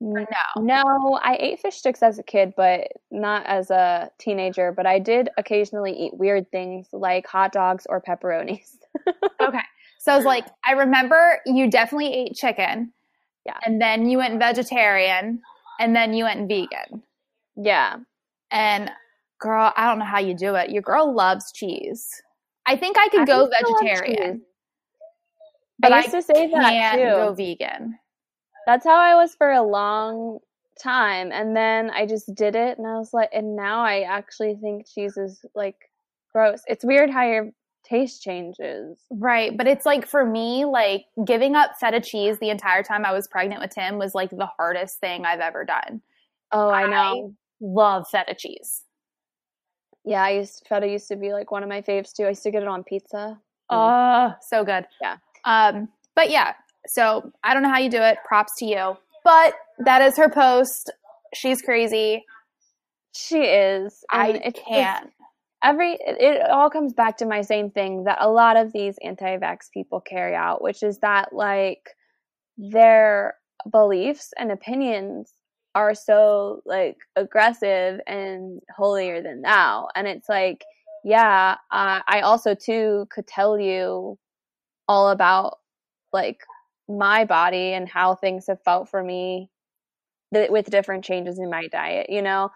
no. 0.00 0.24
No, 0.58 1.18
I 1.22 1.36
ate 1.38 1.60
fish 1.60 1.76
sticks 1.76 2.02
as 2.02 2.18
a 2.18 2.22
kid, 2.22 2.52
but 2.56 2.88
not 3.10 3.46
as 3.46 3.70
a 3.70 4.10
teenager. 4.18 4.72
But 4.72 4.86
I 4.86 4.98
did 4.98 5.30
occasionally 5.38 5.92
eat 5.92 6.16
weird 6.16 6.50
things 6.50 6.88
like 6.92 7.26
hot 7.26 7.52
dogs 7.52 7.86
or 7.88 8.02
pepperonis. 8.02 8.76
okay. 9.40 9.62
So 10.00 10.12
I 10.12 10.16
was 10.16 10.26
like, 10.26 10.46
I 10.66 10.72
remember 10.72 11.40
you 11.46 11.70
definitely 11.70 12.12
ate 12.12 12.34
chicken. 12.34 12.92
Yeah. 13.46 13.58
And 13.64 13.80
then 13.80 14.08
you 14.08 14.18
went 14.18 14.38
vegetarian 14.38 15.40
and 15.78 15.94
then 15.94 16.14
you 16.14 16.24
went 16.24 16.48
vegan. 16.48 17.02
Yeah. 17.56 17.96
And 18.50 18.90
girl, 19.40 19.72
I 19.76 19.86
don't 19.86 19.98
know 19.98 20.04
how 20.04 20.20
you 20.20 20.34
do 20.34 20.54
it. 20.54 20.70
Your 20.70 20.82
girl 20.82 21.14
loves 21.14 21.52
cheese. 21.52 22.08
I 22.66 22.76
think 22.76 22.96
I 22.98 23.08
could 23.08 23.20
I 23.20 23.24
go 23.26 23.50
vegetarian. 23.50 24.42
But 25.78 25.92
I 25.92 25.98
used 25.98 26.12
to 26.12 26.22
say 26.22 26.48
that 26.50 26.94
too. 26.94 27.02
Go 27.02 27.34
vegan. 27.34 27.98
That's 28.66 28.86
how 28.86 28.96
I 28.96 29.14
was 29.14 29.34
for 29.34 29.50
a 29.50 29.62
long 29.62 30.38
time, 30.82 31.30
and 31.32 31.54
then 31.54 31.90
I 31.90 32.06
just 32.06 32.34
did 32.34 32.56
it, 32.56 32.78
and 32.78 32.86
I 32.86 32.96
was 32.96 33.12
like, 33.12 33.28
and 33.32 33.54
now 33.54 33.84
I 33.84 34.00
actually 34.02 34.54
think 34.54 34.86
cheese 34.88 35.16
is 35.18 35.44
like 35.54 35.76
gross. 36.32 36.62
It's 36.66 36.84
weird 36.84 37.10
how 37.10 37.26
your 37.26 37.50
taste 37.84 38.22
changes. 38.22 38.98
Right. 39.10 39.56
But 39.56 39.66
it's 39.66 39.86
like 39.86 40.06
for 40.06 40.24
me, 40.24 40.64
like 40.64 41.04
giving 41.24 41.54
up 41.54 41.72
feta 41.78 42.00
cheese 42.00 42.38
the 42.38 42.50
entire 42.50 42.82
time 42.82 43.04
I 43.04 43.12
was 43.12 43.28
pregnant 43.28 43.60
with 43.60 43.70
Tim 43.70 43.98
was 43.98 44.14
like 44.14 44.30
the 44.30 44.48
hardest 44.56 44.98
thing 45.00 45.24
I've 45.24 45.40
ever 45.40 45.64
done. 45.64 46.00
Oh, 46.52 46.70
I 46.70 46.86
know. 46.86 46.96
I 46.96 47.30
love 47.60 48.06
feta 48.08 48.34
cheese. 48.34 48.82
Yeah, 50.04 50.22
I 50.22 50.30
used 50.30 50.66
feta 50.68 50.86
used 50.86 51.08
to 51.08 51.16
be 51.16 51.32
like 51.32 51.50
one 51.50 51.62
of 51.62 51.68
my 51.68 51.80
faves 51.82 52.12
too. 52.12 52.24
I 52.24 52.30
used 52.30 52.42
to 52.42 52.50
get 52.50 52.62
it 52.62 52.68
on 52.68 52.84
pizza. 52.84 53.40
Oh, 53.70 53.76
uh, 53.76 54.34
so 54.40 54.64
good. 54.64 54.86
Yeah. 55.00 55.16
Um, 55.44 55.88
but 56.14 56.30
yeah, 56.30 56.52
so 56.86 57.32
I 57.42 57.54
don't 57.54 57.62
know 57.62 57.70
how 57.70 57.78
you 57.78 57.90
do 57.90 58.02
it. 58.02 58.18
Props 58.26 58.52
to 58.58 58.66
you. 58.66 58.96
But 59.24 59.54
that 59.78 60.02
is 60.02 60.16
her 60.18 60.28
post. 60.28 60.92
She's 61.32 61.62
crazy. 61.62 62.24
She 63.12 63.38
is. 63.38 64.04
I 64.10 64.52
can't 64.54 65.10
every 65.64 65.98
it 66.00 66.48
all 66.50 66.70
comes 66.70 66.92
back 66.92 67.16
to 67.16 67.26
my 67.26 67.42
same 67.42 67.70
thing 67.70 68.04
that 68.04 68.18
a 68.20 68.30
lot 68.30 68.56
of 68.56 68.72
these 68.72 68.96
anti-vax 69.02 69.70
people 69.72 70.00
carry 70.00 70.34
out 70.34 70.62
which 70.62 70.82
is 70.82 70.98
that 70.98 71.32
like 71.32 71.90
their 72.58 73.34
beliefs 73.72 74.32
and 74.38 74.52
opinions 74.52 75.32
are 75.74 75.94
so 75.94 76.60
like 76.66 76.96
aggressive 77.16 78.00
and 78.06 78.60
holier 78.76 79.22
than 79.22 79.42
thou 79.42 79.88
and 79.96 80.06
it's 80.06 80.28
like 80.28 80.64
yeah 81.04 81.56
uh, 81.72 82.00
i 82.08 82.20
also 82.20 82.54
too 82.54 83.06
could 83.10 83.26
tell 83.26 83.58
you 83.58 84.18
all 84.88 85.10
about 85.10 85.58
like 86.12 86.40
my 86.88 87.24
body 87.24 87.72
and 87.72 87.88
how 87.88 88.14
things 88.14 88.46
have 88.46 88.62
felt 88.62 88.88
for 88.88 89.02
me 89.02 89.50
th- 90.34 90.50
with 90.50 90.70
different 90.70 91.04
changes 91.04 91.38
in 91.38 91.50
my 91.50 91.66
diet, 91.68 92.10
you 92.10 92.22
know? 92.22 92.50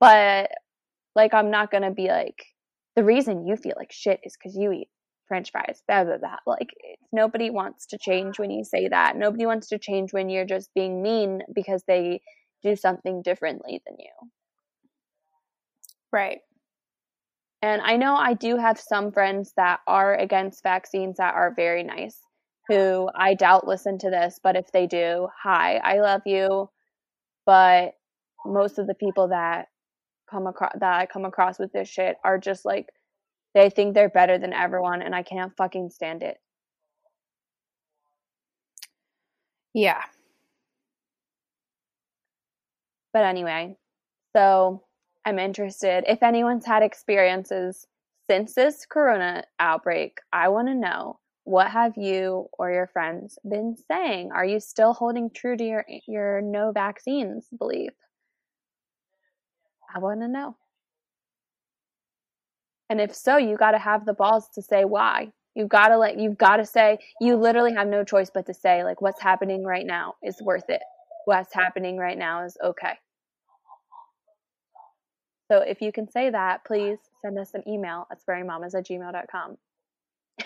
But 0.00 0.50
like, 1.16 1.34
I'm 1.34 1.50
not 1.50 1.70
going 1.70 1.82
to 1.82 1.90
be 1.90 2.08
like, 2.08 2.44
the 2.94 3.02
reason 3.02 3.46
you 3.46 3.56
feel 3.56 3.74
like 3.76 3.90
shit 3.90 4.20
is 4.22 4.36
because 4.36 4.56
you 4.56 4.70
eat 4.70 4.88
french 5.26 5.50
fries, 5.50 5.82
blah, 5.88 6.04
blah, 6.04 6.18
blah. 6.18 6.36
Like, 6.46 6.70
nobody 7.12 7.50
wants 7.50 7.86
to 7.86 7.98
change 7.98 8.38
when 8.38 8.50
you 8.50 8.62
say 8.62 8.88
that. 8.88 9.16
Nobody 9.16 9.46
wants 9.46 9.68
to 9.68 9.78
change 9.78 10.12
when 10.12 10.28
you're 10.28 10.46
just 10.46 10.70
being 10.74 11.02
mean 11.02 11.42
because 11.52 11.82
they 11.88 12.20
do 12.62 12.76
something 12.76 13.22
differently 13.22 13.82
than 13.86 13.96
you. 13.98 14.30
Right. 16.12 16.38
And 17.62 17.82
I 17.82 17.96
know 17.96 18.14
I 18.14 18.34
do 18.34 18.56
have 18.56 18.78
some 18.78 19.10
friends 19.10 19.52
that 19.56 19.80
are 19.86 20.14
against 20.14 20.62
vaccines 20.62 21.16
that 21.16 21.34
are 21.34 21.52
very 21.56 21.82
nice, 21.82 22.20
who 22.68 23.08
I 23.14 23.34
doubt 23.34 23.66
listen 23.66 23.98
to 23.98 24.10
this, 24.10 24.38
but 24.42 24.54
if 24.56 24.70
they 24.70 24.86
do, 24.86 25.28
hi, 25.42 25.80
I 25.82 26.00
love 26.00 26.22
you. 26.26 26.70
But 27.44 27.94
most 28.44 28.78
of 28.78 28.86
the 28.86 28.94
people 28.94 29.28
that 29.28 29.66
come 30.30 30.46
across 30.46 30.72
that 30.78 31.00
I 31.00 31.06
come 31.06 31.24
across 31.24 31.58
with 31.58 31.72
this 31.72 31.88
shit 31.88 32.16
are 32.24 32.38
just 32.38 32.64
like 32.64 32.90
they 33.54 33.70
think 33.70 33.94
they're 33.94 34.08
better 34.08 34.38
than 34.38 34.52
everyone 34.52 35.02
and 35.02 35.14
I 35.14 35.22
can't 35.22 35.56
fucking 35.56 35.90
stand 35.90 36.22
it. 36.22 36.38
Yeah. 39.74 40.02
But 43.12 43.24
anyway, 43.24 43.76
so 44.34 44.82
I'm 45.24 45.38
interested. 45.38 46.04
If 46.06 46.22
anyone's 46.22 46.66
had 46.66 46.82
experiences 46.82 47.86
since 48.28 48.54
this 48.54 48.86
corona 48.86 49.44
outbreak, 49.58 50.18
I 50.32 50.48
want 50.48 50.68
to 50.68 50.74
know 50.74 51.18
what 51.44 51.70
have 51.70 51.96
you 51.96 52.48
or 52.58 52.70
your 52.72 52.88
friends 52.88 53.38
been 53.48 53.76
saying? 53.88 54.32
Are 54.32 54.44
you 54.44 54.60
still 54.60 54.92
holding 54.92 55.30
true 55.30 55.56
to 55.56 55.64
your 55.64 55.84
your 56.06 56.40
no 56.42 56.72
vaccines 56.72 57.46
belief? 57.56 57.92
I 59.94 59.98
want 59.98 60.20
to 60.20 60.28
know. 60.28 60.56
And 62.88 63.00
if 63.00 63.14
so, 63.14 63.36
you 63.36 63.56
got 63.56 63.72
to 63.72 63.78
have 63.78 64.06
the 64.06 64.12
balls 64.12 64.48
to 64.54 64.62
say 64.62 64.84
why. 64.84 65.32
You've 65.54 65.68
got 65.68 65.88
to 65.88 65.96
like 65.96 66.16
you've 66.18 66.36
got 66.36 66.58
to 66.58 66.66
say 66.66 66.98
you 67.20 67.36
literally 67.36 67.74
have 67.74 67.88
no 67.88 68.04
choice 68.04 68.30
but 68.32 68.46
to 68.46 68.54
say 68.54 68.84
like 68.84 69.00
what's 69.00 69.20
happening 69.20 69.64
right 69.64 69.86
now 69.86 70.14
is 70.22 70.40
worth 70.42 70.68
it. 70.68 70.82
What's 71.24 71.52
happening 71.54 71.96
right 71.96 72.18
now 72.18 72.44
is 72.44 72.56
okay. 72.62 72.92
So 75.50 75.58
if 75.58 75.80
you 75.80 75.92
can 75.92 76.10
say 76.10 76.30
that, 76.30 76.64
please 76.64 76.98
send 77.22 77.38
us 77.38 77.54
an 77.54 77.62
email 77.66 78.06
at 78.10 78.18
sparingmamas 78.22 78.74
at 78.74 78.86
gmail.com. 78.86 79.56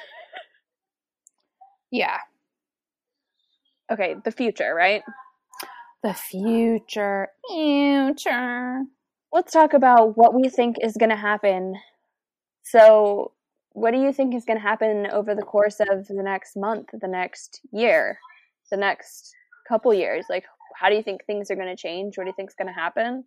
yeah. 1.90 2.18
Okay, 3.90 4.14
the 4.24 4.30
future, 4.30 4.74
right? 4.74 5.02
The 6.02 6.14
future. 6.14 7.28
Future. 7.48 8.82
Let's 9.32 9.52
talk 9.52 9.74
about 9.74 10.16
what 10.16 10.34
we 10.34 10.48
think 10.48 10.76
is 10.82 10.96
going 10.98 11.10
to 11.10 11.16
happen. 11.16 11.76
So, 12.62 13.32
what 13.72 13.92
do 13.92 14.00
you 14.00 14.12
think 14.12 14.34
is 14.34 14.44
going 14.44 14.58
to 14.58 14.62
happen 14.62 15.06
over 15.12 15.34
the 15.34 15.42
course 15.42 15.78
of 15.78 16.08
the 16.08 16.22
next 16.22 16.56
month, 16.56 16.88
the 16.92 17.06
next 17.06 17.60
year, 17.72 18.18
the 18.70 18.76
next 18.76 19.32
couple 19.68 19.94
years? 19.94 20.26
Like, 20.28 20.44
how 20.76 20.88
do 20.88 20.96
you 20.96 21.02
think 21.02 21.24
things 21.24 21.50
are 21.50 21.54
going 21.54 21.68
to 21.68 21.80
change? 21.80 22.18
What 22.18 22.24
do 22.24 22.30
you 22.30 22.34
think 22.34 22.50
is 22.50 22.56
going 22.56 22.68
to 22.68 22.74
happen? 22.74 23.24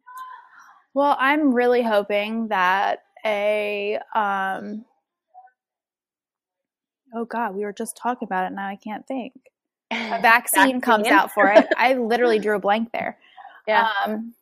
Well, 0.94 1.16
I'm 1.20 1.54
really 1.54 1.82
hoping 1.82 2.50
that 2.50 3.00
a 3.26 4.00
um 4.14 4.86
oh 7.16 7.26
god, 7.26 7.56
we 7.56 7.64
were 7.64 7.74
just 7.74 7.96
talking 7.96 8.28
about 8.28 8.52
it 8.52 8.56
now 8.56 8.68
I 8.68 8.76
can't 8.76 9.08
think. 9.08 9.34
A 9.92 10.20
vaccine, 10.22 10.22
vaccine. 10.22 10.82
comes 10.82 11.08
out 11.08 11.32
for 11.32 11.48
it. 11.48 11.68
I 11.78 11.94
literally 11.94 12.40
drew 12.40 12.56
a 12.56 12.60
blank 12.60 12.92
there. 12.92 13.18
Yeah. 13.68 13.90
Um 14.06 14.34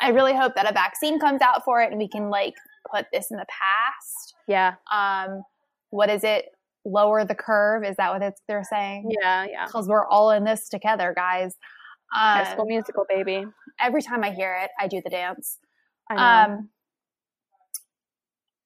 I 0.00 0.10
really 0.10 0.34
hope 0.34 0.54
that 0.54 0.70
a 0.70 0.72
vaccine 0.72 1.18
comes 1.18 1.42
out 1.42 1.64
for 1.64 1.82
it 1.82 1.90
and 1.90 1.98
we 1.98 2.08
can 2.08 2.30
like 2.30 2.54
put 2.92 3.06
this 3.12 3.30
in 3.30 3.36
the 3.36 3.46
past. 3.48 4.34
Yeah. 4.46 4.74
Um 4.92 5.42
what 5.90 6.08
is 6.08 6.24
it? 6.24 6.46
Lower 6.84 7.24
the 7.24 7.34
curve. 7.34 7.84
Is 7.84 7.96
that 7.96 8.12
what 8.12 8.22
it's 8.22 8.40
they're 8.48 8.64
saying? 8.64 9.10
Yeah, 9.20 9.46
yeah. 9.50 9.66
Because 9.66 9.88
we're 9.88 10.06
all 10.06 10.30
in 10.30 10.44
this 10.44 10.68
together, 10.68 11.12
guys. 11.14 11.56
Um, 12.12 12.44
High 12.44 12.52
School 12.52 12.66
Musical, 12.66 13.04
baby. 13.08 13.44
Every 13.80 14.02
time 14.02 14.24
I 14.24 14.30
hear 14.30 14.58
it, 14.62 14.70
I 14.80 14.88
do 14.88 15.00
the 15.04 15.10
dance. 15.10 15.58
Um, 16.10 16.70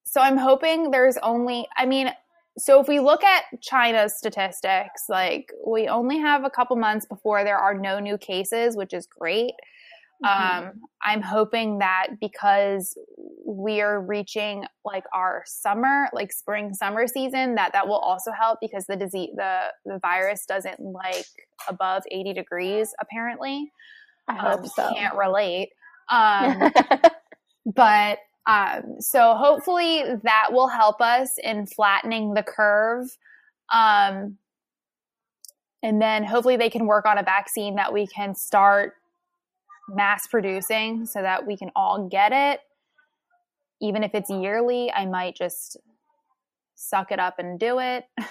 so 0.05 0.21
I'm 0.21 0.39
hoping 0.39 0.91
there's 0.91 1.19
only, 1.19 1.67
I 1.77 1.85
mean, 1.87 2.11
so 2.57 2.81
if 2.81 2.89
we 2.89 3.01
look 3.01 3.25
at 3.25 3.45
China's 3.61 4.17
statistics, 4.17 5.03
like 5.09 5.51
we 5.67 5.89
only 5.89 6.19
have 6.19 6.45
a 6.45 6.51
couple 6.51 6.77
months 6.77 7.05
before 7.05 7.45
there 7.45 7.59
are 7.59 7.75
no 7.75 7.99
new 7.99 8.17
cases, 8.17 8.77
which 8.77 8.95
is 8.95 9.07
great. 9.07 9.53
Mm-hmm. 10.25 10.67
Um, 10.67 10.73
I'm 11.03 11.23
hoping 11.23 11.79
that 11.79 12.09
because 12.21 12.97
we 13.47 13.81
are 13.81 14.01
reaching 14.01 14.65
like 14.85 15.05
our 15.13 15.43
summer, 15.47 16.09
like 16.13 16.33
spring 16.33 16.73
summer 16.73 17.07
season, 17.07 17.57
that 17.57 17.73
that 17.73 17.87
will 17.87 17.99
also 17.99 18.33
help 18.33 18.59
because 18.61 18.87
the 18.87 18.97
disease, 18.97 19.31
the 19.37 19.61
the 19.85 19.99
virus 20.01 20.47
doesn't 20.47 20.81
like 20.81 21.27
above 21.69 22.03
80 22.11 22.33
degrees 22.33 22.95
apparently. 23.01 23.71
I 24.29 24.35
hope 24.35 24.67
so. 24.67 24.91
Can't 24.95 25.17
relate. 25.17 25.71
Um, 26.11 26.73
But 27.67 28.19
um, 28.47 28.97
so 29.01 29.35
hopefully 29.35 30.05
that 30.23 30.49
will 30.51 30.69
help 30.69 31.01
us 31.01 31.39
in 31.43 31.67
flattening 31.67 32.35
the 32.35 32.43
curve. 32.43 33.07
Um, 33.73 34.37
and 35.83 36.01
then 36.01 36.25
hopefully 36.25 36.57
they 36.57 36.71
can 36.71 36.87
work 36.87 37.07
on 37.07 37.19
a 37.19 37.23
vaccine 37.23 37.77
that 37.77 37.93
we 37.93 38.07
can 38.07 38.35
start 38.35 38.95
mass 39.89 40.27
producing 40.27 41.07
so 41.07 41.23
that 41.23 41.47
we 41.47 41.57
can 41.57 41.71
all 41.77 42.09
get 42.09 42.33
it. 42.33 42.61
Even 43.81 44.03
if 44.03 44.15
it's 44.15 44.31
yearly, 44.31 44.91
I 44.93 45.07
might 45.07 45.37
just 45.37 45.77
suck 46.75 47.13
it 47.13 47.19
up 47.19 47.39
and 47.39 47.59
do 47.59 47.79
it. 47.79 48.05
Mm-hmm. 48.21 48.31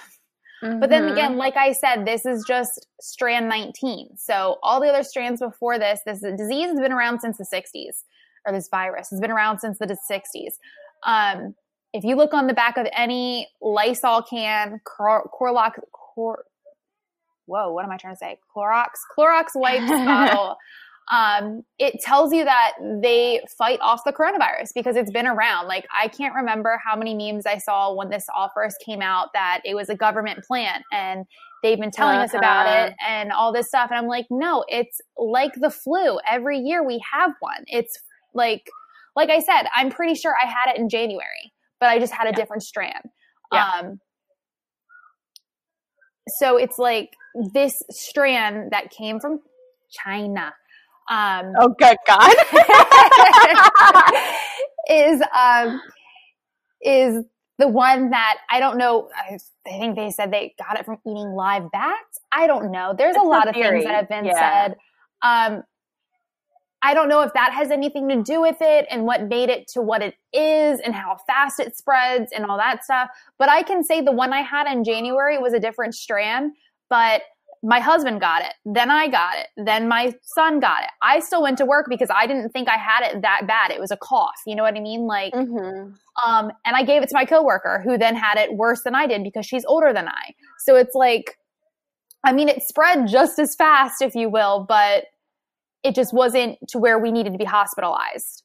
But 0.80 0.88
then 0.88 1.08
again, 1.08 1.32
mm-hmm. 1.32 1.40
like 1.40 1.58
I 1.58 1.72
said, 1.72 2.06
this 2.06 2.24
is 2.24 2.42
just 2.48 2.86
strand 2.98 3.50
19. 3.50 4.16
So 4.16 4.56
all 4.62 4.80
the 4.80 4.88
other 4.88 5.02
strands 5.02 5.42
before 5.42 5.78
this, 5.78 6.00
this 6.06 6.20
disease 6.20 6.70
has 6.70 6.80
been 6.80 6.92
around 6.92 7.20
since 7.20 7.36
the 7.36 7.44
60s 7.44 8.02
or 8.46 8.52
this 8.52 8.68
virus 8.68 9.10
has 9.10 9.20
been 9.20 9.30
around 9.30 9.58
since 9.58 9.78
the 9.78 9.86
60s. 10.10 10.54
Um, 11.04 11.54
if 11.92 12.04
you 12.04 12.16
look 12.16 12.34
on 12.34 12.46
the 12.46 12.54
back 12.54 12.76
of 12.76 12.86
any 12.92 13.48
Lysol 13.60 14.22
can, 14.22 14.80
Clorox, 14.84 15.72
Clor, 15.92 16.44
whoa, 17.46 17.72
what 17.72 17.84
am 17.84 17.90
I 17.90 17.96
trying 17.96 18.14
to 18.14 18.18
say? 18.18 18.38
Clorox, 18.54 18.86
Clorox 19.16 19.48
wipes 19.54 19.90
bottle. 19.90 20.56
Um, 21.12 21.62
it 21.78 22.00
tells 22.00 22.32
you 22.32 22.44
that 22.44 22.72
they 23.02 23.42
fight 23.58 23.78
off 23.82 24.02
the 24.04 24.12
coronavirus 24.12 24.70
because 24.74 24.96
it's 24.96 25.10
been 25.10 25.26
around. 25.26 25.66
Like 25.66 25.86
I 25.94 26.08
can't 26.08 26.34
remember 26.34 26.80
how 26.82 26.96
many 26.96 27.14
memes 27.14 27.44
I 27.46 27.58
saw 27.58 27.94
when 27.94 28.08
this 28.08 28.26
all 28.34 28.50
first 28.54 28.76
came 28.84 29.02
out 29.02 29.28
that 29.34 29.60
it 29.64 29.74
was 29.74 29.90
a 29.90 29.94
government 29.94 30.44
plan 30.44 30.82
and 30.92 31.26
they've 31.62 31.78
been 31.78 31.90
telling 31.90 32.16
uh-huh. 32.16 32.24
us 32.24 32.34
about 32.34 32.66
it 32.66 32.92
uh-huh. 32.92 33.06
and 33.06 33.32
all 33.32 33.52
this 33.52 33.68
stuff. 33.68 33.90
And 33.90 33.98
I'm 33.98 34.06
like, 34.06 34.26
no, 34.30 34.64
it's 34.68 35.00
like 35.18 35.52
the 35.56 35.70
flu. 35.70 36.18
Every 36.26 36.58
year 36.58 36.82
we 36.86 37.02
have 37.12 37.32
one. 37.40 37.64
It's 37.66 37.98
like 38.32 38.70
like 39.16 39.30
I 39.30 39.40
said, 39.40 39.68
I'm 39.74 39.90
pretty 39.90 40.14
sure 40.14 40.34
I 40.42 40.46
had 40.46 40.74
it 40.74 40.78
in 40.78 40.88
January, 40.88 41.52
but 41.80 41.88
I 41.88 41.98
just 41.98 42.12
had 42.12 42.26
a 42.26 42.30
yeah. 42.30 42.36
different 42.36 42.62
strand. 42.62 43.10
Yeah. 43.52 43.70
Um, 43.78 44.00
so 46.28 46.56
it's 46.56 46.78
like 46.78 47.10
this 47.52 47.82
strand 47.90 48.72
that 48.72 48.90
came 48.90 49.20
from 49.20 49.40
China. 49.90 50.52
Um, 51.10 51.52
oh, 51.58 51.74
good 51.78 51.96
God. 52.06 52.34
is 54.90 55.22
um, 55.38 55.80
is 56.80 57.24
the 57.58 57.68
one 57.68 58.10
that 58.10 58.38
I 58.50 58.60
don't 58.60 58.78
know. 58.78 59.08
I, 59.14 59.38
think 59.66 59.96
they 59.96 60.10
said 60.10 60.30
they 60.30 60.54
got 60.58 60.78
it 60.78 60.84
from 60.84 60.98
eating 61.06 61.32
live 61.32 61.70
bats. 61.70 62.20
I 62.30 62.46
don't 62.46 62.70
know. 62.70 62.94
There's 62.96 63.16
it's 63.16 63.24
a 63.24 63.26
lot 63.26 63.48
of 63.48 63.54
things 63.54 63.84
that 63.84 63.94
have 63.94 64.08
been 64.10 64.26
yeah. 64.26 64.66
said. 64.66 64.76
Um, 65.22 65.62
I 66.82 66.92
don't 66.92 67.08
know 67.08 67.22
if 67.22 67.32
that 67.32 67.54
has 67.54 67.70
anything 67.70 68.10
to 68.10 68.22
do 68.22 68.42
with 68.42 68.58
it 68.60 68.86
and 68.90 69.04
what 69.06 69.26
made 69.26 69.48
it 69.48 69.66
to 69.68 69.80
what 69.80 70.02
it 70.02 70.16
is 70.34 70.80
and 70.80 70.94
how 70.94 71.16
fast 71.26 71.58
it 71.58 71.74
spreads 71.78 72.30
and 72.30 72.44
all 72.44 72.58
that 72.58 72.84
stuff. 72.84 73.08
But 73.38 73.48
I 73.48 73.62
can 73.62 73.82
say 73.82 74.02
the 74.02 74.12
one 74.12 74.34
I 74.34 74.42
had 74.42 74.70
in 74.70 74.84
January 74.84 75.38
was 75.38 75.54
a 75.54 75.58
different 75.58 75.94
strand, 75.94 76.52
but 76.90 77.22
my 77.64 77.80
husband 77.80 78.20
got 78.20 78.42
it. 78.42 78.52
Then 78.66 78.90
I 78.90 79.08
got 79.08 79.38
it. 79.38 79.46
Then 79.56 79.88
my 79.88 80.12
son 80.22 80.60
got 80.60 80.82
it. 80.82 80.90
I 81.00 81.20
still 81.20 81.42
went 81.42 81.56
to 81.58 81.64
work 81.64 81.86
because 81.88 82.10
I 82.14 82.26
didn't 82.26 82.50
think 82.50 82.68
I 82.68 82.76
had 82.76 83.06
it 83.06 83.22
that 83.22 83.46
bad. 83.46 83.70
It 83.70 83.80
was 83.80 83.90
a 83.90 83.96
cough. 83.96 84.34
You 84.46 84.54
know 84.54 84.62
what 84.62 84.76
I 84.76 84.80
mean? 84.80 85.06
Like, 85.06 85.32
mm-hmm. 85.32 85.94
um, 86.28 86.52
and 86.66 86.76
I 86.76 86.84
gave 86.84 87.02
it 87.02 87.08
to 87.08 87.14
my 87.14 87.24
coworker 87.24 87.80
who 87.82 87.96
then 87.96 88.16
had 88.16 88.36
it 88.36 88.52
worse 88.52 88.82
than 88.82 88.94
I 88.94 89.06
did 89.06 89.24
because 89.24 89.46
she's 89.46 89.64
older 89.64 89.94
than 89.94 90.08
I. 90.08 90.34
So 90.66 90.76
it's 90.76 90.94
like, 90.94 91.38
I 92.22 92.32
mean, 92.32 92.50
it 92.50 92.62
spread 92.62 93.08
just 93.08 93.38
as 93.38 93.54
fast, 93.56 94.02
if 94.02 94.14
you 94.14 94.28
will, 94.28 94.66
but 94.68 95.06
it 95.82 95.94
just 95.94 96.12
wasn't 96.12 96.58
to 96.68 96.78
where 96.78 96.98
we 96.98 97.12
needed 97.12 97.32
to 97.32 97.38
be 97.38 97.44
hospitalized. 97.44 98.42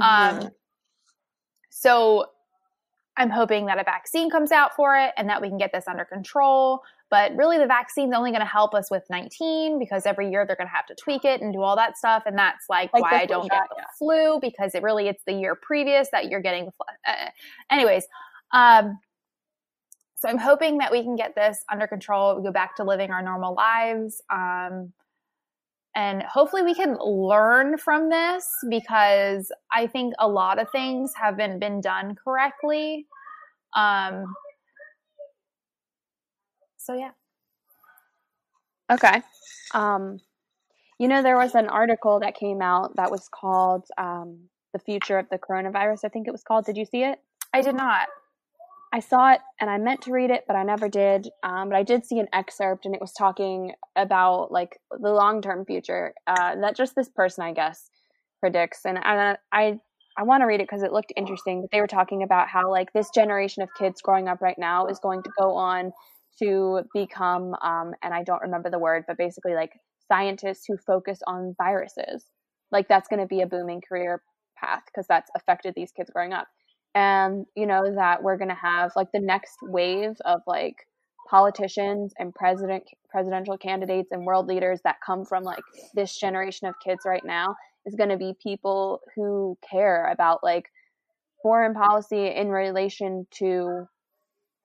Mm-hmm. 0.00 0.44
Um, 0.44 0.50
so 1.70 2.26
I'm 3.18 3.30
hoping 3.30 3.66
that 3.66 3.78
a 3.78 3.84
vaccine 3.84 4.30
comes 4.30 4.50
out 4.50 4.74
for 4.76 4.96
it 4.96 5.12
and 5.18 5.28
that 5.28 5.42
we 5.42 5.48
can 5.48 5.58
get 5.58 5.72
this 5.72 5.84
under 5.86 6.06
control. 6.06 6.80
But 7.08 7.36
really, 7.36 7.58
the 7.58 7.66
vaccine's 7.66 8.12
only 8.14 8.30
going 8.30 8.40
to 8.40 8.46
help 8.46 8.74
us 8.74 8.90
with 8.90 9.04
19 9.10 9.78
because 9.78 10.06
every 10.06 10.30
year 10.30 10.44
they're 10.44 10.56
going 10.56 10.66
to 10.66 10.74
have 10.74 10.86
to 10.86 10.94
tweak 10.96 11.24
it 11.24 11.40
and 11.40 11.52
do 11.52 11.62
all 11.62 11.76
that 11.76 11.96
stuff. 11.96 12.24
And 12.26 12.36
that's 12.36 12.66
like, 12.68 12.92
like 12.92 13.02
why 13.02 13.20
I 13.20 13.26
don't 13.26 13.44
shot, 13.44 13.50
get 13.50 13.62
the 13.70 13.76
yeah. 13.78 13.84
flu 13.96 14.40
because 14.40 14.74
it 14.74 14.82
really 14.82 15.06
it's 15.06 15.22
the 15.24 15.32
year 15.32 15.54
previous 15.54 16.08
that 16.10 16.28
you're 16.28 16.40
getting 16.40 16.64
the 16.64 16.72
flu. 16.72 16.86
Uh, 17.06 17.30
anyways, 17.70 18.06
um, 18.52 18.98
so 20.16 20.28
I'm 20.28 20.38
hoping 20.38 20.78
that 20.78 20.90
we 20.90 21.02
can 21.02 21.14
get 21.14 21.34
this 21.36 21.62
under 21.70 21.86
control. 21.86 22.36
We 22.36 22.42
go 22.42 22.50
back 22.50 22.74
to 22.76 22.84
living 22.84 23.10
our 23.10 23.22
normal 23.22 23.54
lives. 23.54 24.22
Um, 24.30 24.92
and 25.94 26.22
hopefully 26.22 26.62
we 26.62 26.74
can 26.74 26.98
learn 26.98 27.78
from 27.78 28.10
this 28.10 28.46
because 28.68 29.50
I 29.72 29.86
think 29.86 30.14
a 30.18 30.28
lot 30.28 30.58
of 30.58 30.70
things 30.70 31.12
haven't 31.14 31.58
been 31.58 31.80
done 31.80 32.14
correctly. 32.14 33.06
Um, 33.74 34.34
so 36.86 36.94
yeah. 36.94 37.10
Okay. 38.90 39.20
Um, 39.74 40.20
you 40.98 41.08
know, 41.08 41.22
there 41.22 41.36
was 41.36 41.54
an 41.54 41.66
article 41.66 42.20
that 42.20 42.36
came 42.36 42.62
out 42.62 42.96
that 42.96 43.10
was 43.10 43.28
called 43.28 43.84
um, 43.98 44.48
"The 44.72 44.78
Future 44.78 45.18
of 45.18 45.28
the 45.28 45.38
Coronavirus." 45.38 46.04
I 46.04 46.08
think 46.08 46.28
it 46.28 46.32
was 46.32 46.44
called. 46.44 46.64
Did 46.64 46.76
you 46.76 46.84
see 46.84 47.02
it? 47.02 47.18
I 47.52 47.60
did 47.60 47.74
not. 47.74 48.08
I 48.92 49.00
saw 49.00 49.32
it 49.32 49.40
and 49.60 49.68
I 49.68 49.78
meant 49.78 50.02
to 50.02 50.12
read 50.12 50.30
it, 50.30 50.44
but 50.46 50.56
I 50.56 50.62
never 50.62 50.88
did. 50.88 51.28
Um, 51.42 51.68
but 51.68 51.76
I 51.76 51.82
did 51.82 52.06
see 52.06 52.20
an 52.20 52.28
excerpt, 52.32 52.86
and 52.86 52.94
it 52.94 53.00
was 53.00 53.12
talking 53.12 53.72
about 53.96 54.52
like 54.52 54.78
the 54.90 55.10
long 55.10 55.42
term 55.42 55.64
future 55.64 56.14
uh, 56.26 56.54
that 56.60 56.76
just 56.76 56.94
this 56.94 57.08
person, 57.08 57.44
I 57.44 57.52
guess, 57.52 57.90
predicts. 58.40 58.86
And 58.86 58.96
I 58.98 59.36
I, 59.52 59.80
I 60.16 60.22
want 60.22 60.42
to 60.42 60.46
read 60.46 60.60
it 60.60 60.68
because 60.68 60.84
it 60.84 60.92
looked 60.92 61.12
interesting. 61.16 61.62
But 61.62 61.70
they 61.72 61.80
were 61.80 61.88
talking 61.88 62.22
about 62.22 62.48
how 62.48 62.70
like 62.70 62.92
this 62.92 63.10
generation 63.10 63.62
of 63.62 63.68
kids 63.76 64.00
growing 64.00 64.28
up 64.28 64.40
right 64.40 64.58
now 64.58 64.86
is 64.86 65.00
going 65.00 65.24
to 65.24 65.30
go 65.36 65.56
on 65.56 65.92
to 66.42 66.82
become, 66.94 67.54
um, 67.62 67.94
and 68.02 68.12
I 68.14 68.22
don't 68.22 68.42
remember 68.42 68.70
the 68.70 68.78
word, 68.78 69.04
but 69.06 69.18
basically 69.18 69.54
like 69.54 69.72
scientists 70.08 70.64
who 70.66 70.76
focus 70.76 71.20
on 71.26 71.54
viruses. 71.58 72.24
Like 72.70 72.88
that's 72.88 73.08
going 73.08 73.20
to 73.20 73.26
be 73.26 73.42
a 73.42 73.46
booming 73.46 73.82
career 73.86 74.22
path 74.56 74.82
because 74.86 75.06
that's 75.08 75.30
affected 75.36 75.74
these 75.76 75.92
kids 75.92 76.10
growing 76.10 76.32
up 76.32 76.48
and 76.96 77.44
you 77.54 77.66
know 77.66 77.94
that 77.94 78.22
we're 78.22 78.38
going 78.38 78.48
to 78.48 78.54
have 78.54 78.90
like 78.96 79.12
the 79.12 79.20
next 79.20 79.58
wave 79.62 80.16
of 80.24 80.40
like 80.46 80.76
politicians 81.28 82.14
and 82.18 82.34
president 82.34 82.84
presidential 83.10 83.58
candidates 83.58 84.08
and 84.12 84.24
world 84.24 84.46
leaders 84.46 84.80
that 84.82 84.96
come 85.04 85.24
from 85.24 85.44
like 85.44 85.62
this 85.94 86.18
generation 86.18 86.66
of 86.66 86.74
kids 86.82 87.00
right 87.04 87.24
now 87.24 87.54
is 87.84 87.94
going 87.94 88.08
to 88.08 88.16
be 88.16 88.34
people 88.42 89.00
who 89.14 89.58
care 89.68 90.10
about 90.10 90.42
like 90.42 90.70
foreign 91.42 91.74
policy 91.74 92.28
in 92.28 92.48
relation 92.48 93.26
to 93.30 93.86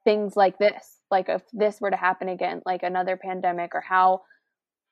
things 0.05 0.37
like 0.37 0.57
this 0.57 1.00
like 1.11 1.29
if 1.29 1.41
this 1.53 1.79
were 1.81 1.91
to 1.91 1.97
happen 1.97 2.29
again 2.29 2.61
like 2.65 2.83
another 2.83 3.17
pandemic 3.17 3.75
or 3.75 3.81
how 3.81 4.21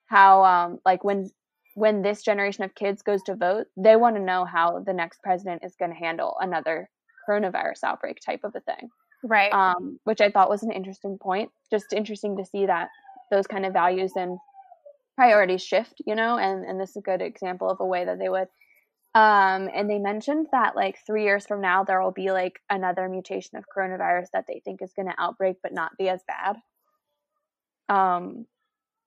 how 0.08 0.44
um 0.44 0.80
like 0.86 1.04
when 1.04 1.30
when 1.76 2.02
this 2.02 2.24
generation 2.24 2.64
of 2.64 2.76
kids 2.76 3.02
goes 3.02 3.22
to 3.24 3.36
vote 3.36 3.68
they 3.78 3.96
want 3.96 4.16
to 4.16 4.22
know 4.22 4.46
how 4.46 4.80
the 4.86 4.94
next 4.94 5.22
president 5.24 5.64
is 5.64 5.76
going 5.76 5.92
to 5.92 5.98
handle 5.98 6.36
another 6.42 6.90
coronavirus 7.30 7.84
outbreak 7.84 8.20
type 8.26 8.42
of 8.44 8.56
a 8.56 8.60
thing. 8.62 8.90
Right. 9.24 9.52
Um, 9.54 10.00
which 10.06 10.22
I 10.22 10.30
thought 10.32 10.50
was 10.50 10.64
an 10.64 10.72
interesting 10.72 11.18
point. 11.18 11.52
Just 11.70 11.94
interesting 11.94 12.38
to 12.38 12.46
see 12.46 12.66
that 12.66 12.90
those 13.32 13.48
kind 13.48 13.66
of 13.66 13.74
values 13.74 14.14
and 14.16 14.38
priorities 15.16 15.62
shift, 15.62 16.02
you 16.06 16.16
know, 16.16 16.38
and, 16.38 16.66
and 16.66 16.80
this 16.80 16.92
is 16.92 16.98
a 16.98 17.02
good 17.02 17.22
example 17.22 17.70
of 17.70 17.80
a 17.80 17.86
way 17.86 18.06
that 18.06 18.18
they 18.18 18.30
would. 18.30 18.48
Um, 19.16 19.70
and 19.74 19.90
they 19.90 19.98
mentioned 19.98 20.48
that 20.52 20.76
like 20.76 21.00
three 21.06 21.24
years 21.24 21.48
from 21.48 21.62
now, 21.62 21.84
there 21.84 22.02
will 22.02 22.12
be 22.12 22.32
like 22.32 22.60
another 22.70 23.10
mutation 23.10 23.58
of 23.58 23.66
coronavirus 23.76 24.28
that 24.34 24.46
they 24.48 24.62
think 24.64 24.82
is 24.82 24.94
going 24.94 25.08
to 25.08 25.16
outbreak, 25.18 25.58
but 25.64 25.74
not 25.74 25.98
be 25.98 26.10
as 26.10 26.22
bad. 26.28 26.58
Um, 27.90 28.46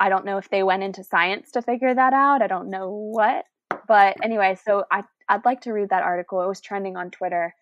I 0.00 0.08
don't 0.08 0.24
know 0.24 0.38
if 0.38 0.50
they 0.50 0.64
went 0.64 0.82
into 0.82 1.04
science 1.04 1.52
to 1.52 1.62
figure 1.62 1.94
that 1.94 2.12
out. 2.12 2.42
I 2.42 2.48
don't 2.48 2.70
know 2.70 2.90
what, 2.90 3.44
but 3.86 4.16
anyway, 4.22 4.58
so 4.64 4.84
I 4.90 5.04
I'd 5.28 5.44
like 5.44 5.60
to 5.62 5.72
read 5.72 5.90
that 5.90 6.02
article. 6.02 6.42
It 6.42 6.48
was 6.48 6.60
trending 6.60 6.96
on 6.96 7.12
Twitter 7.12 7.54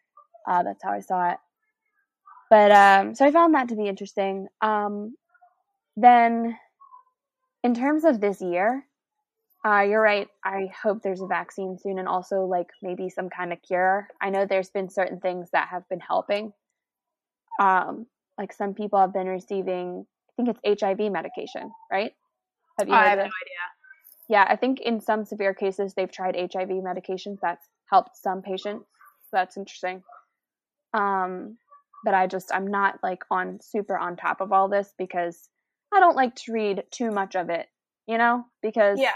uh, 0.47 0.63
that's 0.63 0.83
how 0.83 0.93
I 0.93 1.01
saw 1.01 1.31
it. 1.31 1.39
But 2.49 2.73
um, 2.73 3.15
so 3.15 3.25
I 3.25 3.31
found 3.31 3.55
that 3.55 3.69
to 3.69 3.77
be 3.77 3.87
interesting. 3.87 4.49
Um, 4.61 5.15
then, 5.97 6.59
in 7.63 7.75
terms 7.75 8.05
of 8.05 8.21
this 8.21 8.41
year, 8.41 8.85
uh, 9.65 9.81
you're 9.81 10.01
right. 10.01 10.29
I 10.45 10.71
hope 10.83 11.03
there's 11.03 11.21
a 11.21 11.27
vaccine 11.27 11.77
soon, 11.79 11.99
and 11.99 12.09
also 12.09 12.45
like 12.45 12.69
maybe 12.83 13.11
some 13.11 13.29
kind 13.29 13.53
of 13.53 13.61
cure. 13.63 14.09
I 14.21 14.31
know 14.31 14.47
there's 14.47 14.71
been 14.71 14.89
certain 14.89 15.21
things 15.21 15.51
that 15.53 15.69
have 15.69 15.89
been 15.89 16.01
helping. 16.01 16.53
Um, 17.61 18.07
like 18.39 18.53
some 18.55 18.73
people 18.73 18.99
have 18.99 19.13
been 19.13 19.27
receiving, 19.27 20.07
I 20.31 20.33
think 20.43 20.57
it's 20.65 20.83
HIV 20.83 21.13
medication, 21.13 21.71
right? 21.93 22.13
Have 22.79 22.89
you? 22.89 22.95
Oh, 22.95 22.99
I 22.99 23.09
have 23.09 23.19
no 23.19 23.25
idea. 23.25 23.31
Yeah, 24.31 24.47
I 24.49 24.57
think 24.57 24.81
in 24.81 25.01
some 25.01 25.25
severe 25.25 25.53
cases 25.53 25.93
they've 25.93 26.11
tried 26.11 26.37
HIV 26.37 26.69
medications. 26.69 27.39
That's 27.43 27.67
helped 27.91 28.17
some 28.17 28.41
patients. 28.41 28.87
So 29.25 29.29
that's 29.33 29.59
interesting. 29.59 30.03
Um, 30.95 31.59
but 32.05 32.15
I 32.15 32.27
just 32.27 32.51
I'm 32.55 32.67
not 32.67 32.99
like 33.03 33.25
on 33.31 33.59
super 33.61 33.99
on 33.99 34.17
top 34.17 34.41
of 34.41 34.53
all 34.53 34.69
this 34.69 34.95
because 34.97 35.49
I 35.93 36.01
don't 36.01 36.17
like 36.17 36.35
to 36.37 36.53
read 36.53 36.85
too 36.91 37.11
much 37.11 37.35
of 37.35 37.51
it, 37.51 37.67
you 38.07 38.17
know, 38.17 38.47
because 38.63 38.99
yeah. 38.99 39.11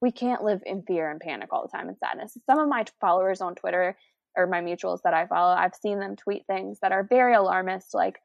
We 0.00 0.10
can't 0.12 0.42
live 0.42 0.62
in 0.66 0.82
fear 0.82 1.10
and 1.10 1.20
panic 1.20 1.52
all 1.52 1.62
the 1.62 1.76
time 1.76 1.88
and 1.88 1.98
sadness. 1.98 2.36
Some 2.46 2.58
of 2.58 2.68
my 2.68 2.84
followers 3.00 3.40
on 3.40 3.54
Twitter 3.54 3.96
or 4.36 4.46
my 4.46 4.60
mutuals 4.60 5.00
that 5.04 5.14
I 5.14 5.26
follow, 5.26 5.54
I've 5.54 5.74
seen 5.74 5.98
them 5.98 6.16
tweet 6.16 6.46
things 6.46 6.78
that 6.80 6.92
are 6.92 7.02
very 7.02 7.34
alarmist, 7.34 7.94
like 7.94 8.18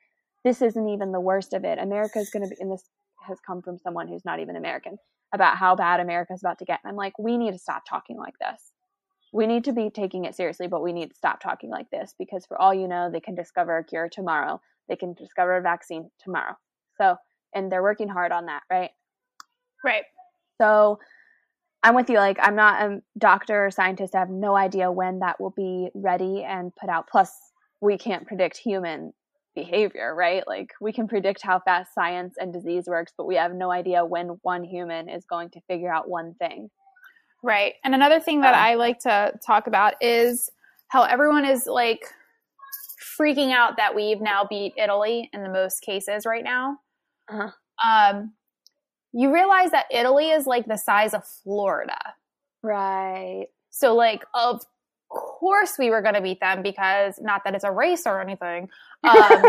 this 0.43 0.61
isn't 0.61 0.89
even 0.89 1.11
the 1.11 1.19
worst 1.19 1.53
of 1.53 1.65
it. 1.65 1.79
America's 1.79 2.29
going 2.29 2.43
to 2.43 2.49
be, 2.49 2.55
and 2.59 2.71
this 2.71 2.83
has 3.27 3.39
come 3.45 3.61
from 3.61 3.79
someone 3.79 4.07
who's 4.07 4.25
not 4.25 4.39
even 4.39 4.55
American 4.55 4.97
about 5.33 5.57
how 5.57 5.75
bad 5.75 5.99
America's 5.99 6.41
about 6.43 6.59
to 6.59 6.65
get. 6.65 6.79
And 6.83 6.91
I'm 6.91 6.95
like, 6.95 7.17
we 7.17 7.37
need 7.37 7.51
to 7.51 7.59
stop 7.59 7.83
talking 7.89 8.17
like 8.17 8.35
this 8.39 8.71
we 9.35 9.47
need 9.47 9.65
to 9.65 9.73
be 9.73 9.89
taking 9.89 10.23
it 10.23 10.33
seriously, 10.33 10.67
but 10.67 10.81
we 10.81 10.93
need 10.93 11.09
to 11.09 11.15
stop 11.15 11.41
talking 11.41 11.69
like 11.69 11.89
this 11.89 12.15
because 12.17 12.45
for 12.45 12.59
all 12.59 12.73
you 12.73 12.87
know, 12.87 13.11
they 13.11 13.19
can 13.19 13.35
discover 13.35 13.77
a 13.77 13.83
cure 13.83 14.07
tomorrow. 14.07 14.61
They 14.87 14.95
can 14.95 15.13
discover 15.13 15.57
a 15.57 15.61
vaccine 15.61 16.09
tomorrow. 16.23 16.55
So, 16.97 17.17
and 17.53 17.69
they're 17.69 17.83
working 17.83 18.07
hard 18.07 18.31
on 18.31 18.45
that, 18.45 18.61
right? 18.71 18.91
Right. 19.83 20.03
So, 20.61 20.99
I'm 21.85 21.93
with 21.93 22.09
you. 22.09 22.17
Like, 22.17 22.39
I'm 22.41 22.55
not 22.55 22.81
a 22.81 23.01
doctor 23.19 23.67
or 23.67 23.69
scientist. 23.69 24.15
I 24.15 24.19
have 24.19 24.31
no 24.31 24.55
idea 24.55 24.91
when 24.91 25.19
that 25.19 25.39
will 25.39 25.51
be 25.51 25.89
ready 25.93 26.43
and 26.43 26.75
put 26.75 26.89
out. 26.89 27.07
Plus, 27.07 27.31
we 27.79 27.95
can't 27.95 28.25
predict 28.25 28.57
human 28.57 29.13
behavior, 29.53 30.15
right? 30.15 30.43
Like, 30.47 30.71
we 30.81 30.91
can 30.91 31.07
predict 31.07 31.43
how 31.43 31.59
fast 31.59 31.93
science 31.93 32.37
and 32.39 32.51
disease 32.51 32.85
works, 32.87 33.13
but 33.15 33.27
we 33.27 33.35
have 33.35 33.53
no 33.53 33.69
idea 33.71 34.03
when 34.03 34.39
one 34.41 34.63
human 34.63 35.09
is 35.09 35.25
going 35.25 35.51
to 35.51 35.61
figure 35.67 35.93
out 35.93 36.09
one 36.09 36.33
thing. 36.33 36.71
Right. 37.43 37.75
And 37.83 37.93
another 37.93 38.19
thing 38.19 38.41
that 38.41 38.55
I 38.55 38.73
like 38.73 38.97
to 39.01 39.33
talk 39.45 39.67
about 39.67 39.93
is 40.01 40.49
how 40.87 41.03
everyone 41.03 41.45
is 41.45 41.67
like 41.67 42.01
freaking 43.19 43.51
out 43.51 43.77
that 43.77 43.93
we've 43.93 44.21
now 44.21 44.43
beat 44.49 44.73
Italy 44.75 45.29
in 45.33 45.43
the 45.43 45.49
most 45.49 45.81
cases 45.81 46.25
right 46.25 46.43
now. 46.43 46.77
Uh-huh. 47.29 47.51
Um, 47.87 48.33
you 49.15 49.33
realize 49.33 49.71
that 49.71 49.85
Italy 49.91 50.29
is 50.29 50.45
like 50.45 50.65
the 50.67 50.77
size 50.77 51.13
of 51.13 51.23
Florida. 51.25 51.97
Right. 52.61 53.47
So, 53.69 53.95
like, 53.95 54.25
of 54.33 54.61
course 55.09 55.77
we 55.79 55.89
were 55.89 56.01
going 56.01 56.15
to 56.15 56.21
beat 56.21 56.41
them 56.41 56.61
because 56.61 57.19
not 57.21 57.43
that 57.45 57.55
it's 57.55 57.63
a 57.63 57.71
race 57.71 58.05
or 58.05 58.21
anything. 58.21 58.69
Um, 59.03 59.45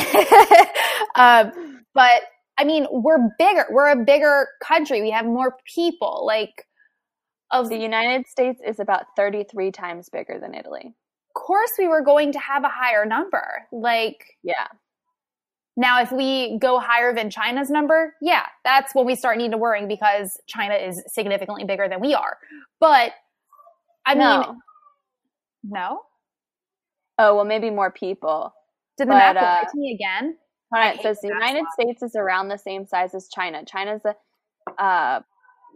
um, 1.16 1.84
but 1.94 2.22
I 2.56 2.64
mean, 2.64 2.86
we're 2.90 3.28
bigger. 3.38 3.66
We're 3.70 3.90
a 3.90 4.04
bigger 4.04 4.48
country. 4.62 5.02
We 5.02 5.10
have 5.10 5.26
more 5.26 5.56
people. 5.74 6.24
Like, 6.26 6.64
of 7.50 7.68
the 7.68 7.78
United 7.78 8.26
States 8.26 8.60
is 8.66 8.78
about 8.78 9.04
33 9.16 9.70
times 9.72 10.08
bigger 10.08 10.38
than 10.40 10.54
Italy. 10.54 10.86
Of 10.86 11.42
course, 11.42 11.72
we 11.78 11.88
were 11.88 12.02
going 12.02 12.32
to 12.32 12.38
have 12.38 12.64
a 12.64 12.68
higher 12.68 13.06
number. 13.06 13.66
Like, 13.72 14.24
yeah. 14.42 14.66
Now, 15.78 16.02
if 16.02 16.10
we 16.10 16.58
go 16.58 16.80
higher 16.80 17.14
than 17.14 17.30
China's 17.30 17.70
number, 17.70 18.16
yeah, 18.20 18.46
that's 18.64 18.96
when 18.96 19.06
we 19.06 19.14
start 19.14 19.38
needing 19.38 19.52
to 19.52 19.58
worry 19.58 19.86
because 19.86 20.36
China 20.48 20.74
is 20.74 21.00
significantly 21.06 21.62
bigger 21.62 21.88
than 21.88 22.00
we 22.00 22.14
are. 22.14 22.36
But 22.80 23.12
I 24.04 24.14
no. 24.14 24.40
mean, 24.40 24.58
no. 25.62 26.00
Oh 27.16 27.36
well, 27.36 27.44
maybe 27.44 27.70
more 27.70 27.92
people. 27.92 28.52
Did 28.96 29.06
the 29.06 29.12
but, 29.12 29.34
map 29.34 29.36
lie 29.36 29.62
uh, 29.62 29.70
to 29.70 29.78
me 29.78 29.92
again? 29.92 30.36
All 30.74 30.80
right, 30.80 31.00
so 31.00 31.14
the 31.22 31.28
United 31.28 31.64
States 31.78 32.02
is 32.02 32.16
around 32.16 32.48
the 32.48 32.58
same 32.58 32.84
size 32.84 33.14
as 33.14 33.28
China. 33.32 33.64
China's 33.64 34.02
a 34.04 34.16
uh, 34.82 35.20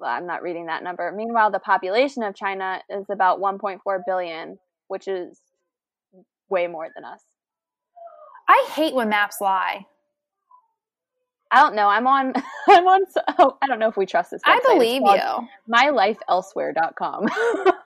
well, 0.00 0.10
I'm 0.10 0.26
not 0.26 0.42
reading 0.42 0.66
that 0.66 0.82
number. 0.82 1.12
Meanwhile, 1.12 1.52
the 1.52 1.60
population 1.60 2.24
of 2.24 2.34
China 2.34 2.80
is 2.90 3.06
about 3.08 3.38
1.4 3.38 3.78
billion, 4.04 4.58
which 4.88 5.06
is 5.06 5.40
way 6.50 6.66
more 6.66 6.88
than 6.92 7.04
us. 7.04 7.20
I 8.48 8.68
hate 8.74 8.94
when 8.94 9.08
maps 9.08 9.40
lie. 9.40 9.86
I 11.52 11.60
don't 11.60 11.76
know. 11.76 11.88
I'm 11.88 12.06
on. 12.06 12.32
I'm 12.68 12.86
on. 12.86 13.02
Oh, 13.38 13.56
I 13.62 13.66
don't 13.66 13.78
know 13.78 13.88
if 13.88 13.96
we 13.96 14.06
trust 14.06 14.30
this. 14.32 14.42
Website. 14.42 14.60
I 14.66 14.74
believe 14.74 15.02
you. 15.02 15.48
MyLifeElsewhere.com. 15.72 17.28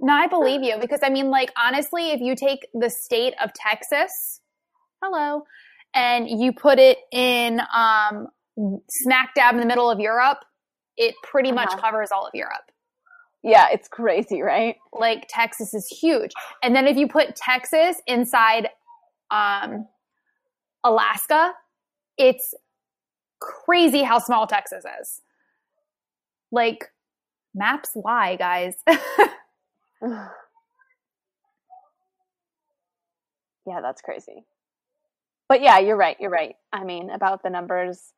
No, 0.00 0.12
I 0.12 0.28
believe 0.28 0.62
you 0.62 0.76
because 0.80 1.00
I 1.02 1.08
mean, 1.08 1.30
like, 1.30 1.52
honestly, 1.56 2.10
if 2.10 2.20
you 2.20 2.36
take 2.36 2.66
the 2.72 2.88
state 2.88 3.34
of 3.42 3.52
Texas, 3.52 4.40
hello, 5.02 5.42
and 5.94 6.28
you 6.28 6.52
put 6.52 6.78
it 6.78 6.98
in 7.12 7.60
um, 7.74 8.28
smack 8.88 9.34
dab 9.34 9.54
in 9.54 9.60
the 9.60 9.66
middle 9.66 9.90
of 9.90 9.98
Europe, 9.98 10.38
it 10.96 11.14
pretty 11.22 11.50
uh-huh. 11.50 11.66
much 11.66 11.80
covers 11.80 12.10
all 12.12 12.26
of 12.26 12.30
Europe. 12.34 12.70
Yeah, 13.42 13.68
it's 13.72 13.88
crazy, 13.88 14.40
right? 14.40 14.76
Like 14.92 15.26
Texas 15.28 15.74
is 15.74 15.86
huge. 15.88 16.32
And 16.62 16.74
then 16.74 16.86
if 16.86 16.96
you 16.96 17.08
put 17.08 17.34
Texas 17.34 18.00
inside 18.06 18.68
um, 19.30 19.86
Alaska, 20.84 21.52
it's 22.16 22.54
crazy 23.40 24.02
how 24.02 24.18
small 24.18 24.46
Texas 24.46 24.84
is. 25.00 25.20
Like 26.50 26.90
maps 27.54 27.90
lie, 27.94 28.36
guys. 28.36 28.74
yeah, 33.66 33.80
that's 33.82 34.00
crazy. 34.02 34.44
But 35.48 35.62
yeah, 35.62 35.78
you're 35.78 35.96
right. 35.96 36.16
You're 36.20 36.30
right. 36.30 36.56
I 36.72 36.84
mean, 36.84 37.10
about 37.10 37.42
the 37.42 37.50
numbers, 37.50 38.12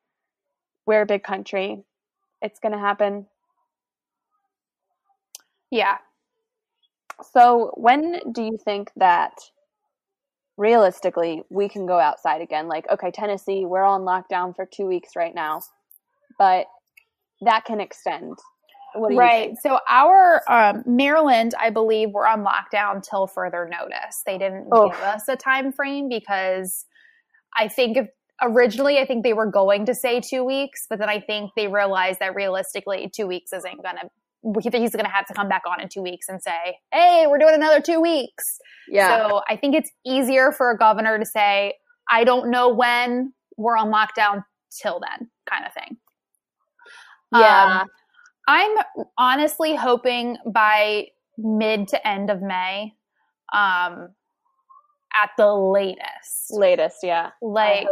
we're 0.85 1.01
a 1.01 1.05
big 1.05 1.23
country. 1.23 1.83
It's 2.41 2.59
going 2.59 2.73
to 2.73 2.79
happen. 2.79 3.27
Yeah. 5.69 5.97
So, 7.31 7.71
when 7.75 8.33
do 8.33 8.43
you 8.43 8.57
think 8.63 8.91
that 8.95 9.33
realistically 10.61 11.43
we 11.49 11.67
can 11.67 11.85
go 11.85 11.99
outside 11.99 12.41
again? 12.41 12.67
Like, 12.67 12.85
okay, 12.89 13.11
Tennessee, 13.11 13.65
we're 13.65 13.83
on 13.83 14.01
lockdown 14.01 14.55
for 14.55 14.65
two 14.65 14.85
weeks 14.85 15.15
right 15.15 15.33
now, 15.33 15.61
but 16.37 16.67
that 17.41 17.65
can 17.65 17.81
extend 17.81 18.37
right. 18.95 19.55
So 19.61 19.79
our 19.89 20.41
um, 20.47 20.83
Maryland, 20.85 21.53
I 21.59 21.69
believe, 21.69 22.09
we're 22.11 22.27
on 22.27 22.45
lockdown 22.45 23.01
till 23.07 23.27
further 23.27 23.69
notice. 23.69 24.21
They 24.25 24.37
didn't 24.37 24.67
oh. 24.71 24.89
give 24.89 24.99
us 24.99 25.27
a 25.27 25.35
time 25.35 25.71
frame 25.71 26.09
because 26.09 26.85
I 27.55 27.67
think 27.67 27.97
if 27.97 28.07
originally 28.41 28.99
I 28.99 29.05
think 29.05 29.23
they 29.23 29.33
were 29.33 29.49
going 29.49 29.85
to 29.85 29.95
say 29.95 30.19
two 30.19 30.43
weeks, 30.43 30.85
but 30.89 30.99
then 30.99 31.09
I 31.09 31.19
think 31.19 31.51
they 31.55 31.67
realized 31.67 32.19
that 32.19 32.35
realistically 32.35 33.09
two 33.13 33.27
weeks 33.27 33.53
isn't 33.53 33.83
gonna. 33.83 34.09
He's 34.43 34.71
going 34.71 35.05
to 35.05 35.11
have 35.11 35.27
to 35.27 35.33
come 35.33 35.47
back 35.47 35.63
on 35.67 35.79
in 35.79 35.87
two 35.87 36.01
weeks 36.01 36.27
and 36.29 36.41
say, 36.41 36.77
"Hey, 36.91 37.25
we're 37.27 37.37
doing 37.37 37.55
another 37.55 37.79
two 37.79 38.01
weeks." 38.01 38.59
Yeah. 38.87 39.27
So 39.27 39.41
I 39.49 39.55
think 39.55 39.75
it's 39.75 39.91
easier 40.05 40.51
for 40.51 40.71
a 40.71 40.77
governor 40.77 41.19
to 41.19 41.25
say, 41.25 41.75
"I 42.09 42.23
don't 42.23 42.49
know 42.49 42.69
when 42.69 43.33
we're 43.57 43.77
on 43.77 43.91
lockdown 43.91 44.43
till 44.81 44.99
then," 44.99 45.29
kind 45.49 45.65
of 45.65 45.73
thing. 45.73 45.97
Yeah. 47.33 47.81
Um, 47.81 47.87
I'm 48.47 48.77
honestly 49.17 49.75
hoping 49.75 50.37
by 50.45 51.07
mid 51.37 51.87
to 51.89 52.07
end 52.07 52.29
of 52.29 52.41
May, 52.41 52.93
um, 53.53 54.09
at 55.13 55.29
the 55.37 55.53
latest. 55.53 56.51
Latest, 56.51 56.97
yeah. 57.03 57.31
Like, 57.41 57.87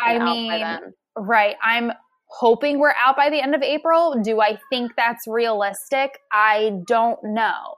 I, 0.00 0.18
mean, 0.18 0.80
right. 1.16 1.56
I'm 1.62 1.92
hoping 2.32 2.78
we're 2.78 2.94
out 2.96 3.16
by 3.16 3.28
the 3.28 3.40
end 3.40 3.54
of 3.54 3.62
April. 3.62 4.20
Do 4.22 4.40
I 4.40 4.58
think 4.70 4.92
that's 4.96 5.26
realistic? 5.26 6.18
I 6.32 6.72
don't 6.86 7.18
know. 7.22 7.76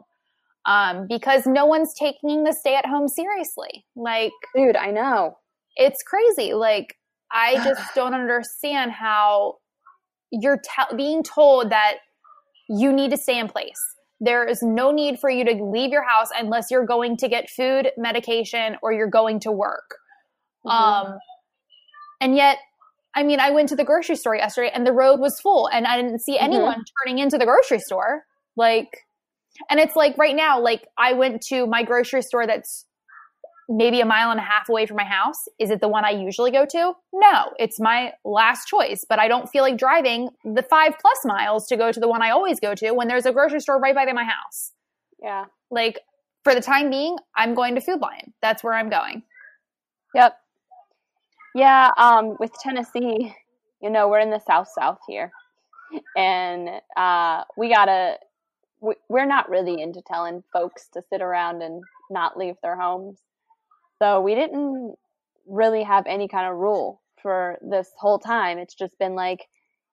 Um, 0.66 1.06
because 1.08 1.46
no 1.46 1.66
one's 1.66 1.92
taking 1.92 2.44
the 2.44 2.52
stay 2.52 2.76
at 2.76 2.86
home 2.86 3.08
seriously. 3.08 3.84
Like, 3.96 4.32
dude, 4.54 4.76
I 4.76 4.90
know. 4.90 5.36
It's 5.76 6.02
crazy. 6.02 6.54
Like, 6.54 6.96
I 7.30 7.56
just 7.64 7.94
don't 7.94 8.14
understand 8.14 8.92
how 8.92 9.56
you're 10.30 10.58
te- 10.58 10.96
being 10.96 11.22
told 11.22 11.70
that 11.70 11.96
you 12.68 12.92
need 12.92 13.10
to 13.10 13.16
stay 13.16 13.38
in 13.38 13.48
place. 13.48 13.80
There 14.20 14.46
is 14.46 14.62
no 14.62 14.90
need 14.90 15.18
for 15.18 15.28
you 15.28 15.44
to 15.44 15.52
leave 15.64 15.90
your 15.90 16.08
house 16.08 16.28
unless 16.34 16.70
you're 16.70 16.86
going 16.86 17.16
to 17.18 17.28
get 17.28 17.50
food, 17.50 17.90
medication, 17.98 18.76
or 18.82 18.92
you're 18.92 19.10
going 19.10 19.40
to 19.40 19.52
work. 19.52 19.96
Mm-hmm. 20.64 20.70
Um, 21.10 21.18
and 22.20 22.36
yet, 22.36 22.58
I 23.14 23.22
mean, 23.22 23.40
I 23.40 23.50
went 23.50 23.68
to 23.70 23.76
the 23.76 23.84
grocery 23.84 24.16
store 24.16 24.34
yesterday 24.34 24.70
and 24.74 24.86
the 24.86 24.92
road 24.92 25.20
was 25.20 25.38
full 25.40 25.68
and 25.68 25.86
I 25.86 26.00
didn't 26.00 26.20
see 26.20 26.34
mm-hmm. 26.34 26.44
anyone 26.44 26.72
mm-hmm. 26.72 27.08
turning 27.08 27.22
into 27.22 27.38
the 27.38 27.44
grocery 27.44 27.78
store. 27.78 28.24
Like, 28.56 28.88
and 29.70 29.78
it's 29.78 29.96
like 29.96 30.18
right 30.18 30.34
now, 30.34 30.60
like 30.60 30.86
I 30.98 31.12
went 31.12 31.42
to 31.48 31.66
my 31.66 31.82
grocery 31.82 32.22
store 32.22 32.46
that's 32.46 32.86
maybe 33.68 34.00
a 34.00 34.04
mile 34.04 34.30
and 34.30 34.38
a 34.38 34.42
half 34.42 34.68
away 34.68 34.86
from 34.86 34.96
my 34.96 35.04
house. 35.04 35.46
Is 35.58 35.70
it 35.70 35.80
the 35.80 35.88
one 35.88 36.04
I 36.04 36.10
usually 36.10 36.50
go 36.50 36.66
to? 36.66 36.92
No, 37.12 37.52
it's 37.58 37.80
my 37.80 38.12
last 38.24 38.66
choice, 38.66 39.04
but 39.08 39.18
I 39.18 39.28
don't 39.28 39.48
feel 39.48 39.62
like 39.62 39.78
driving 39.78 40.28
the 40.44 40.62
five 40.62 40.94
plus 41.00 41.18
miles 41.24 41.66
to 41.68 41.76
go 41.76 41.90
to 41.90 42.00
the 42.00 42.08
one 42.08 42.22
I 42.22 42.30
always 42.30 42.60
go 42.60 42.74
to 42.74 42.92
when 42.92 43.08
there's 43.08 43.26
a 43.26 43.32
grocery 43.32 43.60
store 43.60 43.78
right 43.78 43.94
by 43.94 44.04
my 44.12 44.24
house. 44.24 44.72
Yeah. 45.22 45.46
Like 45.70 46.00
for 46.42 46.54
the 46.54 46.60
time 46.60 46.90
being, 46.90 47.16
I'm 47.36 47.54
going 47.54 47.74
to 47.74 47.80
Food 47.80 48.00
Lion. 48.00 48.34
That's 48.42 48.62
where 48.62 48.74
I'm 48.74 48.90
going. 48.90 49.22
Yep. 50.14 50.36
Yeah, 51.54 51.90
um, 51.96 52.36
with 52.40 52.52
Tennessee, 52.60 53.34
you 53.80 53.90
know, 53.90 54.08
we're 54.08 54.18
in 54.18 54.30
the 54.30 54.40
South 54.40 54.68
South 54.76 54.98
here. 55.08 55.30
And 56.16 56.68
uh, 56.96 57.44
we 57.56 57.68
gotta, 57.68 58.18
we're 59.08 59.26
not 59.26 59.48
really 59.48 59.80
into 59.80 60.02
telling 60.02 60.42
folks 60.52 60.88
to 60.94 61.02
sit 61.10 61.22
around 61.22 61.62
and 61.62 61.82
not 62.10 62.36
leave 62.36 62.56
their 62.62 62.76
homes. 62.76 63.20
So 64.00 64.20
we 64.20 64.34
didn't 64.34 64.96
really 65.46 65.84
have 65.84 66.06
any 66.06 66.26
kind 66.26 66.50
of 66.50 66.56
rule 66.56 67.00
for 67.22 67.58
this 67.62 67.90
whole 67.98 68.18
time. 68.18 68.58
It's 68.58 68.74
just 68.74 68.98
been 68.98 69.14
like, 69.14 69.46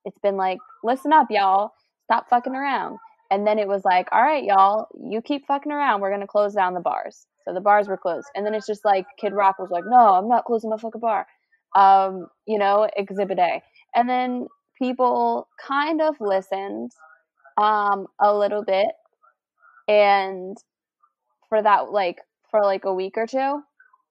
it's 0.03 0.17
been 0.19 0.37
like, 0.37 0.57
listen 0.83 1.13
up, 1.13 1.27
y'all, 1.29 1.73
stop 2.05 2.27
fucking 2.29 2.55
around. 2.55 2.97
And 3.29 3.45
then 3.45 3.59
it 3.59 3.67
was 3.67 3.85
like, 3.85 4.07
all 4.11 4.23
right, 4.23 4.43
y'all, 4.43 4.87
you 5.07 5.21
keep 5.21 5.45
fucking 5.45 5.71
around. 5.71 6.01
We're 6.01 6.09
going 6.09 6.21
to 6.21 6.27
close 6.27 6.53
down 6.53 6.73
the 6.73 6.79
bars. 6.79 7.27
So 7.45 7.53
the 7.53 7.61
bars 7.61 7.87
were 7.87 7.97
closed. 7.97 8.27
And 8.35 8.45
then 8.45 8.53
it's 8.55 8.67
just 8.67 8.83
like 8.83 9.05
Kid 9.17 9.33
Rock 9.33 9.59
was 9.59 9.69
like, 9.69 9.85
no, 9.87 10.15
I'm 10.15 10.27
not 10.27 10.45
closing 10.45 10.69
my 10.69 10.77
fucking 10.77 10.99
bar. 10.99 11.27
Um, 11.75 12.27
you 12.45 12.57
know, 12.57 12.89
exhibit 12.95 13.39
A. 13.39 13.61
And 13.95 14.09
then 14.09 14.47
people 14.77 15.47
kind 15.65 16.01
of 16.01 16.15
listened 16.19 16.91
um, 17.57 18.07
a 18.19 18.35
little 18.35 18.63
bit. 18.63 18.87
And 19.87 20.57
for 21.49 21.61
that, 21.61 21.91
like, 21.91 22.19
for 22.49 22.61
like 22.61 22.85
a 22.85 22.93
week 22.93 23.13
or 23.17 23.27
two, 23.27 23.61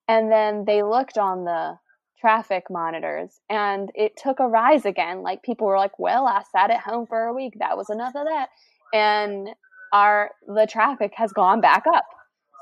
and 0.08 0.30
then 0.30 0.64
they 0.66 0.82
looked 0.82 1.18
on 1.18 1.44
the 1.44 1.78
traffic 2.20 2.64
monitors 2.70 3.40
and 3.48 3.90
it 3.94 4.12
took 4.16 4.40
a 4.40 4.46
rise 4.46 4.84
again. 4.84 5.22
Like 5.22 5.42
people 5.42 5.66
were 5.66 5.78
like, 5.78 5.98
well, 5.98 6.26
I 6.26 6.42
sat 6.52 6.70
at 6.70 6.80
home 6.80 7.06
for 7.06 7.24
a 7.24 7.34
week. 7.34 7.54
That 7.58 7.76
was 7.76 7.88
enough 7.90 8.14
of 8.14 8.26
that. 8.26 8.48
And 8.92 9.50
our, 9.92 10.30
the 10.46 10.66
traffic 10.70 11.12
has 11.16 11.32
gone 11.32 11.60
back 11.60 11.84
up. 11.92 12.04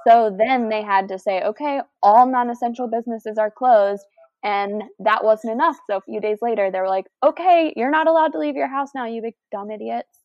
So 0.06 0.34
then 0.38 0.68
they 0.68 0.82
had 0.82 1.08
to 1.08 1.18
say, 1.18 1.42
okay, 1.42 1.80
all 2.02 2.26
non 2.26 2.50
essential 2.50 2.88
businesses 2.88 3.36
are 3.36 3.50
closed. 3.50 4.04
And 4.44 4.84
that 5.00 5.24
wasn't 5.24 5.52
enough. 5.52 5.76
So 5.88 5.96
a 5.96 6.00
few 6.00 6.20
days 6.20 6.38
later, 6.40 6.70
they 6.70 6.80
were 6.80 6.88
like, 6.88 7.06
okay, 7.24 7.72
you're 7.76 7.90
not 7.90 8.06
allowed 8.06 8.32
to 8.32 8.38
leave 8.38 8.56
your 8.56 8.68
house 8.68 8.90
now, 8.94 9.04
you 9.04 9.20
big 9.20 9.34
dumb 9.50 9.70
idiots. 9.70 10.18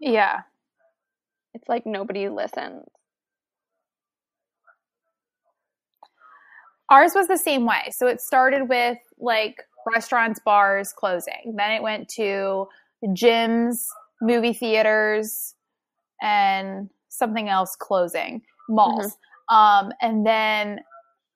Yeah. 0.00 0.40
It's 1.54 1.68
like 1.68 1.86
nobody 1.86 2.28
listens. 2.28 2.84
Ours 6.90 7.12
was 7.14 7.28
the 7.28 7.38
same 7.38 7.64
way. 7.64 7.90
So 7.92 8.06
it 8.06 8.20
started 8.20 8.68
with 8.68 8.98
like 9.18 9.62
restaurants, 9.92 10.40
bars 10.44 10.92
closing. 10.92 11.54
Then 11.56 11.70
it 11.70 11.82
went 11.82 12.08
to 12.10 12.68
gyms, 13.06 13.86
movie 14.20 14.52
theaters, 14.52 15.54
and 16.20 16.90
something 17.08 17.48
else 17.48 17.76
closing, 17.76 18.42
malls. 18.68 19.16
Mm-hmm. 19.50 19.54
Um, 19.56 19.92
and 20.00 20.26
then, 20.26 20.80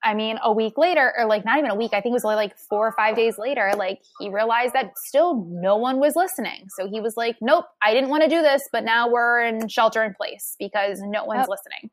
I 0.05 0.15
mean, 0.15 0.39
a 0.43 0.53
week 0.53 0.79
later, 0.79 1.13
or 1.19 1.27
like 1.27 1.45
not 1.45 1.59
even 1.59 1.71
a 1.71 1.75
week, 1.75 1.93
I 1.93 2.01
think 2.01 2.13
it 2.13 2.15
was 2.15 2.25
only 2.25 2.37
like 2.37 2.57
four 2.57 2.87
or 2.87 2.93
five 2.93 3.17
days 3.17 3.37
later, 3.37 3.73
like 3.77 4.01
he 4.21 4.29
realized 4.29 4.75
that 4.75 4.93
still 4.97 5.45
no 5.49 5.77
one 5.77 5.99
was 5.99 6.15
listening. 6.15 6.67
So 6.77 6.89
he 6.89 7.01
was 7.01 7.17
like, 7.17 7.37
nope, 7.41 7.65
I 7.83 7.93
didn't 7.95 8.11
want 8.11 8.23
to 8.23 8.29
do 8.29 8.41
this, 8.43 8.69
but 8.73 8.85
now 8.85 9.11
we're 9.11 9.41
in 9.41 9.69
shelter 9.69 10.05
in 10.05 10.15
place 10.15 10.55
because 10.59 11.01
no 11.03 11.25
one's 11.25 11.41
yep. 11.41 11.49
listening. 11.49 11.91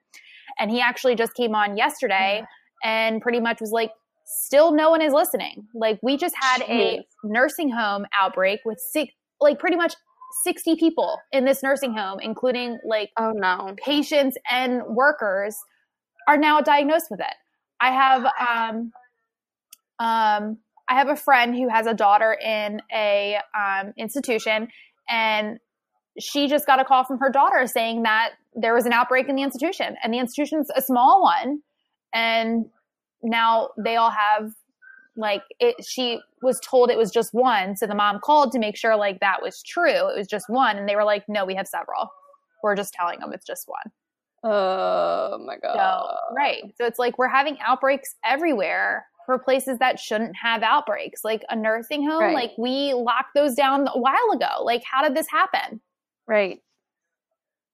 And 0.60 0.70
he 0.70 0.82
actually 0.82 1.16
just 1.16 1.34
came 1.34 1.56
on 1.56 1.78
yesterday. 1.78 2.41
Mm-hmm 2.41 2.45
and 2.86 3.22
pretty 3.22 3.39
much 3.39 3.60
was 3.60 3.72
like, 3.72 3.91
still 4.26 4.72
no 4.72 4.91
one 4.91 5.01
is 5.01 5.12
listening. 5.12 5.68
Like 5.74 5.99
we 6.01 6.18
just 6.18 6.36
had 6.39 6.62
Jeez. 6.62 6.99
a 6.99 7.06
nursing 7.24 7.70
home 7.72 8.06
outbreak 8.14 8.60
with 8.64 8.80
six, 8.80 9.12
like 9.41 9.60
pretty 9.60 9.76
much 9.76 9.95
60 10.43 10.76
people 10.76 11.18
in 11.32 11.45
this 11.45 11.64
nursing 11.64 11.95
home, 11.95 12.20
including 12.22 12.78
like 12.88 13.10
oh 13.18 13.32
no 13.36 13.76
patients 13.84 14.38
and 14.49 14.82
workers 14.88 15.58
are 16.28 16.38
now 16.38 16.62
diagnosed 16.62 17.08
with 17.10 17.20
it. 17.20 17.34
I 17.80 17.91
have 17.91 18.26
um 18.26 18.91
um 19.99 20.57
I 20.88 20.95
have 20.95 21.09
a 21.09 21.15
friend 21.15 21.55
who 21.55 21.67
has 21.69 21.88
a 21.88 21.93
daughter 21.93 22.34
in 22.34 22.80
a 22.93 23.39
um, 23.57 23.91
institution 23.97 24.67
and 25.09 25.57
she 26.19 26.47
just 26.47 26.67
got 26.67 26.80
a 26.80 26.86
call 26.86 27.03
from 27.03 27.17
her 27.17 27.30
daughter 27.30 27.65
saying 27.65 28.03
that 28.03 28.34
there 28.53 28.73
was 28.73 28.86
an 28.86 28.93
outbreak 28.93 29.28
in 29.28 29.36
the 29.36 29.41
institution 29.41 29.95
and 30.03 30.13
the 30.13 30.19
institution's 30.19 30.69
a 30.76 30.82
small 30.82 31.21
one 31.21 31.61
and 32.13 32.65
now 33.23 33.69
they 33.84 33.95
all 33.95 34.11
have 34.11 34.51
like 35.17 35.41
it 35.59 35.76
she 35.84 36.19
was 36.41 36.59
told 36.59 36.91
it 36.91 36.97
was 36.97 37.09
just 37.09 37.34
one 37.34 37.76
so 37.76 37.88
the 37.88 37.95
mom 37.95 38.19
called 38.23 38.51
to 38.51 38.59
make 38.59 38.78
sure 38.78 38.95
like 38.95 39.19
that 39.21 39.41
was 39.41 39.63
true 39.63 40.09
it 40.09 40.17
was 40.17 40.28
just 40.28 40.45
one 40.49 40.78
and 40.78 40.88
they 40.88 40.95
were 40.95 41.03
like 41.03 41.23
no 41.28 41.45
we 41.45 41.55
have 41.55 41.67
several 41.67 42.09
we're 42.65 42.76
just 42.76 42.93
telling 42.93 43.19
them 43.19 43.32
it's 43.32 43.45
just 43.45 43.67
one. 43.67 43.91
Oh 44.47 45.39
my 45.43 45.57
god. 45.57 45.73
So, 45.75 46.35
right. 46.35 46.61
So 46.77 46.85
it's 46.85 46.99
like 46.99 47.17
we're 47.17 47.27
having 47.27 47.57
outbreaks 47.65 48.13
everywhere 48.23 49.07
for 49.25 49.39
places 49.39 49.79
that 49.79 49.99
shouldn't 49.99 50.35
have 50.35 50.61
outbreaks. 50.61 51.23
Like 51.23 51.43
a 51.49 51.55
nursing 51.55 52.07
home, 52.07 52.21
right. 52.21 52.33
like 52.33 52.51
we 52.57 52.93
locked 52.93 53.33
those 53.33 53.55
down 53.55 53.87
a 53.87 53.99
while 53.99 54.31
ago. 54.33 54.63
Like 54.63 54.83
how 54.89 55.01
did 55.01 55.15
this 55.15 55.27
happen? 55.29 55.81
Right. 56.27 56.59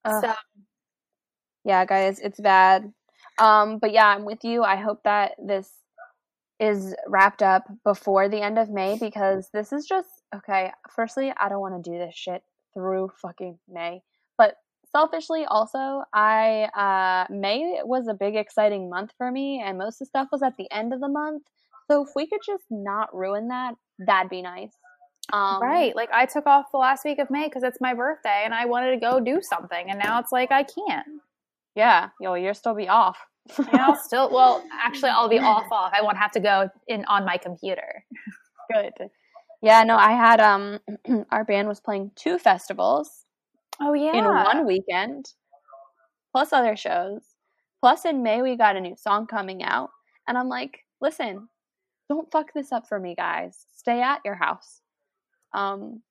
So 0.06 0.34
yeah, 1.64 1.84
guys, 1.84 2.18
it's 2.18 2.40
bad. 2.40 2.90
Um, 3.38 3.78
but 3.78 3.92
yeah, 3.92 4.06
I'm 4.06 4.24
with 4.24 4.42
you. 4.42 4.62
I 4.62 4.76
hope 4.76 5.02
that 5.04 5.32
this 5.38 5.70
is 6.58 6.94
wrapped 7.06 7.42
up 7.42 7.64
before 7.84 8.28
the 8.28 8.40
end 8.40 8.58
of 8.58 8.70
May 8.70 8.96
because 8.98 9.48
this 9.52 9.72
is 9.72 9.86
just 9.86 10.08
okay. 10.34 10.72
Firstly, 10.94 11.32
I 11.38 11.48
don't 11.48 11.60
want 11.60 11.84
to 11.84 11.90
do 11.90 11.98
this 11.98 12.14
shit 12.14 12.42
through 12.74 13.10
fucking 13.20 13.58
May. 13.68 14.02
But 14.38 14.56
selfishly 14.92 15.44
also, 15.46 16.02
I 16.12 16.68
uh 16.76 17.32
May 17.32 17.80
was 17.84 18.08
a 18.08 18.14
big 18.14 18.36
exciting 18.36 18.88
month 18.88 19.12
for 19.18 19.30
me 19.30 19.62
and 19.64 19.78
most 19.78 19.94
of 19.94 19.98
the 20.00 20.06
stuff 20.06 20.28
was 20.30 20.42
at 20.42 20.56
the 20.56 20.70
end 20.70 20.92
of 20.92 21.00
the 21.00 21.08
month. 21.08 21.42
So 21.90 22.02
if 22.04 22.10
we 22.14 22.26
could 22.26 22.40
just 22.46 22.64
not 22.70 23.14
ruin 23.14 23.48
that, 23.48 23.74
that'd 23.98 24.30
be 24.30 24.42
nice. 24.42 24.72
Um, 25.32 25.62
right. 25.62 25.94
Like 25.94 26.10
I 26.12 26.26
took 26.26 26.46
off 26.46 26.66
the 26.72 26.78
last 26.78 27.04
week 27.04 27.18
of 27.18 27.30
May 27.30 27.48
because 27.48 27.62
it's 27.62 27.80
my 27.80 27.94
birthday 27.94 28.42
and 28.44 28.52
I 28.52 28.66
wanted 28.66 28.90
to 28.92 28.96
go 28.98 29.20
do 29.20 29.40
something, 29.40 29.90
and 29.90 29.98
now 29.98 30.18
it's 30.18 30.32
like 30.32 30.50
I 30.50 30.64
can't. 30.64 31.06
Yeah, 31.74 32.10
yo, 32.20 32.34
you'll 32.34 32.54
still 32.54 32.74
be 32.74 32.88
off. 32.88 33.18
yeah, 33.58 33.86
I'll 33.86 33.96
still. 34.02 34.30
Well, 34.30 34.62
actually, 34.72 35.10
I'll 35.10 35.28
be 35.28 35.38
off 35.38 35.70
off. 35.70 35.92
I 35.94 36.02
won't 36.02 36.18
have 36.18 36.32
to 36.32 36.40
go 36.40 36.68
in 36.88 37.04
on 37.06 37.24
my 37.24 37.38
computer. 37.38 38.04
Good. 38.72 38.92
Yeah. 39.62 39.84
No, 39.84 39.96
I 39.96 40.12
had 40.12 40.40
um, 40.40 40.80
our 41.30 41.44
band 41.44 41.68
was 41.68 41.80
playing 41.80 42.10
two 42.16 42.38
festivals. 42.38 43.21
Oh 43.80 43.94
yeah. 43.94 44.16
In 44.16 44.24
one 44.24 44.66
weekend, 44.66 45.26
plus 46.32 46.52
other 46.52 46.76
shows. 46.76 47.22
Plus 47.80 48.04
in 48.04 48.22
May 48.22 48.42
we 48.42 48.56
got 48.56 48.76
a 48.76 48.80
new 48.80 48.96
song 48.96 49.26
coming 49.26 49.62
out, 49.62 49.90
and 50.28 50.38
I'm 50.38 50.48
like, 50.48 50.80
listen, 51.00 51.48
don't 52.08 52.30
fuck 52.30 52.52
this 52.54 52.72
up 52.72 52.88
for 52.88 53.00
me, 53.00 53.14
guys. 53.16 53.66
Stay 53.74 54.00
at 54.00 54.20
your 54.24 54.36
house. 54.36 54.80
Um, 55.52 56.02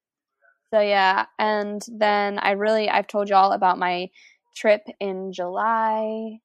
so 0.74 0.80
yeah, 0.80 1.26
and 1.40 1.82
then 1.88 2.40
I 2.40 2.52
really 2.52 2.90
I've 2.90 3.08
told 3.08 3.30
y'all 3.30 3.52
about 3.52 3.78
my 3.78 4.10
trip 4.56 4.82
in 5.00 5.32
July. 5.34 6.40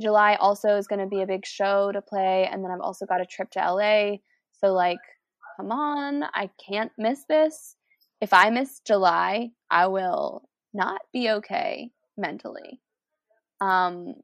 July 0.00 0.34
also 0.36 0.76
is 0.76 0.86
going 0.86 1.00
to 1.00 1.06
be 1.06 1.22
a 1.22 1.26
big 1.26 1.46
show 1.46 1.90
to 1.92 2.02
play, 2.02 2.48
and 2.50 2.62
then 2.62 2.70
I've 2.70 2.80
also 2.80 3.06
got 3.06 3.20
a 3.20 3.26
trip 3.26 3.50
to 3.52 3.60
LA. 3.60 4.16
So 4.60 4.72
like, 4.72 4.98
come 5.56 5.72
on, 5.72 6.24
I 6.34 6.50
can't 6.66 6.92
miss 6.98 7.24
this. 7.28 7.76
If 8.20 8.32
I 8.32 8.50
miss 8.50 8.80
July, 8.80 9.50
I 9.70 9.86
will 9.88 10.48
not 10.72 11.00
be 11.12 11.30
okay 11.30 11.90
mentally. 12.16 12.80
Um, 13.60 14.14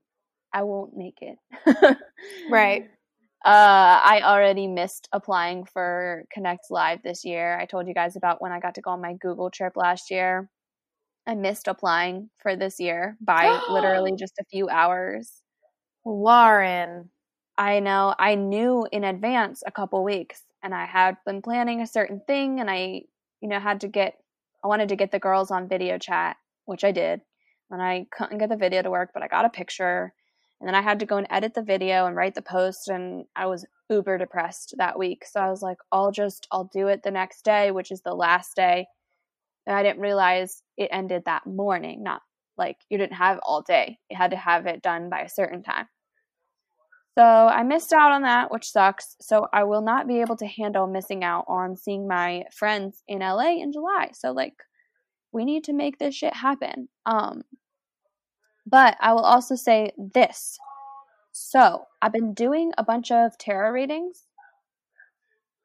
I 0.53 0.62
won't 0.62 0.97
make 0.97 1.18
it. 1.20 1.38
right. 2.51 2.88
Uh, 3.45 3.99
I 4.05 4.20
already 4.22 4.68
missed 4.68 5.09
applying 5.11 5.64
for 5.64 6.24
Connect 6.32 6.66
Live 6.70 7.03
this 7.03 7.24
year. 7.24 7.59
I 7.59 7.64
told 7.64 7.88
you 7.88 7.95
guys 7.95 8.14
about 8.14 8.40
when 8.40 8.53
I 8.53 8.61
got 8.61 8.76
to 8.76 8.80
go 8.80 8.93
on 8.93 9.01
my 9.01 9.14
Google 9.14 9.51
trip 9.51 9.72
last 9.74 10.12
year. 10.12 10.49
I 11.26 11.34
missed 11.34 11.66
applying 11.66 12.30
for 12.38 12.55
this 12.55 12.78
year 12.78 13.16
by 13.20 13.61
literally 13.68 14.12
just 14.18 14.38
a 14.38 14.45
few 14.45 14.68
hours. 14.68 15.43
Lauren. 16.05 17.11
I 17.59 17.80
know. 17.80 18.14
I 18.18 18.36
knew 18.36 18.86
in 18.93 19.03
advance 19.03 19.64
a 19.66 19.72
couple 19.72 20.05
weeks 20.05 20.43
and 20.62 20.72
I 20.72 20.86
had 20.86 21.16
been 21.26 21.43
planning 21.43 21.80
a 21.80 21.86
certain 21.86 22.20
thing 22.26 22.61
and 22.61 22.70
I, 22.70 23.03
you 23.43 23.49
know, 23.49 23.61
had 23.61 23.82
to 23.82 23.88
get 23.88 24.14
I 24.64 24.68
wanted 24.68 24.88
to 24.90 24.97
get 24.97 25.11
the 25.11 25.18
girls 25.18 25.51
on 25.51 25.68
video 25.68 25.99
chat, 25.99 26.36
which 26.64 26.84
I 26.84 26.93
did. 26.93 27.20
And 27.70 27.82
I 27.82 28.07
couldn't 28.12 28.38
get 28.38 28.49
the 28.49 28.57
video 28.57 28.82
to 28.82 28.90
work, 28.90 29.11
but 29.12 29.22
I 29.22 29.28
got 29.28 29.45
a 29.45 29.51
picture 29.51 30.14
and 30.62 30.68
then 30.68 30.76
I 30.76 30.80
had 30.80 31.01
to 31.01 31.07
go 31.07 31.16
and 31.16 31.26
edit 31.28 31.55
the 31.55 31.62
video 31.62 32.07
and 32.07 32.14
write 32.14 32.36
the 32.36 32.40
post, 32.40 32.86
and 32.86 33.24
I 33.34 33.47
was 33.47 33.66
uber 33.90 34.16
depressed 34.16 34.76
that 34.78 34.97
week. 34.97 35.24
So 35.26 35.40
I 35.40 35.51
was 35.51 35.61
like, 35.61 35.78
I'll 35.90 36.12
just, 36.12 36.47
I'll 36.53 36.70
do 36.72 36.86
it 36.86 37.03
the 37.03 37.11
next 37.11 37.45
day, 37.45 37.72
which 37.72 37.90
is 37.90 38.03
the 38.03 38.14
last 38.14 38.55
day. 38.55 38.86
And 39.66 39.74
I 39.74 39.82
didn't 39.82 40.03
realize 40.03 40.62
it 40.76 40.88
ended 40.93 41.24
that 41.24 41.49
morning, 41.49 42.05
not 42.05 42.22
like 42.57 42.76
you 42.88 42.97
didn't 42.97 43.16
have 43.16 43.40
all 43.43 43.62
day. 43.62 43.99
You 44.09 44.16
had 44.16 44.30
to 44.30 44.36
have 44.36 44.66
it 44.66 44.82
done 44.82 45.11
by 45.11 45.22
a 45.22 45.28
certain 45.28 45.64
time. 45.64 45.88
So 47.17 47.23
I 47.23 47.63
missed 47.63 47.93
out 47.93 48.13
on 48.13 48.23
that, 48.23 48.51
which 48.51 48.71
sucks. 48.71 49.17
So 49.21 49.47
I 49.53 49.65
will 49.65 49.83
not 49.83 50.09
be 50.09 50.21
able 50.21 50.37
to 50.37 50.47
handle 50.47 50.87
missing 50.87 51.23
out 51.25 51.45
on 51.47 51.77
seeing 51.77 52.09
my 52.09 52.45
friends 52.51 53.03
in 53.07 53.21
LA 53.21 53.61
in 53.61 53.73
July. 53.73 54.11
So 54.15 54.33
like 54.33 54.55
we 55.31 55.45
need 55.45 55.65
to 55.65 55.73
make 55.73 55.99
this 55.99 56.15
shit 56.15 56.35
happen. 56.35 56.89
Um 57.07 57.43
but 58.67 58.97
I 59.01 59.13
will 59.13 59.25
also 59.25 59.57
say 59.57 59.93
this. 59.99 60.59
So, 61.33 61.87
I've 62.01 62.13
been 62.13 62.35
doing 62.35 62.73
a 62.77 62.85
bunch 62.85 63.11
of 63.11 63.37
tarot 63.39 63.71
readings. 63.71 64.27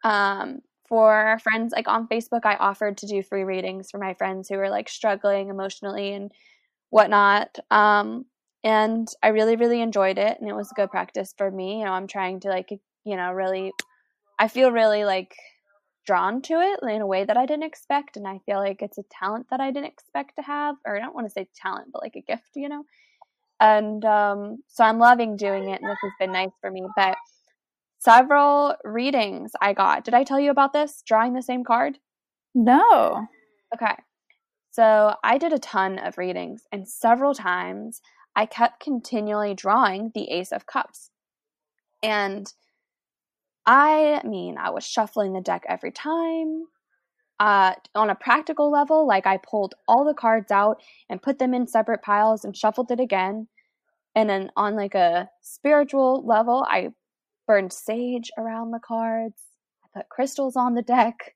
Um, 0.03 0.61
for 0.87 1.37
friends 1.43 1.73
like 1.75 1.89
on 1.89 2.07
Facebook, 2.07 2.45
I 2.45 2.55
offered 2.55 2.97
to 2.97 3.07
do 3.07 3.21
free 3.21 3.43
readings 3.43 3.91
for 3.91 3.97
my 3.97 4.13
friends 4.13 4.47
who 4.47 4.55
were 4.55 4.69
like 4.69 4.87
struggling 4.87 5.49
emotionally 5.49 6.13
and 6.13 6.31
whatnot. 6.89 7.59
Um, 7.69 8.25
and 8.63 9.07
I 9.23 9.29
really, 9.29 9.55
really 9.55 9.81
enjoyed 9.81 10.17
it, 10.17 10.37
and 10.39 10.49
it 10.49 10.55
was 10.55 10.71
a 10.71 10.75
good 10.75 10.91
practice 10.91 11.33
for 11.37 11.49
me. 11.51 11.79
You 11.79 11.85
know, 11.85 11.91
I'm 11.91 12.07
trying 12.07 12.39
to 12.41 12.49
like, 12.49 12.69
you 13.03 13.15
know, 13.15 13.31
really, 13.31 13.71
I 14.39 14.47
feel 14.47 14.71
really 14.71 15.05
like 15.05 15.35
drawn 16.05 16.41
to 16.41 16.53
it 16.53 16.79
in 16.89 17.01
a 17.01 17.07
way 17.07 17.25
that 17.25 17.37
I 17.37 17.45
didn't 17.45 17.65
expect. 17.65 18.17
And 18.17 18.27
I 18.27 18.39
feel 18.45 18.59
like 18.59 18.81
it's 18.81 18.97
a 18.97 19.03
talent 19.11 19.47
that 19.51 19.59
I 19.59 19.71
didn't 19.71 19.91
expect 19.91 20.37
to 20.37 20.41
have, 20.41 20.75
or 20.85 20.95
I 20.95 20.99
don't 20.99 21.13
want 21.13 21.27
to 21.27 21.31
say 21.31 21.47
talent, 21.55 21.89
but 21.91 22.01
like 22.01 22.15
a 22.15 22.21
gift, 22.21 22.51
you 22.55 22.69
know? 22.69 22.83
And 23.59 24.03
um, 24.05 24.59
so 24.67 24.83
I'm 24.83 24.99
loving 24.99 25.35
doing 25.35 25.69
it, 25.69 25.81
and 25.81 25.89
this 25.89 25.97
has 26.01 26.11
been 26.19 26.31
nice 26.31 26.51
for 26.61 26.71
me. 26.71 26.85
But 26.95 27.17
several 27.99 28.75
readings 28.83 29.51
I 29.61 29.73
got. 29.73 30.05
Did 30.05 30.13
I 30.13 30.23
tell 30.23 30.39
you 30.39 30.51
about 30.51 30.73
this? 30.73 31.03
Drawing 31.05 31.33
the 31.33 31.41
same 31.41 31.63
card? 31.63 31.97
No. 32.55 33.27
Okay. 33.73 33.95
So 34.71 35.15
I 35.23 35.39
did 35.39 35.53
a 35.53 35.59
ton 35.59 35.97
of 35.99 36.17
readings, 36.17 36.63
and 36.71 36.87
several 36.87 37.33
times 37.33 37.99
I 38.37 38.45
kept 38.45 38.79
continually 38.79 39.55
drawing 39.55 40.11
the 40.13 40.29
Ace 40.29 40.51
of 40.51 40.67
Cups. 40.67 41.09
And 42.03 42.53
I 43.65 44.21
mean, 44.23 44.57
I 44.59 44.69
was 44.69 44.85
shuffling 44.85 45.33
the 45.33 45.41
deck 45.41 45.63
every 45.67 45.91
time. 45.91 46.65
Uh, 47.39 47.73
on 47.95 48.11
a 48.11 48.15
practical 48.15 48.71
level, 48.71 49.07
like 49.07 49.25
I 49.25 49.37
pulled 49.37 49.73
all 49.87 50.05
the 50.05 50.13
cards 50.13 50.51
out 50.51 50.81
and 51.09 51.21
put 51.21 51.39
them 51.39 51.55
in 51.55 51.67
separate 51.67 52.03
piles 52.03 52.45
and 52.45 52.55
shuffled 52.55 52.91
it 52.91 52.99
again. 52.99 53.47
And 54.15 54.29
then 54.29 54.51
on 54.55 54.75
like 54.75 54.93
a 54.93 55.29
spiritual 55.41 56.23
level, 56.25 56.63
I 56.69 56.89
burned 57.47 57.73
sage 57.73 58.29
around 58.37 58.69
the 58.69 58.79
cards. 58.79 59.41
I 59.83 59.99
put 59.99 60.09
crystals 60.09 60.55
on 60.55 60.75
the 60.75 60.83
deck. 60.83 61.33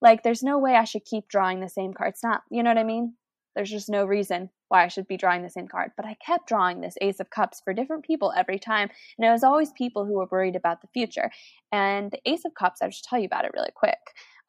Like, 0.00 0.22
there's 0.22 0.42
no 0.42 0.58
way 0.58 0.76
I 0.76 0.84
should 0.84 1.04
keep 1.04 1.28
drawing 1.28 1.60
the 1.60 1.68
same 1.68 1.92
cards. 1.92 2.20
Not, 2.22 2.42
you 2.50 2.62
know 2.62 2.70
what 2.70 2.78
I 2.78 2.84
mean? 2.84 3.14
There's 3.54 3.70
just 3.70 3.88
no 3.88 4.04
reason 4.04 4.50
why 4.68 4.84
I 4.84 4.88
should 4.88 5.08
be 5.08 5.16
drawing 5.16 5.42
the 5.42 5.50
same 5.50 5.66
card. 5.66 5.92
But 5.96 6.06
I 6.06 6.16
kept 6.24 6.48
drawing 6.48 6.80
this 6.80 6.96
Ace 7.00 7.20
of 7.20 7.30
Cups 7.30 7.60
for 7.64 7.72
different 7.72 8.04
people 8.04 8.32
every 8.36 8.58
time. 8.58 8.88
And 9.18 9.26
it 9.26 9.30
was 9.30 9.42
always 9.42 9.72
people 9.72 10.04
who 10.04 10.14
were 10.14 10.28
worried 10.30 10.56
about 10.56 10.80
the 10.80 10.88
future. 10.88 11.30
And 11.72 12.10
the 12.10 12.20
Ace 12.30 12.44
of 12.44 12.54
Cups, 12.54 12.80
I'll 12.82 12.90
just 12.90 13.04
tell 13.04 13.18
you 13.18 13.26
about 13.26 13.44
it 13.44 13.52
really 13.54 13.72
quick. 13.74 13.98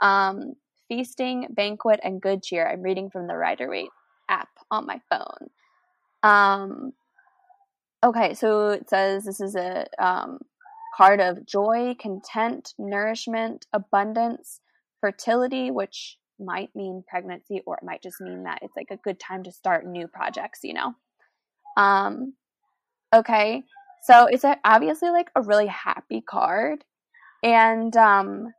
Um, 0.02 0.54
Feasting, 0.88 1.48
Banquet, 1.52 2.00
and 2.04 2.22
Good 2.22 2.44
Cheer. 2.44 2.68
I'm 2.68 2.82
reading 2.82 3.10
from 3.10 3.28
the 3.28 3.36
Rider 3.36 3.70
Waite 3.70 3.90
app 4.30 4.50
on 4.70 4.86
my 4.86 5.02
phone. 5.10 5.50
Um, 6.24 6.94
okay, 8.04 8.34
so 8.34 8.70
it 8.70 8.90
says 8.90 9.24
this 9.24 9.40
is 9.40 9.56
a 9.56 9.86
um, 9.98 10.40
card 10.96 11.20
of 11.20 11.46
joy, 11.46 11.96
content, 12.00 12.74
nourishment, 12.78 13.66
abundance, 13.74 14.60
fertility, 15.00 15.72
which 15.72 16.19
might 16.40 16.70
mean 16.76 17.04
pregnancy 17.08 17.62
or 17.66 17.76
it 17.78 17.84
might 17.84 18.02
just 18.02 18.22
mean 18.22 18.44
that 18.44 18.60
it's 18.62 18.76
like 18.76 18.90
a 18.92 18.98
good 18.98 19.20
time 19.20 19.44
to 19.44 19.52
start 19.52 19.86
new 19.86 20.08
projects, 20.08 20.60
you 20.64 20.74
know. 20.74 20.94
Um 21.78 22.34
okay. 23.14 23.64
So 24.04 24.28
it's 24.28 24.46
obviously 24.64 25.10
like 25.10 25.30
a 25.36 25.42
really 25.42 25.68
happy 25.68 26.22
card 26.22 26.84
and 27.44 27.96
um 27.98 28.54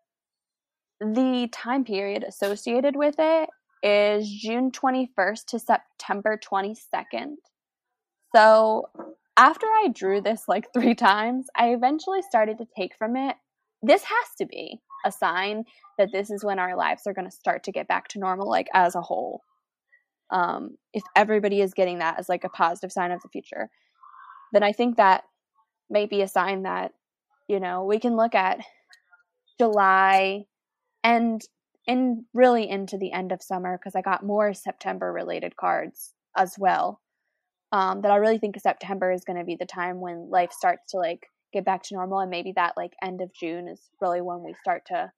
the 1.00 1.48
time 1.50 1.84
period 1.84 2.24
associated 2.24 2.94
with 2.94 3.14
it 3.18 3.48
is 3.82 4.30
June 4.30 4.70
21st 4.70 5.46
to 5.46 5.58
September 5.58 6.38
22nd. 6.38 7.36
So 8.36 8.88
after 9.36 9.66
I 9.66 9.88
drew 9.94 10.20
this 10.20 10.44
like 10.46 10.66
3 10.74 10.94
times, 10.96 11.46
I 11.56 11.70
eventually 11.70 12.20
started 12.22 12.58
to 12.58 12.66
take 12.76 12.94
from 12.98 13.16
it 13.16 13.36
this 13.82 14.02
has 14.02 14.34
to 14.38 14.46
be 14.46 14.80
a 15.04 15.12
sign 15.12 15.64
that 15.98 16.10
this 16.12 16.30
is 16.30 16.44
when 16.44 16.58
our 16.58 16.76
lives 16.76 17.02
are 17.06 17.14
going 17.14 17.28
to 17.28 17.30
start 17.30 17.64
to 17.64 17.72
get 17.72 17.88
back 17.88 18.08
to 18.08 18.18
normal, 18.18 18.48
like 18.48 18.68
as 18.74 18.94
a 18.94 19.02
whole. 19.02 19.42
Um, 20.30 20.76
if 20.92 21.02
everybody 21.16 21.60
is 21.60 21.74
getting 21.74 21.98
that 21.98 22.18
as 22.18 22.28
like 22.28 22.44
a 22.44 22.48
positive 22.48 22.92
sign 22.92 23.10
of 23.10 23.20
the 23.22 23.28
future, 23.28 23.68
then 24.52 24.62
I 24.62 24.72
think 24.72 24.96
that 24.96 25.24
may 25.88 26.06
be 26.06 26.22
a 26.22 26.28
sign 26.28 26.62
that, 26.62 26.92
you 27.48 27.60
know, 27.60 27.84
we 27.84 27.98
can 27.98 28.16
look 28.16 28.34
at 28.34 28.60
July 29.58 30.44
and 31.02 31.40
and 31.86 32.22
really 32.34 32.68
into 32.68 32.96
the 32.98 33.12
end 33.12 33.32
of 33.32 33.42
summer 33.42 33.76
because 33.76 33.96
I 33.96 34.02
got 34.02 34.24
more 34.24 34.54
September 34.54 35.12
related 35.12 35.56
cards 35.56 36.14
as 36.36 36.54
well. 36.58 37.00
Um, 37.72 38.02
that 38.02 38.10
I 38.10 38.16
really 38.16 38.38
think 38.38 38.58
September 38.60 39.10
is 39.12 39.24
going 39.24 39.38
to 39.38 39.44
be 39.44 39.56
the 39.56 39.66
time 39.66 40.00
when 40.00 40.30
life 40.30 40.52
starts 40.52 40.92
to 40.92 40.98
like 40.98 41.26
get 41.52 41.64
back 41.64 41.82
to 41.84 41.94
normal, 41.94 42.20
and 42.20 42.30
maybe 42.30 42.52
that 42.56 42.76
like 42.76 42.92
end 43.02 43.20
of 43.20 43.32
June 43.32 43.68
is 43.68 43.80
really 44.00 44.20
when 44.20 44.42
we 44.42 44.54
start 44.54 44.86
to, 44.86 45.12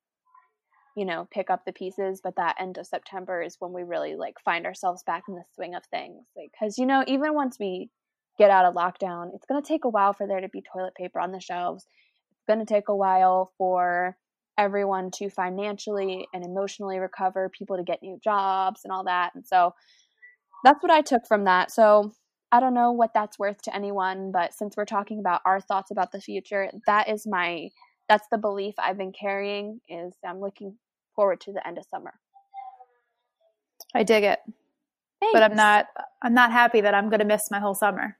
you 0.97 1.05
know, 1.05 1.29
pick 1.31 1.51
up 1.51 1.65
the 1.65 1.73
pieces. 1.73 2.21
But 2.23 2.37
that 2.37 2.57
end 2.61 2.79
of 2.79 2.87
September 2.87 3.43
is 3.43 3.57
when 3.59 3.73
we 3.73 3.83
really 3.83 4.17
like 4.17 4.37
find 4.45 4.67
ourselves 4.67 5.03
back 5.03 5.25
in 5.29 5.35
the 5.35 5.45
swing 5.55 5.75
of 5.75 5.85
things, 5.87 6.25
because 6.35 6.79
like, 6.79 6.83
you 6.83 6.87
know, 6.87 7.05
even 7.07 7.35
once 7.35 7.59
we 7.59 7.91
get 8.39 8.51
out 8.51 8.65
of 8.65 8.75
lockdown, 8.75 9.31
it's 9.35 9.47
going 9.47 9.63
to 9.63 9.67
take 9.67 9.85
a 9.85 9.91
while 9.91 10.13
for 10.13 10.27
there 10.27 10.41
to 10.41 10.49
be 10.49 10.63
toilet 10.63 10.95
paper 10.95 11.21
on 11.21 11.33
the 11.33 11.41
shelves. 11.41 11.87
It's 12.33 12.47
going 12.47 12.65
to 12.65 12.75
take 12.75 12.89
a 12.89 12.97
while 12.97 13.53
for 13.59 14.17
everyone 14.59 15.11
to 15.11 15.31
financially 15.31 16.27
and 16.35 16.45
emotionally 16.45 16.99
recover, 16.99 17.51
people 17.51 17.77
to 17.77 17.83
get 17.83 18.03
new 18.03 18.19
jobs 18.23 18.83
and 18.85 18.93
all 18.93 19.05
that. 19.05 19.33
And 19.35 19.47
so 19.47 19.75
that's 20.65 20.83
what 20.83 20.93
I 20.93 21.03
took 21.03 21.27
from 21.27 21.45
that. 21.45 21.71
So 21.71 22.13
I 22.53 22.61
don't 22.61 22.75
know 22.75 22.93
what 22.93 23.15
that's 23.15 23.39
worth 23.39 23.63
to 23.63 23.75
anyone, 23.75 24.31
but 24.31 24.53
since 24.53 24.77
we're 24.77 24.85
talking 24.85 25.19
about 25.19 25.41
our 25.47 25.61
thoughts 25.61 25.91
about 25.91 26.13
the 26.13 26.21
future, 26.21 26.71
that 26.87 27.09
is 27.09 27.27
my 27.27 27.71
that's 28.09 28.29
the 28.31 28.37
belief 28.37 28.75
I've 28.79 28.99
been 28.99 29.13
carrying 29.13 29.81
is 29.89 30.13
I'm 30.27 30.39
looking 30.39 30.77
forward 31.17 31.41
to 31.43 31.53
the 31.53 31.67
end 31.67 31.79
of 31.79 31.87
summer. 31.87 32.13
I 33.95 34.03
dig 34.03 34.25
it. 34.25 34.39
Thanks. 35.21 35.33
But 35.33 35.43
I'm 35.43 35.57
not 35.57 35.87
I'm 36.23 36.35
not 36.35 36.53
happy 36.53 36.83
that 36.83 36.95
I'm 36.95 37.09
going 37.09 37.21
to 37.21 37.27
miss 37.27 37.51
my 37.51 37.59
whole 37.59 37.75
summer. 37.75 38.17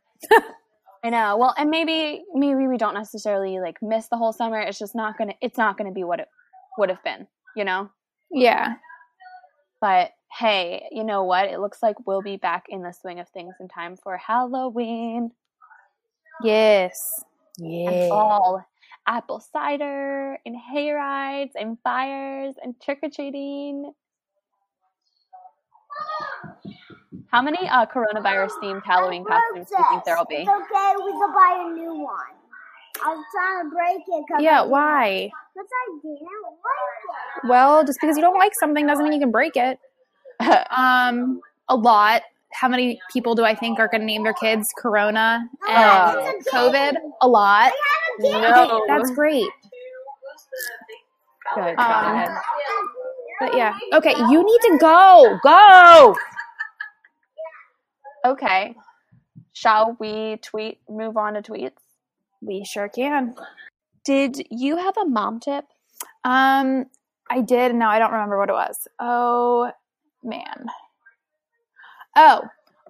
I 1.05 1.11
know. 1.11 1.37
Well, 1.37 1.55
and 1.59 1.69
maybe 1.69 2.25
maybe 2.33 2.67
we 2.67 2.79
don't 2.79 2.95
necessarily 2.95 3.59
like 3.59 3.77
miss 3.83 4.09
the 4.09 4.17
whole 4.17 4.33
summer. 4.33 4.61
It's 4.61 4.79
just 4.79 4.95
not 4.95 5.19
gonna 5.19 5.35
it's 5.43 5.59
not 5.59 5.77
gonna 5.77 5.93
be 5.93 6.05
what 6.05 6.21
it 6.21 6.29
would 6.79 6.89
have 6.89 7.03
been, 7.05 7.27
you 7.57 7.65
know? 7.65 7.91
Yeah. 8.31 8.75
But 9.81 10.13
hey, 10.39 10.89
you 10.91 11.05
know 11.05 11.25
what? 11.25 11.49
It 11.49 11.61
looks 11.61 11.83
like 11.83 12.07
we'll 12.07 12.23
be 12.23 12.37
back 12.37 12.67
in 12.69 12.83
the 12.83 12.93
swing 12.93 13.21
of 13.21 13.29
things 13.29 13.55
in 13.61 13.69
time 13.69 13.97
for 13.97 14.17
Halloween. 14.17 15.31
Yes. 16.43 16.99
Yeah. 17.59 17.91
And 17.91 18.09
fall. 18.09 18.65
Apple 19.07 19.41
cider 19.53 20.39
and 20.47 20.57
hay 20.57 20.91
rides 20.91 21.53
and 21.59 21.77
fires 21.83 22.55
and 22.63 22.81
trick 22.81 23.01
or 23.03 23.11
treating. 23.11 23.93
How 27.31 27.43
many 27.43 27.69
uh, 27.69 27.87
coronavirus 27.87 28.51
themed 28.63 28.83
Halloween 28.85 29.25
costumes 29.25 29.69
do 29.69 29.77
you 29.77 29.85
think 29.91 30.05
there'll 30.05 30.25
be? 30.25 30.37
It's 30.37 30.49
okay, 30.49 30.95
we 31.05 31.13
can 31.13 31.33
buy 31.33 31.67
a 31.67 31.75
new 31.75 31.95
one. 31.95 32.17
I 33.05 33.09
was 33.09 33.25
trying 33.35 33.65
to 33.65 33.75
break 33.75 34.03
it. 34.07 34.43
yeah, 34.43 34.63
why? 34.63 35.31
Because 35.55 35.69
I 35.69 35.99
didn't 36.03 36.21
like 36.21 37.43
it. 37.43 37.49
Well, 37.49 37.85
just 37.85 37.99
because 38.01 38.17
you 38.17 38.23
don't 38.23 38.39
like 38.39 38.53
something 38.61 38.87
doesn't 38.87 39.03
mean 39.03 39.15
you 39.15 39.21
can 39.21 39.33
break 39.33 39.57
it. 39.57 39.79
um, 40.77 41.41
a 41.69 41.77
lot. 41.77 42.23
How 42.53 42.69
many 42.69 43.01
people 43.13 43.35
do 43.35 43.45
I 43.45 43.55
think 43.55 43.79
are 43.79 43.89
going 43.89 44.03
to 44.03 44.07
name 44.07 44.25
their 44.25 44.35
kids 44.35 44.69
Corona 44.77 45.49
and 45.69 46.19
uh, 46.19 46.33
COVID? 46.53 46.95
A 47.23 47.29
lot. 47.29 47.73
No, 48.21 48.85
that's 48.87 49.11
great. 49.13 49.49
Good. 51.55 51.79
Um, 51.79 52.39
but 53.41 53.57
yeah, 53.57 53.77
okay. 53.95 54.15
You 54.17 54.45
need 54.45 54.61
to 54.71 54.79
go. 54.79 55.39
Go. 55.43 56.17
Okay. 58.25 58.77
Shall 59.53 59.97
we 59.99 60.37
tweet 60.43 60.79
move 60.89 61.17
on 61.17 61.35
to 61.35 61.43
tweets? 61.43 61.73
We 62.41 62.65
sure 62.65 62.89
can. 62.89 63.35
Did 64.05 64.47
you 64.51 64.77
have 64.77 64.97
a 64.97 65.05
mom 65.05 65.41
tip? 65.41 65.65
Um 66.25 66.87
I 67.31 67.41
did. 67.41 67.75
Now 67.75 67.91
I 67.91 67.99
don't 67.99 68.13
remember 68.13 68.39
what 68.39 68.49
it 68.49 68.55
was. 68.55 68.89
Oh 68.99 69.71
man. 70.23 70.67
Oh, 72.17 72.43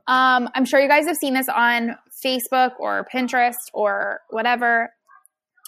um, 0.08 0.48
I'm 0.54 0.64
sure 0.64 0.80
you 0.80 0.88
guys 0.88 1.06
have 1.06 1.16
seen 1.16 1.34
this 1.34 1.48
on 1.48 1.96
Facebook 2.24 2.72
or 2.78 3.06
Pinterest 3.12 3.70
or 3.72 4.20
whatever. 4.30 4.92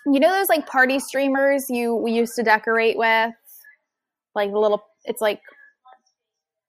You 0.07 0.21
know 0.21 0.33
those 0.33 0.49
like 0.49 0.67
party 0.67 0.99
streamers 0.99 1.71
you 1.71 1.95
we 1.95 2.12
used 2.12 2.35
to 2.37 2.43
decorate 2.43 2.99
with, 2.99 3.33
like 4.35 4.51
the 4.51 4.59
little. 4.59 4.85
It's 5.05 5.21
like 5.21 5.41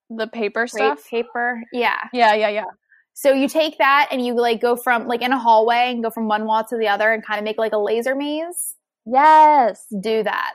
the 0.10 0.28
paper 0.28 0.68
stuff. 0.68 1.06
Paper, 1.10 1.62
yeah, 1.74 2.08
yeah, 2.14 2.34
yeah, 2.34 2.50
yeah. 2.50 2.66
So 3.14 3.32
you 3.32 3.48
take 3.48 3.78
that 3.78 4.10
and 4.12 4.26
you 4.26 4.36
like 4.36 4.62
go 4.62 4.76
from 4.76 5.08
like 5.08 5.22
in 5.22 5.32
a 5.32 5.40
hallway 5.40 5.90
and 5.92 6.04
go 6.04 6.10
from 6.10 6.28
one 6.28 6.46
wall 6.46 6.64
to 6.66 6.78
the 6.78 6.88
other 6.88 7.14
and 7.14 7.26
kind 7.26 7.40
of 7.40 7.46
make 7.46 7.58
like 7.58 7.72
a 7.72 7.78
laser 7.78 8.14
maze. 8.14 8.76
Yes. 9.06 9.86
Do 10.02 10.24
that. 10.24 10.54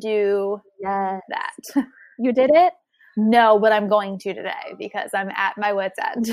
Do 0.00 0.60
yes. 0.80 1.20
that. 1.28 1.84
You 2.22 2.34
did 2.34 2.50
it? 2.52 2.74
No, 3.16 3.58
but 3.58 3.72
I'm 3.72 3.88
going 3.88 4.18
to 4.20 4.34
today 4.34 4.74
because 4.78 5.10
I'm 5.14 5.30
at 5.30 5.58
my 5.58 5.72
wits 5.72 5.98
end. 5.98 6.28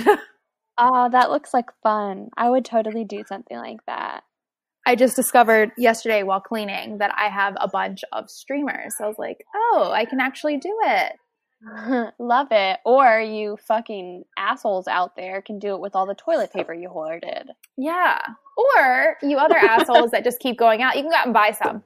oh, 0.77 1.09
that 1.11 1.29
looks 1.29 1.53
like 1.53 1.69
fun. 1.83 2.29
I 2.37 2.49
would 2.49 2.65
totally 2.65 3.03
do 3.03 3.23
something 3.27 3.57
like 3.57 3.79
that. 3.87 4.23
I 4.85 4.95
just 4.95 5.17
discovered 5.17 5.71
yesterday 5.77 6.23
while 6.23 6.39
cleaning 6.39 6.99
that 6.99 7.13
I 7.17 7.27
have 7.27 7.57
a 7.59 7.67
bunch 7.67 8.05
of 8.13 8.29
streamers. 8.29 8.95
So 8.97 9.03
I 9.03 9.07
was 9.07 9.19
like, 9.19 9.43
oh, 9.53 9.91
I 9.93 10.05
can 10.05 10.21
actually 10.21 10.57
do 10.57 10.73
it. 10.85 11.13
Love 12.19 12.47
it. 12.51 12.79
Or 12.85 13.19
you 13.19 13.57
fucking 13.67 14.23
assholes 14.37 14.87
out 14.87 15.17
there 15.17 15.41
can 15.41 15.59
do 15.59 15.73
it 15.73 15.81
with 15.81 15.93
all 15.93 16.05
the 16.05 16.15
toilet 16.15 16.53
paper 16.53 16.73
you 16.73 16.87
hoarded. 16.87 17.49
Yeah. 17.77 18.19
Or 18.57 19.17
you 19.21 19.37
other 19.37 19.57
assholes 19.61 20.11
that 20.11 20.23
just 20.23 20.39
keep 20.39 20.57
going 20.57 20.81
out, 20.81 20.95
you 20.95 21.01
can 21.01 21.11
go 21.11 21.17
out 21.17 21.25
and 21.25 21.33
buy 21.33 21.51
some. 21.51 21.83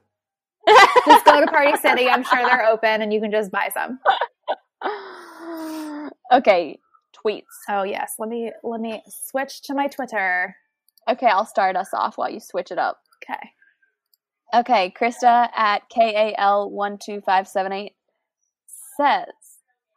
just 1.06 1.24
go 1.24 1.40
to 1.40 1.46
Party 1.48 1.76
City. 1.78 2.08
I'm 2.08 2.22
sure 2.22 2.46
they're 2.46 2.66
open 2.66 3.02
and 3.02 3.12
you 3.12 3.20
can 3.20 3.32
just 3.32 3.50
buy 3.50 3.70
some. 3.74 3.98
okay, 6.32 6.78
tweets. 7.14 7.42
Oh 7.68 7.82
yes. 7.82 8.14
Let 8.18 8.28
me 8.28 8.52
let 8.62 8.80
me 8.80 9.02
switch 9.08 9.62
to 9.62 9.74
my 9.74 9.88
Twitter. 9.88 10.56
Okay, 11.08 11.26
I'll 11.26 11.46
start 11.46 11.74
us 11.76 11.92
off 11.92 12.18
while 12.18 12.30
you 12.30 12.38
switch 12.40 12.70
it 12.70 12.78
up. 12.78 13.00
Okay. 13.22 13.50
Okay, 14.54 14.92
Krista 14.98 15.48
at 15.56 15.82
KAL12578 15.90 17.92
says 18.96 19.52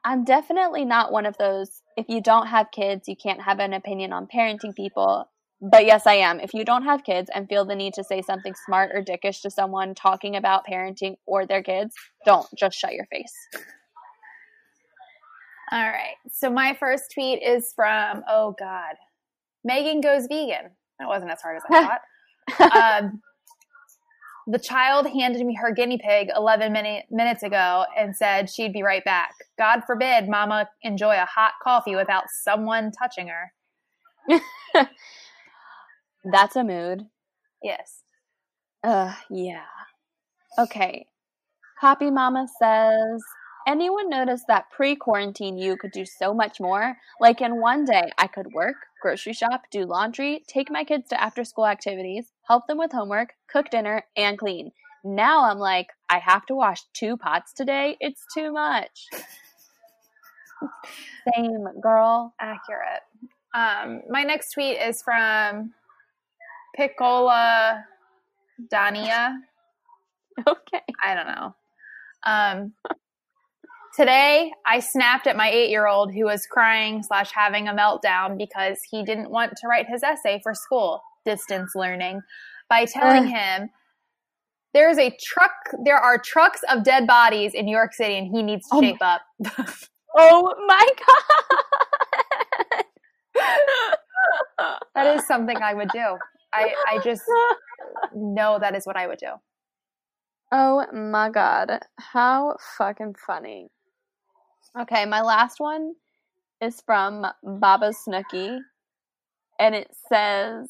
I'm 0.05 0.23
definitely 0.23 0.85
not 0.85 1.11
one 1.11 1.25
of 1.25 1.35
those, 1.37 1.81
if 1.97 2.05
you 2.07 2.21
don't 2.21 2.45
have 2.45 2.69
kids, 2.71 3.07
you 3.07 3.15
can't 3.15 3.41
have 3.41 3.59
an 3.59 3.73
opinion 3.73 4.13
on 4.13 4.27
parenting 4.27 4.75
people. 4.75 5.27
But 5.59 5.87
yes, 5.87 6.05
I 6.05 6.13
am. 6.15 6.39
If 6.39 6.53
you 6.53 6.63
don't 6.63 6.83
have 6.83 7.03
kids 7.03 7.31
and 7.33 7.49
feel 7.49 7.65
the 7.65 7.75
need 7.75 7.95
to 7.95 8.03
say 8.03 8.21
something 8.21 8.53
smart 8.65 8.91
or 8.93 9.01
dickish 9.01 9.41
to 9.41 9.49
someone 9.49 9.95
talking 9.95 10.35
about 10.35 10.67
parenting 10.69 11.15
or 11.25 11.47
their 11.47 11.63
kids, 11.63 11.95
don't. 12.23 12.45
Just 12.55 12.77
shut 12.77 12.93
your 12.93 13.07
face. 13.07 13.33
All 15.71 15.83
right. 15.83 16.15
So 16.31 16.49
my 16.49 16.75
first 16.79 17.11
tweet 17.13 17.41
is 17.41 17.73
from, 17.75 18.23
oh 18.29 18.55
God, 18.59 18.95
Megan 19.63 20.01
Goes 20.01 20.27
Vegan. 20.27 20.71
That 20.99 21.07
wasn't 21.07 21.31
as 21.31 21.41
hard 21.41 21.57
as 21.57 21.63
I 21.69 21.97
thought. 22.59 23.03
um, 23.03 23.21
the 24.47 24.59
child 24.59 25.07
handed 25.07 25.43
me 25.45 25.55
her 25.55 25.73
guinea 25.73 25.97
pig 25.97 26.29
11 26.35 26.71
minute, 26.71 27.05
minutes 27.09 27.41
ago 27.41 27.85
and 27.97 28.15
said 28.15 28.49
she'd 28.49 28.73
be 28.73 28.83
right 28.83 29.03
back. 29.03 29.33
God 29.57 29.81
forbid 29.87 30.29
mama 30.29 30.69
enjoy 30.83 31.15
a 31.15 31.25
hot 31.25 31.53
coffee 31.63 31.95
without 31.95 32.25
someone 32.43 32.91
touching 32.91 33.27
her. 33.27 33.51
That's 36.31 36.55
a 36.55 36.63
mood. 36.63 37.05
Yes. 37.63 38.01
Uh, 38.83 39.13
yeah. 39.31 39.63
Okay. 40.59 41.07
Copy 41.81 42.11
Mama 42.11 42.47
says, 42.61 43.21
anyone 43.67 44.09
notice 44.09 44.43
that 44.47 44.71
pre 44.71 44.95
quarantine 44.95 45.57
you 45.57 45.77
could 45.77 45.91
do 45.91 46.05
so 46.05 46.33
much 46.33 46.59
more? 46.59 46.97
Like 47.19 47.41
in 47.41 47.59
one 47.59 47.85
day, 47.85 48.11
I 48.17 48.27
could 48.27 48.47
work, 48.53 48.75
grocery 49.01 49.33
shop, 49.33 49.63
do 49.71 49.85
laundry, 49.85 50.43
take 50.47 50.71
my 50.71 50.83
kids 50.83 51.09
to 51.09 51.21
after 51.21 51.43
school 51.43 51.67
activities, 51.67 52.31
help 52.47 52.67
them 52.67 52.77
with 52.77 52.91
homework, 52.91 53.33
cook 53.51 53.69
dinner, 53.69 54.03
and 54.15 54.37
clean. 54.37 54.71
Now 55.03 55.49
I'm 55.49 55.59
like, 55.59 55.87
I 56.09 56.19
have 56.19 56.45
to 56.47 56.55
wash 56.55 56.81
two 56.93 57.17
pots 57.17 57.53
today. 57.53 57.97
It's 57.99 58.25
too 58.33 58.51
much. 58.51 59.07
Same, 61.35 61.67
girl. 61.81 62.33
Accurate. 62.39 63.01
Um, 63.53 64.01
my 64.09 64.23
next 64.23 64.53
tweet 64.53 64.77
is 64.81 65.01
from 65.03 65.73
Piccola 66.75 67.83
Dania. 68.71 69.37
Okay. 70.45 70.81
I 71.01 71.15
don't 71.15 71.27
know. 71.27 71.55
Um, 72.25 72.73
Today, 73.95 74.51
I 74.65 74.81
snapped 74.81 75.25
at 75.25 75.37
my 75.37 75.49
eight 75.49 75.69
year 75.69 75.87
old 75.87 76.13
who 76.13 76.25
was 76.25 76.45
crying 76.45 77.01
slash 77.01 77.31
having 77.31 77.69
a 77.69 77.73
meltdown 77.73 78.37
because 78.37 78.79
he 78.91 79.05
didn't 79.05 79.31
want 79.31 79.53
to 79.55 79.67
write 79.69 79.85
his 79.87 80.03
essay 80.03 80.41
for 80.43 80.53
school, 80.53 81.01
distance 81.23 81.71
learning, 81.75 82.19
by 82.69 82.83
telling 82.83 83.27
him 83.27 83.69
there's 84.73 84.97
a 84.97 85.15
truck, 85.23 85.53
there 85.85 85.95
are 85.95 86.17
trucks 86.17 86.59
of 86.69 86.83
dead 86.83 87.07
bodies 87.07 87.53
in 87.53 87.65
New 87.65 87.71
York 87.71 87.93
City 87.93 88.17
and 88.17 88.27
he 88.27 88.43
needs 88.43 88.67
to 88.67 88.75
oh 88.75 88.81
shape 88.81 88.97
up. 88.99 89.21
oh 90.17 90.53
my 90.67 90.87
God. 93.35 93.45
that 94.93 95.15
is 95.15 95.25
something 95.25 95.55
I 95.63 95.73
would 95.73 95.89
do. 95.89 96.17
I, 96.51 96.73
I 96.85 96.99
just 97.01 97.23
know 98.13 98.59
that 98.59 98.75
is 98.75 98.85
what 98.85 98.97
I 98.97 99.07
would 99.07 99.19
do. 99.19 99.31
Oh 100.51 100.85
my 100.91 101.29
god. 101.29 101.79
How 101.97 102.57
fucking 102.77 103.15
funny. 103.25 103.69
Okay, 104.77 105.05
my 105.05 105.21
last 105.21 105.61
one 105.61 105.93
is 106.61 106.81
from 106.85 107.25
Baba 107.43 107.93
Snooky, 107.93 108.59
and 109.57 109.73
it 109.73 109.89
says, 110.09 110.69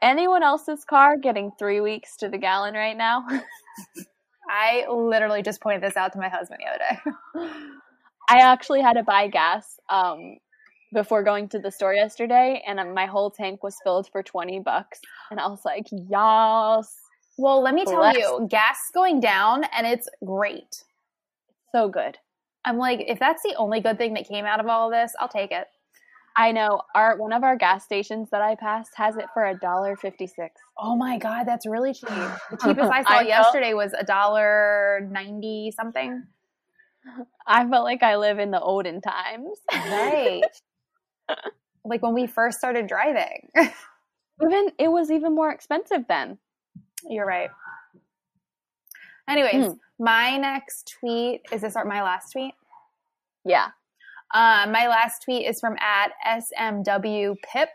"Anyone 0.00 0.44
else's 0.44 0.84
car 0.84 1.16
getting 1.16 1.50
three 1.58 1.80
weeks 1.80 2.16
to 2.18 2.28
the 2.28 2.38
gallon 2.38 2.74
right 2.74 2.96
now?" 2.96 3.26
I 4.48 4.86
literally 4.88 5.42
just 5.42 5.60
pointed 5.60 5.82
this 5.82 5.96
out 5.96 6.12
to 6.12 6.20
my 6.20 6.28
husband 6.28 6.60
the 6.60 6.70
other 6.70 6.78
day. 6.78 7.50
I 8.28 8.38
actually 8.38 8.80
had 8.80 8.92
to 8.92 9.02
buy 9.02 9.26
gas 9.26 9.80
um, 9.88 10.36
before 10.92 11.24
going 11.24 11.48
to 11.48 11.58
the 11.58 11.72
store 11.72 11.94
yesterday, 11.94 12.62
and 12.64 12.94
my 12.94 13.06
whole 13.06 13.30
tank 13.32 13.64
was 13.64 13.76
filled 13.82 14.08
for 14.12 14.22
twenty 14.22 14.60
bucks, 14.60 15.00
and 15.32 15.40
I 15.40 15.48
was 15.48 15.64
like, 15.64 15.86
"Yes." 15.90 16.94
Well, 17.38 17.60
let 17.60 17.74
me 17.74 17.84
tell 17.84 18.02
Bless. 18.02 18.14
you, 18.14 18.46
gas 18.48 18.78
going 18.94 19.18
down, 19.18 19.64
and 19.76 19.84
it's 19.84 20.08
great. 20.24 20.84
So 21.72 21.88
good. 21.88 22.18
I'm 22.64 22.78
like, 22.78 23.04
if 23.06 23.18
that's 23.18 23.42
the 23.42 23.54
only 23.56 23.80
good 23.80 23.98
thing 23.98 24.14
that 24.14 24.28
came 24.28 24.44
out 24.44 24.60
of 24.60 24.66
all 24.66 24.88
of 24.88 24.92
this, 24.92 25.12
I'll 25.18 25.28
take 25.28 25.50
it. 25.50 25.66
I 26.36 26.52
know. 26.52 26.80
Our 26.94 27.16
one 27.18 27.32
of 27.32 27.42
our 27.44 27.56
gas 27.56 27.84
stations 27.84 28.30
that 28.30 28.40
I 28.40 28.54
passed 28.54 28.92
has 28.96 29.16
it 29.16 29.26
for 29.34 29.44
a 29.44 29.54
dollar 29.54 29.96
fifty 29.96 30.26
six. 30.26 30.60
Oh 30.78 30.96
my 30.96 31.18
god, 31.18 31.44
that's 31.44 31.66
really 31.66 31.92
cheap. 31.92 32.08
The 32.08 32.56
cheapest 32.62 32.90
I 32.90 33.02
saw 33.02 33.18
I 33.18 33.22
yesterday 33.22 33.74
was 33.74 33.92
a 33.92 34.04
dollar 34.04 35.06
ninety 35.10 35.72
something. 35.76 36.24
I 37.46 37.68
felt 37.68 37.84
like 37.84 38.02
I 38.02 38.16
live 38.16 38.38
in 38.38 38.50
the 38.50 38.60
olden 38.60 39.00
times. 39.00 39.58
Right. 39.72 40.42
like 41.84 42.02
when 42.02 42.14
we 42.14 42.26
first 42.26 42.58
started 42.58 42.86
driving. 42.86 43.48
even 44.42 44.68
it 44.78 44.88
was 44.88 45.10
even 45.10 45.34
more 45.34 45.50
expensive 45.50 46.04
then. 46.08 46.38
You're 47.08 47.26
right. 47.26 47.50
Anyways, 49.28 49.66
hmm. 49.66 49.72
My 50.02 50.36
next 50.36 50.96
tweet 50.98 51.42
is 51.52 51.60
this 51.60 51.76
my 51.86 52.02
last 52.02 52.32
tweet? 52.32 52.54
Yeah. 53.44 53.68
Uh, 54.34 54.66
my 54.68 54.88
last 54.88 55.22
tweet 55.22 55.46
is 55.46 55.60
from 55.60 55.76
at 55.78 56.10
SMW 56.26 57.36
Pip. 57.52 57.68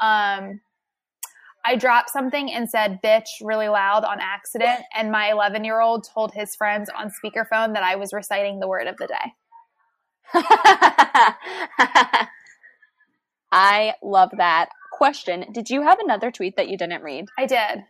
Um, 0.00 0.60
I 1.64 1.76
dropped 1.78 2.10
something 2.10 2.52
and 2.52 2.68
said 2.68 2.98
bitch 3.02 3.28
really 3.42 3.68
loud 3.68 4.04
on 4.04 4.18
accident, 4.20 4.80
and 4.92 5.12
my 5.12 5.30
11 5.30 5.62
year 5.64 5.80
old 5.80 6.04
told 6.12 6.34
his 6.34 6.56
friends 6.56 6.90
on 6.96 7.12
speakerphone 7.24 7.74
that 7.74 7.84
I 7.84 7.94
was 7.94 8.12
reciting 8.12 8.58
the 8.58 8.66
word 8.68 8.88
of 8.88 8.96
the 8.96 9.06
day. 9.06 9.32
I 13.52 13.94
love 14.02 14.30
that. 14.36 14.70
Question 14.90 15.46
Did 15.52 15.70
you 15.70 15.82
have 15.82 16.00
another 16.00 16.32
tweet 16.32 16.56
that 16.56 16.68
you 16.68 16.76
didn't 16.76 17.02
read? 17.02 17.26
I 17.38 17.46
did. 17.46 17.84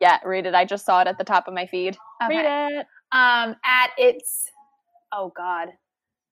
Yeah, 0.00 0.20
read 0.24 0.46
it. 0.46 0.54
I 0.54 0.64
just 0.64 0.86
saw 0.86 1.02
it 1.02 1.06
at 1.06 1.18
the 1.18 1.24
top 1.24 1.48
of 1.48 1.54
my 1.54 1.66
feed. 1.66 1.98
Okay. 2.22 2.36
Read 2.36 2.78
it. 2.78 2.86
Um, 3.12 3.56
at 3.64 3.90
it's 3.98 4.50
oh 5.12 5.32
god, 5.36 5.68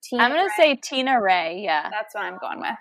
Tina 0.02 0.22
I'm 0.22 0.30
gonna 0.30 0.48
say 0.56 0.76
Tina 0.76 1.20
Ray. 1.20 1.60
Yeah, 1.64 1.88
that's 1.90 2.14
what 2.14 2.24
I'm 2.24 2.38
going 2.38 2.60
with. 2.60 2.76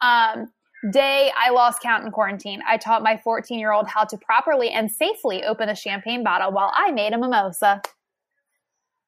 Um, 0.00 0.52
day 0.92 1.32
I 1.36 1.50
lost 1.50 1.82
count 1.82 2.04
in 2.04 2.10
quarantine. 2.10 2.62
I 2.66 2.76
taught 2.76 3.02
my 3.02 3.16
14 3.16 3.58
year 3.58 3.72
old 3.72 3.88
how 3.88 4.04
to 4.04 4.16
properly 4.18 4.70
and 4.70 4.90
safely 4.90 5.44
open 5.44 5.68
a 5.68 5.74
champagne 5.74 6.22
bottle 6.22 6.52
while 6.52 6.72
I 6.74 6.92
made 6.92 7.12
a 7.12 7.18
mimosa. 7.18 7.82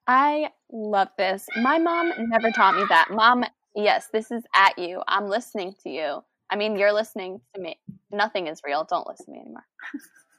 I 0.06 0.50
love 0.72 1.08
this. 1.16 1.46
My 1.62 1.78
mom 1.78 2.12
never 2.18 2.50
taught 2.50 2.74
me 2.74 2.84
that. 2.88 3.08
Mom, 3.10 3.44
yes, 3.76 4.08
this 4.12 4.30
is 4.32 4.42
at 4.54 4.76
you. 4.76 5.02
I'm 5.06 5.28
listening 5.28 5.74
to 5.84 5.90
you. 5.90 6.24
I 6.50 6.56
mean, 6.56 6.76
you're 6.76 6.92
listening 6.92 7.40
to 7.54 7.60
me. 7.60 7.78
Nothing 8.10 8.48
is 8.48 8.60
real. 8.66 8.84
Don't 8.88 9.06
listen 9.06 9.26
to 9.26 9.32
me 9.32 9.38
anymore. 9.40 9.66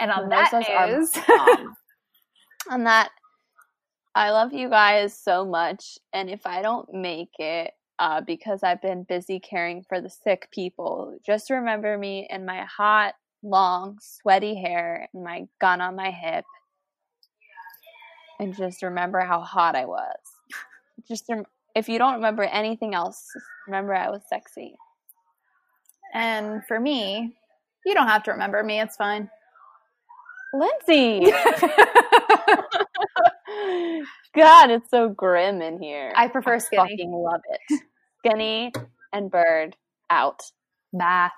And 0.00 0.10
on 0.10 0.28
that 0.30 0.52
news, 0.52 1.10
on 2.70 2.84
that, 2.84 3.10
I 4.14 4.30
love 4.30 4.52
you 4.52 4.68
guys 4.68 5.16
so 5.16 5.44
much. 5.44 5.98
And 6.12 6.30
if 6.30 6.46
I 6.46 6.62
don't 6.62 6.92
make 6.92 7.32
it, 7.38 7.72
uh, 7.98 8.22
because 8.22 8.62
I've 8.62 8.80
been 8.80 9.04
busy 9.04 9.38
caring 9.38 9.84
for 9.86 10.00
the 10.00 10.08
sick 10.08 10.48
people, 10.50 11.18
just 11.24 11.50
remember 11.50 11.98
me 11.98 12.26
in 12.30 12.46
my 12.46 12.64
hot, 12.64 13.14
long, 13.42 13.98
sweaty 14.00 14.54
hair 14.54 15.08
and 15.12 15.22
my 15.22 15.46
gun 15.60 15.80
on 15.80 15.96
my 15.96 16.10
hip. 16.10 16.44
And 18.38 18.56
just 18.56 18.82
remember 18.82 19.20
how 19.20 19.40
hot 19.40 19.76
I 19.76 19.84
was. 19.84 20.16
Just 21.06 21.24
rem- 21.28 21.44
if 21.74 21.88
you 21.88 21.98
don't 21.98 22.14
remember 22.14 22.44
anything 22.44 22.94
else, 22.94 23.22
remember 23.66 23.94
I 23.94 24.08
was 24.08 24.22
sexy. 24.28 24.74
And 26.14 26.64
for 26.66 26.80
me, 26.80 27.36
you 27.84 27.94
don't 27.94 28.08
have 28.08 28.22
to 28.24 28.32
remember 28.32 28.62
me. 28.64 28.80
It's 28.80 28.96
fine. 28.96 29.30
Lindsay. 30.52 31.32
God, 34.34 34.70
it's 34.70 34.90
so 34.90 35.08
grim 35.08 35.60
in 35.62 35.80
here. 35.80 36.12
I 36.16 36.28
prefer 36.28 36.58
skinny. 36.60 36.82
I 36.82 36.88
fucking 36.88 37.12
love 37.12 37.40
it. 37.48 37.80
Skinny 38.18 38.72
and 39.12 39.30
bird 39.30 39.76
out. 40.08 40.40
Bye. 40.92 41.30